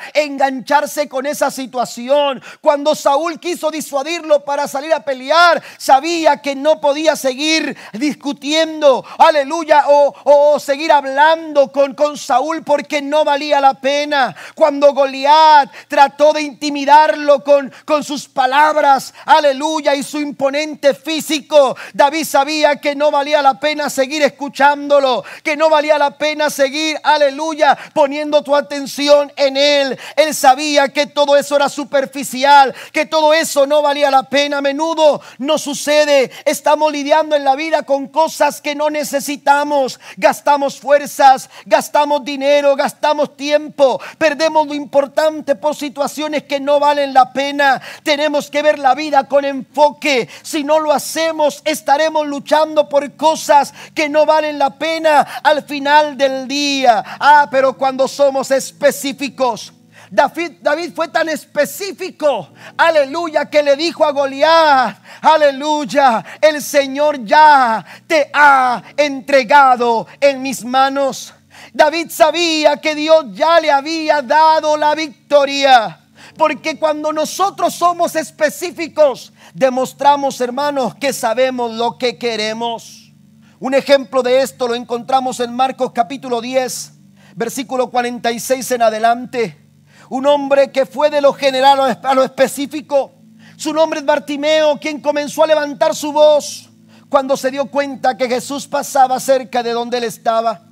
enganchar 0.68 1.08
con 1.08 1.26
esa 1.26 1.50
situación. 1.50 2.42
Cuando 2.60 2.94
Saúl 2.94 3.38
quiso 3.40 3.70
disuadirlo 3.70 4.44
para 4.44 4.68
salir 4.68 4.92
a 4.92 5.04
pelear, 5.04 5.62
sabía 5.78 6.42
que 6.42 6.54
no 6.54 6.80
podía 6.80 7.16
seguir 7.16 7.76
discutiendo, 7.92 9.04
aleluya, 9.18 9.84
o, 9.86 10.58
seguir 10.58 10.92
hablando 10.92 11.70
con, 11.70 11.94
con 11.94 12.18
Saúl 12.18 12.62
porque 12.64 13.00
no 13.00 13.24
valía 13.24 13.60
la 13.60 13.74
pena. 13.74 14.34
Cuando 14.54 14.92
Goliat 14.92 15.70
trató 15.88 16.32
de 16.32 16.42
intimidarlo 16.42 17.42
con, 17.44 17.72
con 17.84 18.04
sus 18.04 18.28
palabras, 18.28 19.14
aleluya, 19.24 19.94
y 19.94 20.02
su 20.02 20.18
imponente 20.20 20.94
físico, 20.94 21.76
David 21.94 22.24
sabía 22.24 22.76
que 22.76 22.94
no 22.94 23.10
valía 23.10 23.40
la 23.42 23.60
pena 23.60 23.88
seguir 23.88 24.22
escuchándolo, 24.22 25.24
que 25.42 25.56
no 25.56 25.70
valía 25.70 25.98
la 25.98 26.18
pena 26.18 26.50
seguir, 26.50 26.98
aleluya, 27.02 27.76
poniendo 27.94 28.42
tu 28.42 28.54
atención 28.54 29.32
en 29.36 29.56
él. 29.56 29.98
Él 30.16 30.34
sabía 30.34 30.57
que 30.92 31.06
todo 31.06 31.36
eso 31.36 31.56
era 31.56 31.68
superficial, 31.68 32.74
que 32.92 33.06
todo 33.06 33.32
eso 33.32 33.66
no 33.66 33.82
valía 33.82 34.10
la 34.10 34.24
pena. 34.24 34.58
A 34.58 34.60
menudo 34.60 35.20
no 35.38 35.58
sucede. 35.58 36.30
Estamos 36.44 36.92
lidiando 36.92 37.36
en 37.36 37.44
la 37.44 37.54
vida 37.54 37.82
con 37.82 38.08
cosas 38.08 38.60
que 38.60 38.74
no 38.74 38.90
necesitamos. 38.90 40.00
Gastamos 40.16 40.80
fuerzas, 40.80 41.48
gastamos 41.64 42.24
dinero, 42.24 42.74
gastamos 42.76 43.36
tiempo, 43.36 44.00
perdemos 44.18 44.66
lo 44.66 44.74
importante 44.74 45.54
por 45.54 45.76
situaciones 45.76 46.44
que 46.44 46.60
no 46.60 46.80
valen 46.80 47.14
la 47.14 47.32
pena. 47.32 47.80
Tenemos 48.02 48.50
que 48.50 48.62
ver 48.62 48.78
la 48.78 48.94
vida 48.94 49.28
con 49.28 49.44
enfoque. 49.44 50.28
Si 50.42 50.64
no 50.64 50.80
lo 50.80 50.92
hacemos, 50.92 51.62
estaremos 51.64 52.26
luchando 52.26 52.88
por 52.88 53.16
cosas 53.16 53.72
que 53.94 54.08
no 54.08 54.26
valen 54.26 54.58
la 54.58 54.70
pena 54.70 55.20
al 55.42 55.62
final 55.62 56.16
del 56.16 56.48
día. 56.48 57.04
Ah, 57.20 57.48
pero 57.50 57.76
cuando 57.76 58.08
somos 58.08 58.50
específicos, 58.50 59.72
David, 60.10 60.92
fue 60.94 61.08
tan 61.08 61.28
específico, 61.28 62.48
aleluya, 62.76 63.50
que 63.50 63.62
le 63.62 63.76
dijo 63.76 64.04
a 64.04 64.12
Goliat, 64.12 64.96
aleluya, 65.20 66.24
el 66.40 66.62
Señor 66.62 67.24
ya 67.24 67.84
te 68.06 68.30
ha 68.32 68.82
entregado 68.96 70.06
en 70.20 70.40
mis 70.40 70.64
manos. 70.64 71.34
David 71.74 72.08
sabía 72.10 72.78
que 72.78 72.94
Dios 72.94 73.26
ya 73.32 73.60
le 73.60 73.70
había 73.70 74.22
dado 74.22 74.76
la 74.76 74.94
victoria. 74.94 76.00
Porque 76.36 76.78
cuando 76.78 77.12
nosotros 77.12 77.74
somos 77.74 78.14
específicos, 78.16 79.32
demostramos, 79.54 80.40
hermanos, 80.40 80.94
que 80.94 81.12
sabemos 81.12 81.72
lo 81.72 81.98
que 81.98 82.16
queremos. 82.16 83.12
Un 83.58 83.74
ejemplo 83.74 84.22
de 84.22 84.40
esto 84.40 84.68
lo 84.68 84.74
encontramos 84.74 85.40
en 85.40 85.52
Marcos 85.52 85.90
capítulo 85.92 86.40
10, 86.40 86.92
versículo 87.34 87.90
46 87.90 88.70
en 88.70 88.82
adelante 88.82 89.67
un 90.10 90.26
hombre 90.26 90.70
que 90.72 90.86
fue 90.86 91.10
de 91.10 91.20
lo 91.20 91.32
general 91.32 91.98
a 92.02 92.14
lo 92.14 92.24
específico. 92.24 93.12
Su 93.56 93.72
nombre 93.72 94.00
es 94.00 94.06
Bartimeo, 94.06 94.78
quien 94.78 95.00
comenzó 95.00 95.42
a 95.42 95.46
levantar 95.46 95.94
su 95.94 96.12
voz 96.12 96.70
cuando 97.08 97.36
se 97.36 97.50
dio 97.50 97.66
cuenta 97.66 98.16
que 98.16 98.28
Jesús 98.28 98.66
pasaba 98.66 99.18
cerca 99.20 99.62
de 99.62 99.72
donde 99.72 99.98
él 99.98 100.04
estaba. 100.04 100.62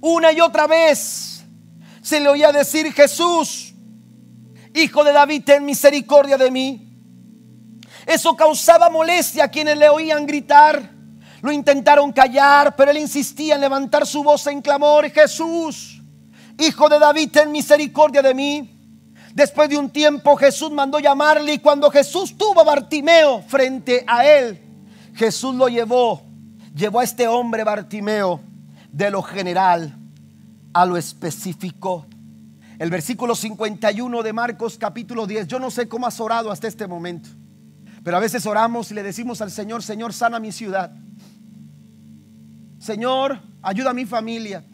Una 0.00 0.32
y 0.32 0.40
otra 0.40 0.66
vez 0.66 1.44
se 2.02 2.20
le 2.20 2.28
oía 2.28 2.52
decir, 2.52 2.92
Jesús, 2.92 3.74
hijo 4.74 5.04
de 5.04 5.12
David, 5.12 5.44
ten 5.44 5.64
misericordia 5.64 6.36
de 6.36 6.50
mí. 6.50 6.88
Eso 8.06 8.36
causaba 8.36 8.90
molestia 8.90 9.44
a 9.44 9.48
quienes 9.48 9.76
le 9.76 9.88
oían 9.88 10.26
gritar. 10.26 10.90
Lo 11.40 11.52
intentaron 11.52 12.12
callar, 12.12 12.76
pero 12.76 12.90
él 12.90 12.98
insistía 12.98 13.56
en 13.56 13.60
levantar 13.60 14.06
su 14.06 14.22
voz 14.22 14.46
en 14.46 14.62
clamor, 14.62 15.10
Jesús, 15.10 15.91
Hijo 16.58 16.88
de 16.88 16.98
David, 16.98 17.30
ten 17.32 17.50
misericordia 17.50 18.22
de 18.22 18.34
mí. 18.34 18.68
Después 19.34 19.68
de 19.70 19.78
un 19.78 19.88
tiempo 19.90 20.36
Jesús 20.36 20.70
mandó 20.70 20.98
llamarle 21.00 21.54
y 21.54 21.58
cuando 21.58 21.90
Jesús 21.90 22.36
tuvo 22.36 22.60
a 22.60 22.64
Bartimeo 22.64 23.42
frente 23.42 24.04
a 24.06 24.26
él, 24.26 24.60
Jesús 25.14 25.54
lo 25.54 25.68
llevó, 25.68 26.22
llevó 26.74 27.00
a 27.00 27.04
este 27.04 27.26
hombre 27.26 27.64
Bartimeo 27.64 28.40
de 28.90 29.10
lo 29.10 29.22
general 29.22 29.96
a 30.74 30.84
lo 30.84 30.98
específico. 30.98 32.06
El 32.78 32.90
versículo 32.90 33.34
51 33.34 34.22
de 34.22 34.32
Marcos 34.32 34.76
capítulo 34.76 35.26
10, 35.26 35.46
yo 35.46 35.58
no 35.58 35.70
sé 35.70 35.88
cómo 35.88 36.06
has 36.06 36.20
orado 36.20 36.50
hasta 36.50 36.68
este 36.68 36.86
momento, 36.86 37.30
pero 38.02 38.18
a 38.18 38.20
veces 38.20 38.44
oramos 38.44 38.90
y 38.90 38.94
le 38.94 39.02
decimos 39.02 39.40
al 39.40 39.50
Señor, 39.50 39.82
Señor, 39.82 40.12
sana 40.12 40.40
mi 40.40 40.52
ciudad. 40.52 40.92
Señor, 42.78 43.40
ayuda 43.62 43.90
a 43.90 43.94
mi 43.94 44.04
familia 44.04 44.64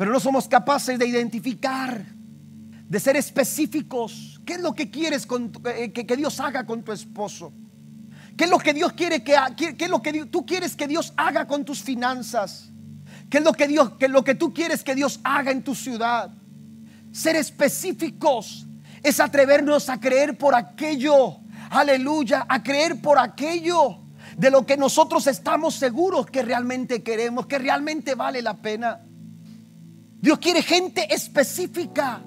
pero 0.00 0.12
no 0.12 0.18
somos 0.18 0.48
capaces 0.48 0.98
de 0.98 1.06
identificar 1.06 2.02
de 2.88 2.98
ser 2.98 3.18
específicos. 3.18 4.40
¿Qué 4.46 4.54
es 4.54 4.60
lo 4.62 4.74
que 4.74 4.90
quieres 4.90 5.28
eh, 5.76 5.92
que, 5.92 6.16
Dios 6.16 6.40
haga 6.40 6.64
con 6.64 6.82
tu 6.82 6.90
esposo? 6.90 7.52
¿Qué 8.34 8.44
es 8.44 8.50
lo 8.50 8.58
que 8.58 8.72
Dios 8.72 8.94
quiere 8.94 9.22
que 9.22 9.36
es 9.78 9.90
lo 9.90 10.00
que 10.00 10.24
tú 10.24 10.46
quieres 10.46 10.74
que 10.74 10.88
Dios 10.88 11.12
haga 11.18 11.46
con 11.46 11.66
tus 11.66 11.82
finanzas? 11.82 12.70
¿Qué 13.28 13.36
es 13.36 13.44
lo 13.44 13.52
que 13.52 13.68
Dios 13.68 13.92
lo 14.08 14.24
que 14.24 14.34
tú 14.34 14.54
quieres 14.54 14.82
que 14.82 14.94
Dios 14.94 15.20
haga 15.22 15.50
en 15.50 15.62
tu 15.62 15.74
ciudad? 15.74 16.30
Ser 17.12 17.36
específicos 17.36 18.66
es 19.02 19.20
atrevernos 19.20 19.90
a 19.90 20.00
creer 20.00 20.38
por 20.38 20.54
aquello. 20.54 21.40
Aleluya, 21.68 22.46
a 22.48 22.62
creer 22.62 23.02
por 23.02 23.18
aquello 23.18 23.98
de 24.38 24.50
lo 24.50 24.64
que 24.64 24.78
nosotros 24.78 25.26
estamos 25.26 25.74
seguros 25.74 26.24
que 26.24 26.40
realmente 26.40 27.02
queremos, 27.02 27.44
que 27.44 27.58
realmente 27.58 28.14
vale 28.14 28.40
la 28.40 28.62
pena. 28.62 29.02
Dios 30.20 30.38
quiere 30.38 30.62
gente 30.62 31.12
específica, 31.12 32.20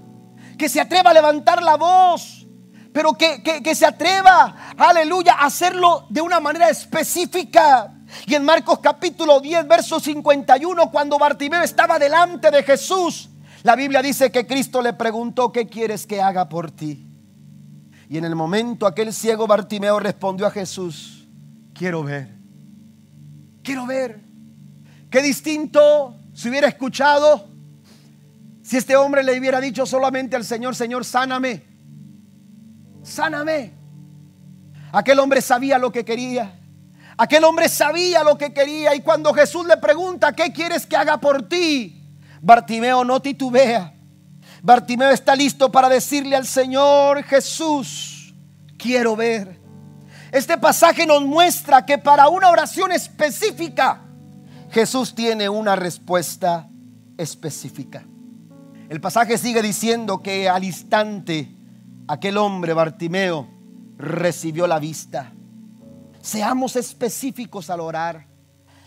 que 0.57 0.67
se 0.67 0.81
atreva 0.81 1.11
a 1.11 1.13
levantar 1.13 1.61
la 1.61 1.77
voz, 1.77 2.47
pero 2.91 3.13
que, 3.13 3.41
que, 3.41 3.75
se 3.75 3.85
atreva, 3.85 4.73
aleluya, 4.77 5.33
a 5.33 5.45
hacerlo 5.45 6.05
de 6.09 6.21
una 6.21 6.39
manera 6.39 6.69
específica. 6.69 7.93
Y 8.27 8.35
en 8.35 8.43
Marcos 8.43 8.79
capítulo 8.79 9.39
10, 9.39 9.67
verso 9.67 9.99
51, 9.99 10.91
cuando 10.91 11.17
Bartimeo 11.17 11.61
estaba 11.61 11.97
delante 11.97 12.51
de 12.51 12.63
Jesús, 12.63 13.29
la 13.63 13.75
Biblia 13.75 14.01
dice 14.01 14.31
que 14.31 14.45
Cristo 14.45 14.81
le 14.81 14.93
preguntó, 14.93 15.51
¿qué 15.51 15.67
quieres 15.67 16.05
que 16.05 16.21
haga 16.21 16.49
por 16.49 16.71
ti? 16.71 17.07
Y 18.09 18.17
en 18.17 18.25
el 18.25 18.35
momento 18.35 18.85
aquel 18.85 19.13
ciego 19.13 19.47
Bartimeo 19.47 19.99
respondió 19.99 20.45
a 20.45 20.51
Jesús, 20.51 21.27
quiero 21.73 22.03
ver, 22.03 22.29
quiero 23.63 23.85
ver. 23.85 24.21
Qué 25.09 25.21
distinto 25.21 26.15
si 26.33 26.49
hubiera 26.49 26.67
escuchado, 26.67 27.52
si 28.63 28.77
este 28.77 28.95
hombre 28.95 29.23
le 29.23 29.37
hubiera 29.37 29.59
dicho 29.59 29.85
solamente 29.85 30.37
al 30.37 30.45
Señor, 30.45 30.73
Señor, 30.73 31.03
sáname, 31.03 31.63
sáname. 33.03 33.73
Aquel 34.93 35.19
hombre 35.19 35.41
sabía 35.41 35.77
lo 35.77 35.91
que 35.91 36.05
quería. 36.05 36.59
Aquel 37.17 37.43
hombre 37.43 37.67
sabía 37.67 38.23
lo 38.23 38.37
que 38.37 38.53
quería 38.53 38.95
y 38.95 39.01
cuando 39.01 39.33
Jesús 39.33 39.67
le 39.67 39.75
pregunta, 39.77 40.31
¿qué 40.33 40.53
quieres 40.53 40.85
que 40.85 40.95
haga 40.95 41.19
por 41.19 41.47
ti? 41.47 42.09
Bartimeo 42.41 43.03
no 43.03 43.21
titubea. 43.21 43.93
Bartimeo 44.61 45.09
está 45.09 45.35
listo 45.35 45.69
para 45.69 45.89
decirle 45.89 46.37
al 46.37 46.47
Señor 46.47 47.21
Jesús, 47.23 48.33
quiero 48.77 49.17
ver. 49.17 49.59
Este 50.31 50.57
pasaje 50.57 51.05
nos 51.05 51.21
muestra 51.23 51.85
que 51.85 51.97
para 51.97 52.29
una 52.29 52.49
oración 52.49 52.93
específica, 52.93 54.01
Jesús 54.71 55.13
tiene 55.13 55.49
una 55.49 55.75
respuesta 55.75 56.67
específica. 57.17 58.05
El 58.93 59.01
pasaje 59.01 59.39
sigue 59.39 59.63
diciendo 59.63 60.21
que 60.21 60.47
al 60.47 60.63
instante 60.63 61.49
aquel 62.07 62.37
hombre, 62.37 62.73
Bartimeo, 62.73 63.47
recibió 63.97 64.67
la 64.67 64.77
vista. 64.77 65.33
Seamos 66.21 66.75
específicos 66.75 67.71
al 67.71 67.79
orar. 67.79 68.27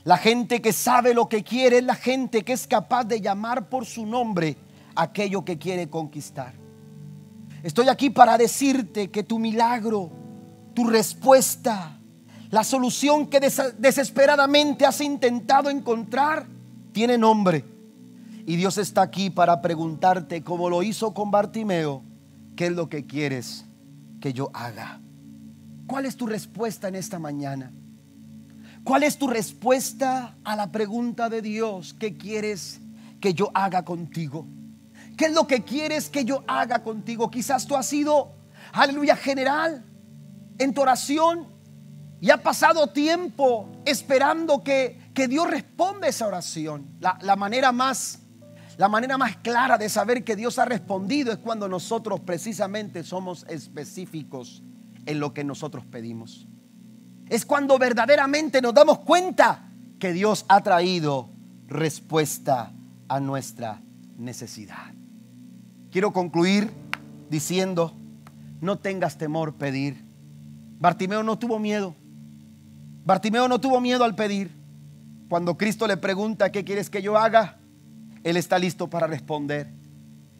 La 0.04 0.16
gente 0.16 0.62
que 0.62 0.72
sabe 0.72 1.12
lo 1.12 1.28
que 1.28 1.42
quiere 1.42 1.78
es 1.78 1.82
la 1.82 1.96
gente 1.96 2.44
que 2.44 2.52
es 2.52 2.68
capaz 2.68 3.02
de 3.02 3.20
llamar 3.20 3.68
por 3.68 3.84
su 3.84 4.07
nombre 4.07 4.57
aquello 4.94 5.44
que 5.44 5.59
quiere 5.59 5.90
conquistar. 5.90 6.54
Estoy 7.64 7.88
aquí 7.88 8.11
para 8.11 8.38
decirte 8.38 9.11
que 9.11 9.24
tu 9.24 9.40
milagro, 9.40 10.12
tu 10.72 10.86
respuesta, 10.86 11.98
la 12.50 12.62
solución 12.62 13.26
que 13.26 13.40
desesperadamente 13.40 14.86
has 14.86 15.00
intentado 15.00 15.68
encontrar, 15.68 16.46
tiene 16.92 17.18
nombre. 17.18 17.76
Y 18.47 18.55
Dios 18.55 18.78
está 18.78 19.03
aquí 19.03 19.28
para 19.28 19.61
preguntarte, 19.61 20.42
como 20.44 20.70
lo 20.70 20.84
hizo 20.84 21.12
con 21.12 21.32
Bartimeo, 21.32 22.05
¿qué 22.55 22.66
es 22.66 22.72
lo 22.72 22.88
que 22.88 23.05
quieres 23.05 23.64
que 24.20 24.32
yo 24.32 24.51
haga? 24.55 25.01
¿Cuál 25.88 26.07
es 26.07 26.16
tu 26.16 26.28
respuesta 26.28 26.86
en 26.86 26.94
esta 26.94 27.18
mañana? 27.18 27.72
¿Cuál 28.84 29.03
es 29.03 29.18
tu 29.18 29.26
respuesta 29.26 30.36
a 30.44 30.55
la 30.55 30.70
pregunta 30.70 31.28
de 31.28 31.42
Dios? 31.42 31.92
¿Qué 31.99 32.16
quieres 32.16 32.80
que 33.20 33.34
yo 33.34 33.51
haga 33.53 33.84
contigo? 33.84 34.47
¿Qué 35.16 35.24
es 35.24 35.32
lo 35.32 35.49
que 35.49 35.64
quieres 35.64 36.09
que 36.09 36.24
yo 36.24 36.44
haga 36.47 36.84
contigo? 36.84 37.32
Quizás 37.32 37.66
tú 37.66 37.74
has 37.74 37.86
sido, 37.86 38.30
aleluya, 38.72 39.16
general 39.16 39.84
en 40.59 40.72
tu 40.72 40.82
oración 40.82 41.49
y 42.20 42.30
ha 42.30 42.42
pasado 42.42 42.86
tiempo 42.88 43.68
esperando 43.84 44.62
que, 44.62 45.05
Dios 45.28 45.51
responda 45.51 46.07
esa 46.07 46.26
oración. 46.26 46.86
La, 47.01 47.18
la, 47.22 47.36
manera 47.36 47.72
más, 47.72 48.20
la 48.79 48.89
manera 48.89 49.16
más 49.16 49.37
clara 49.39 49.79
de 49.79 49.89
saber 49.89 50.24
que 50.24 50.37
Dios 50.37 50.59
ha 50.59 50.64
respondido 50.64 51.33
es 51.33 51.39
cuando 51.39 51.68
nosotros 51.68 52.20
precisamente 52.20 53.03
somos 53.05 53.47
específicos 53.49 54.62
en 55.07 55.20
lo 55.20 55.33
que 55.33 55.45
nosotros 55.45 55.85
pedimos 55.87 56.47
es 57.29 57.45
cuando 57.45 57.79
verdaderamente 57.79 58.62
nos 58.62 58.74
damos 58.74 59.01
cuenta 59.01 59.70
que 59.99 60.12
Dios 60.12 60.45
ha 60.49 60.62
traído 60.62 61.31
respuesta 61.66 62.72
a 63.09 63.20
nuestra 63.20 63.83
necesidad. 64.16 64.95
Quiero 65.91 66.12
concluir 66.12 66.70
diciendo, 67.31 67.95
no 68.61 68.79
tengas 68.79 69.18
temor 69.18 69.55
pedir. 69.55 70.05
Bartimeo 70.79 71.22
no 71.22 71.39
tuvo 71.39 71.59
miedo. 71.59 71.95
Bartimeo 73.05 73.49
no 73.49 73.61
tuvo 73.61 73.81
miedo 73.81 74.05
al 74.05 74.14
pedir. 74.14 74.55
Cuando 75.29 75.57
Cristo 75.57 75.87
le 75.87 75.97
pregunta, 75.97 76.53
¿qué 76.53 76.64
quieres 76.64 76.91
que 76.91 77.03
yo 77.03 77.16
haga? 77.16 77.59
Él 78.27 78.37
está 78.37 78.59
listo 78.59 78.91
para 78.91 79.07
responder. 79.07 79.72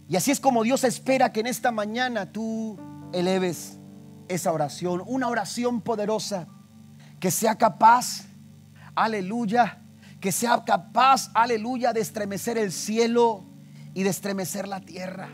Y 0.09 0.17
así 0.17 0.33
es 0.33 0.41
como 0.41 0.65
Dios 0.65 0.83
espera 0.83 1.31
que 1.31 1.39
en 1.39 1.47
esta 1.47 1.71
mañana 1.71 2.33
tú 2.33 2.77
eleves 3.13 3.79
esa 4.27 4.51
oración, 4.51 5.05
una 5.07 5.29
oración 5.29 5.81
poderosa 5.81 6.49
que 7.21 7.31
sea 7.31 7.55
capaz, 7.55 8.25
aleluya, 8.97 9.85
que 10.19 10.33
sea 10.33 10.65
capaz, 10.65 11.31
aleluya, 11.33 11.93
de 11.93 12.01
estremecer 12.01 12.59
el 12.59 12.73
cielo 12.73 13.45
y 13.95 14.03
de 14.03 14.11
estremecer 14.11 14.67
la 14.67 14.81
tierra. 14.81 15.29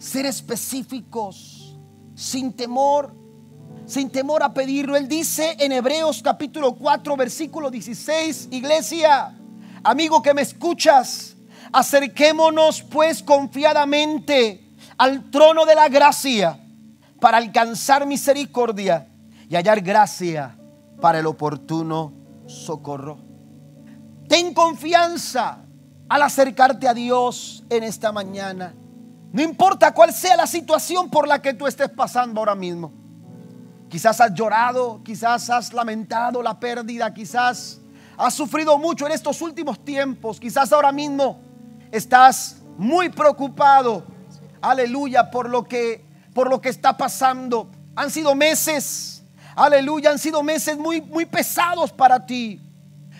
Ser 0.00 0.26
específicos, 0.26 1.78
sin 2.16 2.52
temor, 2.52 3.14
sin 3.86 4.10
temor 4.10 4.42
a 4.42 4.52
pedirlo. 4.52 4.96
Él 4.96 5.06
dice 5.06 5.56
en 5.60 5.70
Hebreos 5.70 6.20
capítulo 6.20 6.74
4, 6.74 7.16
versículo 7.16 7.70
16, 7.70 8.48
iglesia, 8.50 9.37
amigo 9.88 10.20
que 10.22 10.34
me 10.34 10.42
escuchas, 10.42 11.34
acerquémonos 11.72 12.82
pues 12.82 13.22
confiadamente 13.22 14.76
al 14.98 15.30
trono 15.30 15.64
de 15.64 15.74
la 15.74 15.88
gracia 15.88 16.60
para 17.20 17.38
alcanzar 17.38 18.06
misericordia 18.06 19.08
y 19.48 19.56
hallar 19.56 19.80
gracia 19.80 20.56
para 21.00 21.20
el 21.20 21.26
oportuno 21.26 22.12
socorro. 22.46 23.18
Ten 24.28 24.52
confianza 24.52 25.64
al 26.08 26.22
acercarte 26.22 26.86
a 26.86 26.92
Dios 26.92 27.64
en 27.70 27.82
esta 27.82 28.12
mañana. 28.12 28.74
No 29.32 29.42
importa 29.42 29.92
cuál 29.94 30.12
sea 30.12 30.36
la 30.36 30.46
situación 30.46 31.08
por 31.08 31.26
la 31.26 31.40
que 31.40 31.54
tú 31.54 31.66
estés 31.66 31.88
pasando 31.88 32.40
ahora 32.40 32.54
mismo. 32.54 32.92
Quizás 33.88 34.20
has 34.20 34.34
llorado, 34.34 35.02
quizás 35.02 35.48
has 35.48 35.72
lamentado 35.72 36.42
la 36.42 36.60
pérdida, 36.60 37.12
quizás 37.14 37.80
has 38.18 38.34
sufrido 38.34 38.76
mucho 38.76 39.06
en 39.06 39.12
estos 39.12 39.40
últimos 39.40 39.82
tiempos, 39.84 40.38
quizás 40.38 40.72
ahora 40.72 40.92
mismo 40.92 41.40
estás 41.90 42.58
muy 42.76 43.08
preocupado. 43.08 44.04
Aleluya 44.60 45.30
por 45.30 45.48
lo 45.48 45.64
que 45.64 46.04
por 46.34 46.50
lo 46.50 46.60
que 46.60 46.68
está 46.68 46.96
pasando. 46.96 47.70
Han 47.96 48.10
sido 48.10 48.34
meses 48.34 49.18
Aleluya, 49.58 50.12
han 50.12 50.20
sido 50.20 50.44
meses 50.44 50.78
muy, 50.78 51.00
muy 51.00 51.26
pesados 51.26 51.92
para 51.92 52.26
ti. 52.26 52.60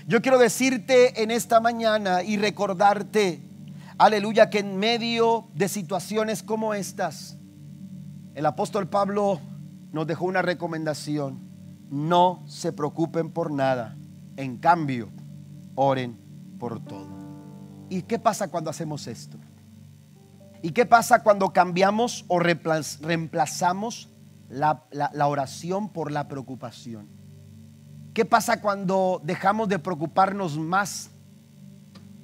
Yo 0.07 0.23
quiero 0.23 0.39
decirte 0.39 1.21
en 1.21 1.33
esta 1.33 1.59
mañana 1.59 2.23
y 2.23 2.37
recordarte, 2.37 3.43
aleluya, 3.99 4.49
que 4.49 4.61
en 4.61 4.77
medio 4.77 5.49
de 5.55 5.69
situaciones 5.69 6.45
como 6.45 6.75
estas, 6.75 7.37
el 8.37 8.47
apóstol 8.47 8.89
Pablo 8.89 9.41
nos 9.91 10.07
dejó 10.07 10.27
una 10.27 10.41
recomendación. 10.41 11.41
No 11.91 12.45
se 12.47 12.73
preocupen 12.73 13.33
por 13.33 13.51
nada. 13.51 13.97
En 14.39 14.57
cambio, 14.57 15.11
oren 15.75 16.17
por 16.59 16.83
todo. 16.83 17.19
¿Y 17.91 18.01
qué 18.01 18.19
pasa 18.19 18.49
cuando 18.49 18.71
hacemos 18.71 19.07
esto? 19.07 19.37
¿Y 20.63 20.71
qué 20.71 20.87
pasa 20.87 21.23
cuando 21.23 21.53
cambiamos 21.53 22.25
o 22.29 22.39
reemplazamos 22.39 24.09
la, 24.49 25.27
oración 25.27 25.91
por 25.91 26.11
la 26.11 26.29
preocupación. 26.29 27.09
¿Qué 28.15 28.25
pasa 28.25 28.61
cuando 28.61 29.21
dejamos 29.23 29.69
de 29.69 29.79
preocuparnos 29.79 30.59
más 30.59 31.11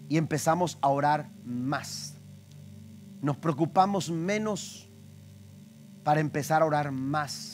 y 0.08 0.16
empezamos 0.16 0.78
a 0.80 0.88
orar 0.88 1.30
más? 1.44 2.14
Nos 3.20 3.36
preocupamos 3.36 4.10
menos 4.10 4.90
para 6.02 6.20
empezar 6.20 6.62
a 6.62 6.66
orar 6.66 6.90
más, 6.90 7.53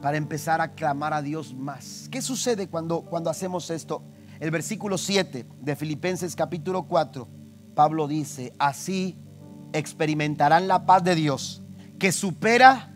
para 0.00 0.16
empezar 0.16 0.60
a 0.60 0.74
clamar 0.74 1.12
a 1.12 1.22
Dios 1.22 1.54
más. 1.54 2.08
¿Qué 2.10 2.22
sucede 2.22 2.68
cuando, 2.68 3.02
cuando 3.02 3.30
hacemos 3.30 3.70
esto? 3.70 4.02
El 4.40 4.50
versículo 4.50 4.98
7 4.98 5.46
de 5.60 5.76
Filipenses 5.76 6.36
capítulo 6.36 6.84
4, 6.84 7.28
Pablo 7.74 8.06
dice, 8.06 8.52
así 8.58 9.18
experimentarán 9.72 10.68
la 10.68 10.86
paz 10.86 11.02
de 11.04 11.14
Dios 11.14 11.62
que 11.98 12.12
supera 12.12 12.94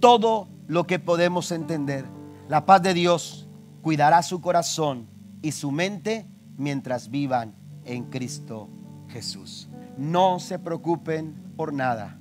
todo 0.00 0.48
lo 0.66 0.86
que 0.86 0.98
podemos 0.98 1.50
entender. 1.50 2.04
La 2.48 2.66
paz 2.66 2.82
de 2.82 2.94
Dios 2.94 3.48
cuidará 3.82 4.22
su 4.22 4.40
corazón 4.40 5.08
y 5.42 5.52
su 5.52 5.72
mente 5.72 6.28
mientras 6.56 7.10
vivan 7.10 7.54
en 7.84 8.04
Cristo 8.04 8.68
Jesús. 9.08 9.68
No 9.96 10.38
se 10.38 10.58
preocupen 10.58 11.52
por 11.56 11.72
nada. 11.72 12.18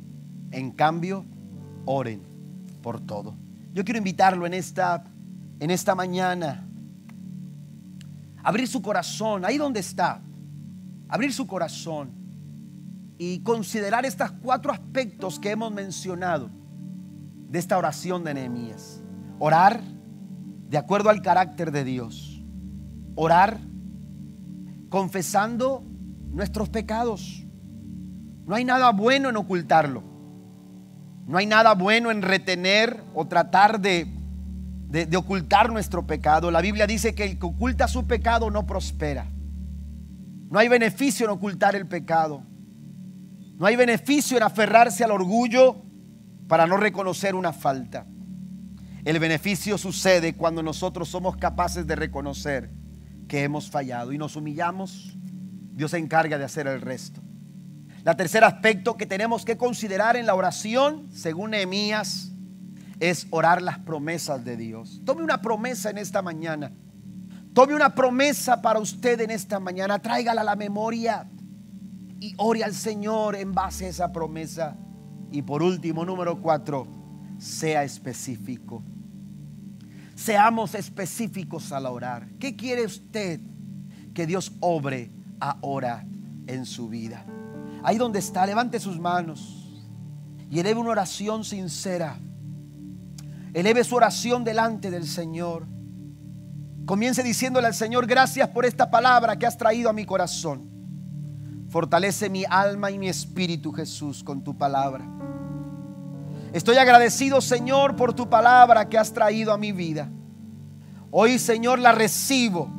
En 0.52 0.72
cambio, 0.72 1.26
oren 1.86 2.22
por 2.82 3.00
todo. 3.00 3.36
Yo 3.74 3.84
quiero 3.84 3.98
invitarlo 3.98 4.46
en 4.46 4.54
esta, 4.54 5.04
en 5.60 5.72
esta 5.72 5.96
mañana. 5.96 6.68
Abrir 8.44 8.68
su 8.68 8.82
corazón, 8.82 9.44
ahí 9.46 9.58
donde 9.58 9.80
está. 9.80 10.22
Abrir 11.08 11.34
su 11.34 11.48
corazón 11.48 12.12
y 13.18 13.40
considerar 13.40 14.06
estos 14.06 14.32
cuatro 14.32 14.72
aspectos 14.72 15.40
que 15.40 15.52
hemos 15.52 15.72
mencionado 15.72 16.50
de 17.50 17.58
esta 17.58 17.78
oración 17.78 18.24
de 18.24 18.36
Nehemías. 18.36 19.02
Orar 19.40 19.82
de 20.70 20.78
acuerdo 20.78 21.10
al 21.10 21.22
carácter 21.22 21.72
de 21.72 21.84
Dios. 21.84 22.44
Orar 23.16 23.60
confesando 24.90 25.84
nuestros 26.30 26.70
pecados. 26.70 27.44
No 28.46 28.54
hay 28.54 28.66
nada 28.66 28.92
bueno 28.92 29.30
en 29.30 29.38
ocultarlo. 29.38 30.13
No 31.26 31.38
hay 31.38 31.46
nada 31.46 31.74
bueno 31.74 32.12
en 32.12 32.22
retener 32.22 33.02
o 33.14 33.26
tratar 33.26 33.80
de, 33.80 34.08
de, 34.90 35.18
ocultar 35.18 35.72
nuestro 35.72 36.06
pecado. 36.06 36.52
La 36.52 36.62
Biblia 36.62 36.86
dice 36.86 37.16
que 37.16 37.24
el 37.24 37.40
que 37.40 37.46
oculta 37.46 37.88
su 37.88 38.06
pecado 38.06 38.52
no 38.52 38.68
prospera. 38.68 39.26
No 40.50 40.60
hay 40.60 40.68
beneficio 40.68 41.26
en 41.26 41.32
ocultar 41.32 41.76
el 41.76 41.88
pecado. 41.88 42.44
No 43.58 43.66
hay 43.66 43.76
beneficio 43.76 44.38
en 44.38 44.44
aferrarse 44.44 45.04
al 45.04 45.12
orgullo 45.12 45.78
para 46.48 46.68
no 46.68 46.78
reconocer 46.78 47.36
una 47.36 47.54
falta. 47.54 48.06
El 49.06 49.20
beneficio 49.20 49.78
sucede 49.78 50.36
cuando 50.36 50.62
nosotros 50.62 51.10
somos 51.10 51.38
capaces 51.38 51.88
de 51.88 51.96
reconocer 51.96 52.70
que 53.28 53.44
hemos 53.44 53.70
fallado 53.70 54.12
y 54.12 54.18
nos 54.18 54.36
humillamos. 54.36 55.18
Dios 55.74 55.92
se 55.92 55.98
encarga 55.98 56.38
de 56.38 56.46
hacer 56.46 56.68
el 56.68 56.82
resto. 56.82 57.22
La 58.04 58.18
tercer 58.18 58.44
aspecto 58.44 58.98
que 58.98 59.06
tenemos 59.06 59.46
que 59.46 59.58
considerar 59.58 60.18
en 60.18 60.26
la 60.26 60.36
oración, 60.36 61.08
según 61.14 61.52
Nehemías, 61.52 62.34
es 63.00 63.28
orar 63.30 63.62
las 63.62 63.80
promesas 63.80 64.44
de 64.44 64.58
Dios. 64.58 65.02
Tome 65.06 65.24
una 65.24 65.42
promesa 65.42 65.90
en 65.90 65.98
esta 65.98 66.22
mañana. 66.22 66.74
Tome 67.54 67.76
una 67.76 67.96
promesa 67.96 68.62
para 68.62 68.80
usted 68.80 69.22
en 69.22 69.32
esta 69.32 69.60
mañana. 69.60 70.00
Tráigala 70.00 70.42
a 70.42 70.44
la 70.44 70.58
memoria 70.58 71.30
y 72.20 72.34
ore 72.38 72.66
al 72.66 72.74
Señor 72.74 73.38
en 73.38 73.54
base 73.54 73.86
a 73.86 73.90
esa 73.90 74.12
promesa. 74.12 74.76
Y 75.32 75.42
por 75.42 75.64
último, 75.64 76.04
número 76.04 76.42
cuatro, 76.42 76.88
sea 77.38 77.86
específico. 77.86 78.84
Seamos 80.14 80.76
específicos 80.76 81.72
al 81.72 81.86
orar. 81.86 82.28
¿Qué 82.38 82.56
quiere 82.58 82.86
usted 82.86 83.40
que 84.14 84.28
Dios 84.28 84.52
obre 84.60 85.10
ahora 85.40 86.06
en 86.48 86.66
su 86.66 86.90
vida? 86.90 87.26
Ahí 87.84 87.98
donde 87.98 88.20
está, 88.20 88.46
levante 88.46 88.80
sus 88.80 88.98
manos 88.98 89.82
y 90.50 90.60
eleve 90.60 90.80
una 90.80 90.92
oración 90.92 91.44
sincera. 91.44 92.18
Eleve 93.54 93.84
su 93.84 93.96
oración 93.96 94.44
delante 94.44 94.90
del 94.90 95.06
Señor. 95.06 95.68
Comience 96.86 97.24
diciéndole 97.24 97.68
al 97.68 97.74
Señor, 97.74 98.08
gracias 98.08 98.50
por 98.50 98.66
esta 98.66 98.90
palabra 98.90 99.38
que 99.38 99.46
has 99.46 99.58
traído 99.58 99.90
a 99.90 99.94
mi 99.94 100.06
corazón. 100.06 100.70
Fortalece 101.70 102.30
mi 102.30 102.46
alma 102.48 102.92
y 102.92 103.00
mi 103.00 103.10
espíritu, 103.10 103.72
Jesús, 103.72 104.24
con 104.24 104.44
tu 104.44 104.58
palabra. 104.58 105.06
Estoy 106.54 106.78
agradecido, 106.78 107.42
Señor, 107.42 107.96
por 107.96 108.14
tu 108.14 108.30
palabra 108.30 108.88
que 108.88 108.98
has 108.98 109.12
traído 109.12 109.52
a 109.52 109.58
mi 109.58 109.72
vida. 109.72 110.10
Hoy, 111.10 111.40
Señor, 111.40 111.80
la 111.80 111.92
recibo 111.92 112.70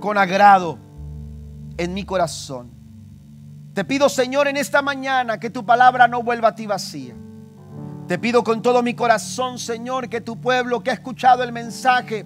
con 0.00 0.16
agrado 0.16 0.78
en 1.76 1.92
mi 1.92 2.04
corazón. 2.04 2.75
Te 3.76 3.84
pido, 3.84 4.08
Señor, 4.08 4.48
en 4.48 4.56
esta 4.56 4.80
mañana 4.80 5.38
que 5.38 5.50
tu 5.50 5.66
palabra 5.66 6.08
no 6.08 6.22
vuelva 6.22 6.48
a 6.48 6.54
ti 6.54 6.66
vacía. 6.66 7.14
Te 8.08 8.18
pido 8.18 8.42
con 8.42 8.62
todo 8.62 8.82
mi 8.82 8.94
corazón, 8.94 9.58
Señor, 9.58 10.08
que 10.08 10.22
tu 10.22 10.40
pueblo 10.40 10.82
que 10.82 10.88
ha 10.88 10.94
escuchado 10.94 11.42
el 11.42 11.52
mensaje 11.52 12.24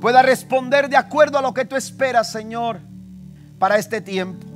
pueda 0.00 0.22
responder 0.22 0.88
de 0.88 0.96
acuerdo 0.96 1.38
a 1.38 1.42
lo 1.42 1.52
que 1.52 1.64
tú 1.64 1.74
esperas, 1.74 2.30
Señor, 2.30 2.78
para 3.58 3.78
este 3.78 4.00
tiempo. 4.00 4.46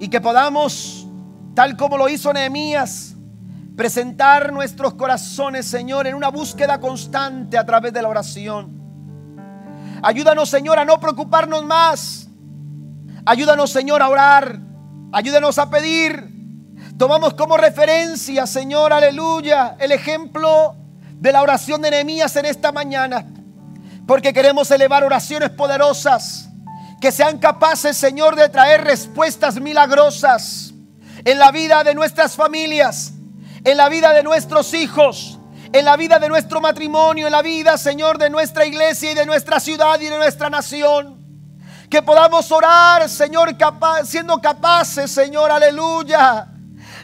Y 0.00 0.08
que 0.08 0.20
podamos, 0.20 1.06
tal 1.54 1.76
como 1.76 1.96
lo 1.96 2.08
hizo 2.08 2.32
Nehemías, 2.32 3.14
presentar 3.76 4.52
nuestros 4.52 4.94
corazones, 4.94 5.64
Señor, 5.64 6.08
en 6.08 6.16
una 6.16 6.30
búsqueda 6.30 6.80
constante 6.80 7.56
a 7.56 7.64
través 7.64 7.92
de 7.92 8.02
la 8.02 8.08
oración. 8.08 8.82
Ayúdanos, 10.02 10.48
Señor, 10.48 10.80
a 10.80 10.84
no 10.84 10.98
preocuparnos 10.98 11.64
más. 11.64 12.28
Ayúdanos, 13.24 13.70
Señor, 13.70 14.02
a 14.02 14.08
orar 14.08 14.69
Ayúdenos 15.12 15.58
a 15.58 15.68
pedir. 15.70 16.28
Tomamos 16.96 17.34
como 17.34 17.56
referencia, 17.56 18.46
Señor, 18.46 18.92
aleluya, 18.92 19.76
el 19.80 19.90
ejemplo 19.90 20.76
de 21.14 21.32
la 21.32 21.42
oración 21.42 21.82
de 21.82 21.90
Nehemías 21.90 22.36
en 22.36 22.46
esta 22.46 22.70
mañana. 22.72 23.26
Porque 24.06 24.32
queremos 24.32 24.70
elevar 24.70 25.02
oraciones 25.02 25.50
poderosas 25.50 26.48
que 27.00 27.10
sean 27.10 27.38
capaces, 27.38 27.96
Señor, 27.96 28.36
de 28.36 28.48
traer 28.48 28.84
respuestas 28.84 29.60
milagrosas 29.60 30.74
en 31.24 31.38
la 31.38 31.50
vida 31.50 31.82
de 31.82 31.94
nuestras 31.94 32.36
familias, 32.36 33.12
en 33.64 33.76
la 33.76 33.88
vida 33.88 34.12
de 34.12 34.22
nuestros 34.22 34.74
hijos, 34.74 35.38
en 35.72 35.84
la 35.84 35.96
vida 35.96 36.18
de 36.18 36.28
nuestro 36.28 36.60
matrimonio, 36.60 37.26
en 37.26 37.32
la 37.32 37.42
vida, 37.42 37.78
Señor, 37.78 38.18
de 38.18 38.30
nuestra 38.30 38.64
iglesia 38.64 39.12
y 39.12 39.14
de 39.14 39.26
nuestra 39.26 39.58
ciudad 39.58 40.00
y 40.00 40.06
de 40.06 40.18
nuestra 40.18 40.50
nación. 40.50 41.19
Que 41.90 42.02
podamos 42.02 42.52
orar, 42.52 43.08
Señor, 43.08 43.56
siendo 44.04 44.40
capaces, 44.40 45.10
Señor, 45.10 45.50
aleluya. 45.50 46.46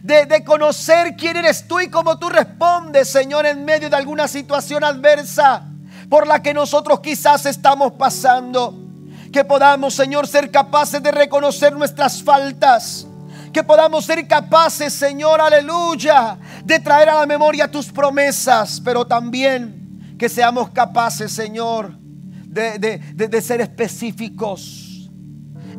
De, 0.01 0.27
de, 0.27 0.45
conocer 0.45 1.17
quién 1.17 1.37
eres 1.37 1.67
tú 1.67 1.81
y 1.81 1.91
cómo 1.91 2.17
tú 2.17 2.29
respondes, 2.29 3.09
Señor, 3.09 3.45
en 3.47 3.65
medio 3.65 3.91
de 3.91 3.97
alguna 3.97 4.29
situación 4.29 4.85
adversa 4.85 5.65
por 6.09 6.29
la 6.29 6.41
que 6.41 6.55
nosotros 6.55 7.01
quizás 7.01 7.47
estamos 7.47 7.95
pasando. 7.95 8.75
Que 9.33 9.45
podamos, 9.45 9.93
Señor, 9.95 10.29
ser 10.29 10.53
capaces 10.53 11.03
de 11.03 11.11
reconocer 11.11 11.75
nuestras 11.75 12.23
faltas. 12.23 13.09
Que 13.53 13.65
podamos 13.65 14.05
ser 14.05 14.29
capaces, 14.29 14.93
Señor, 14.93 15.41
aleluya, 15.41 16.39
de 16.65 16.79
traer 16.79 17.09
a 17.09 17.15
la 17.15 17.27
memoria 17.27 17.69
tus 17.69 17.91
promesas, 17.91 18.81
pero 18.85 19.05
también 19.05 20.15
que 20.17 20.29
seamos 20.29 20.71
capaces, 20.71 21.33
Señor, 21.33 22.06
de, 22.57 23.43
ser 23.43 23.61
específicos. 23.61 25.11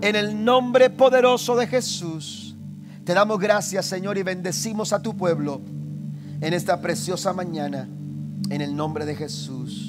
En 0.02 0.16
el 0.16 0.44
nombre 0.44 0.90
poderoso 0.90 1.56
de 1.56 1.68
Jesús, 1.68 2.56
te 3.04 3.14
damos 3.14 3.40
gracias, 3.40 3.86
Señor, 3.86 4.18
y 4.18 4.24
bendecimos 4.24 4.94
a 4.94 5.02
tu 5.02 5.18
pueblo 5.18 5.62
en 6.42 6.54
esta 6.54 6.82
preciosa 6.82 7.34
mañana. 7.34 7.88
En 8.50 8.62
el 8.62 8.76
nombre 8.76 9.06
de 9.06 9.16
Jesús. 9.16 9.87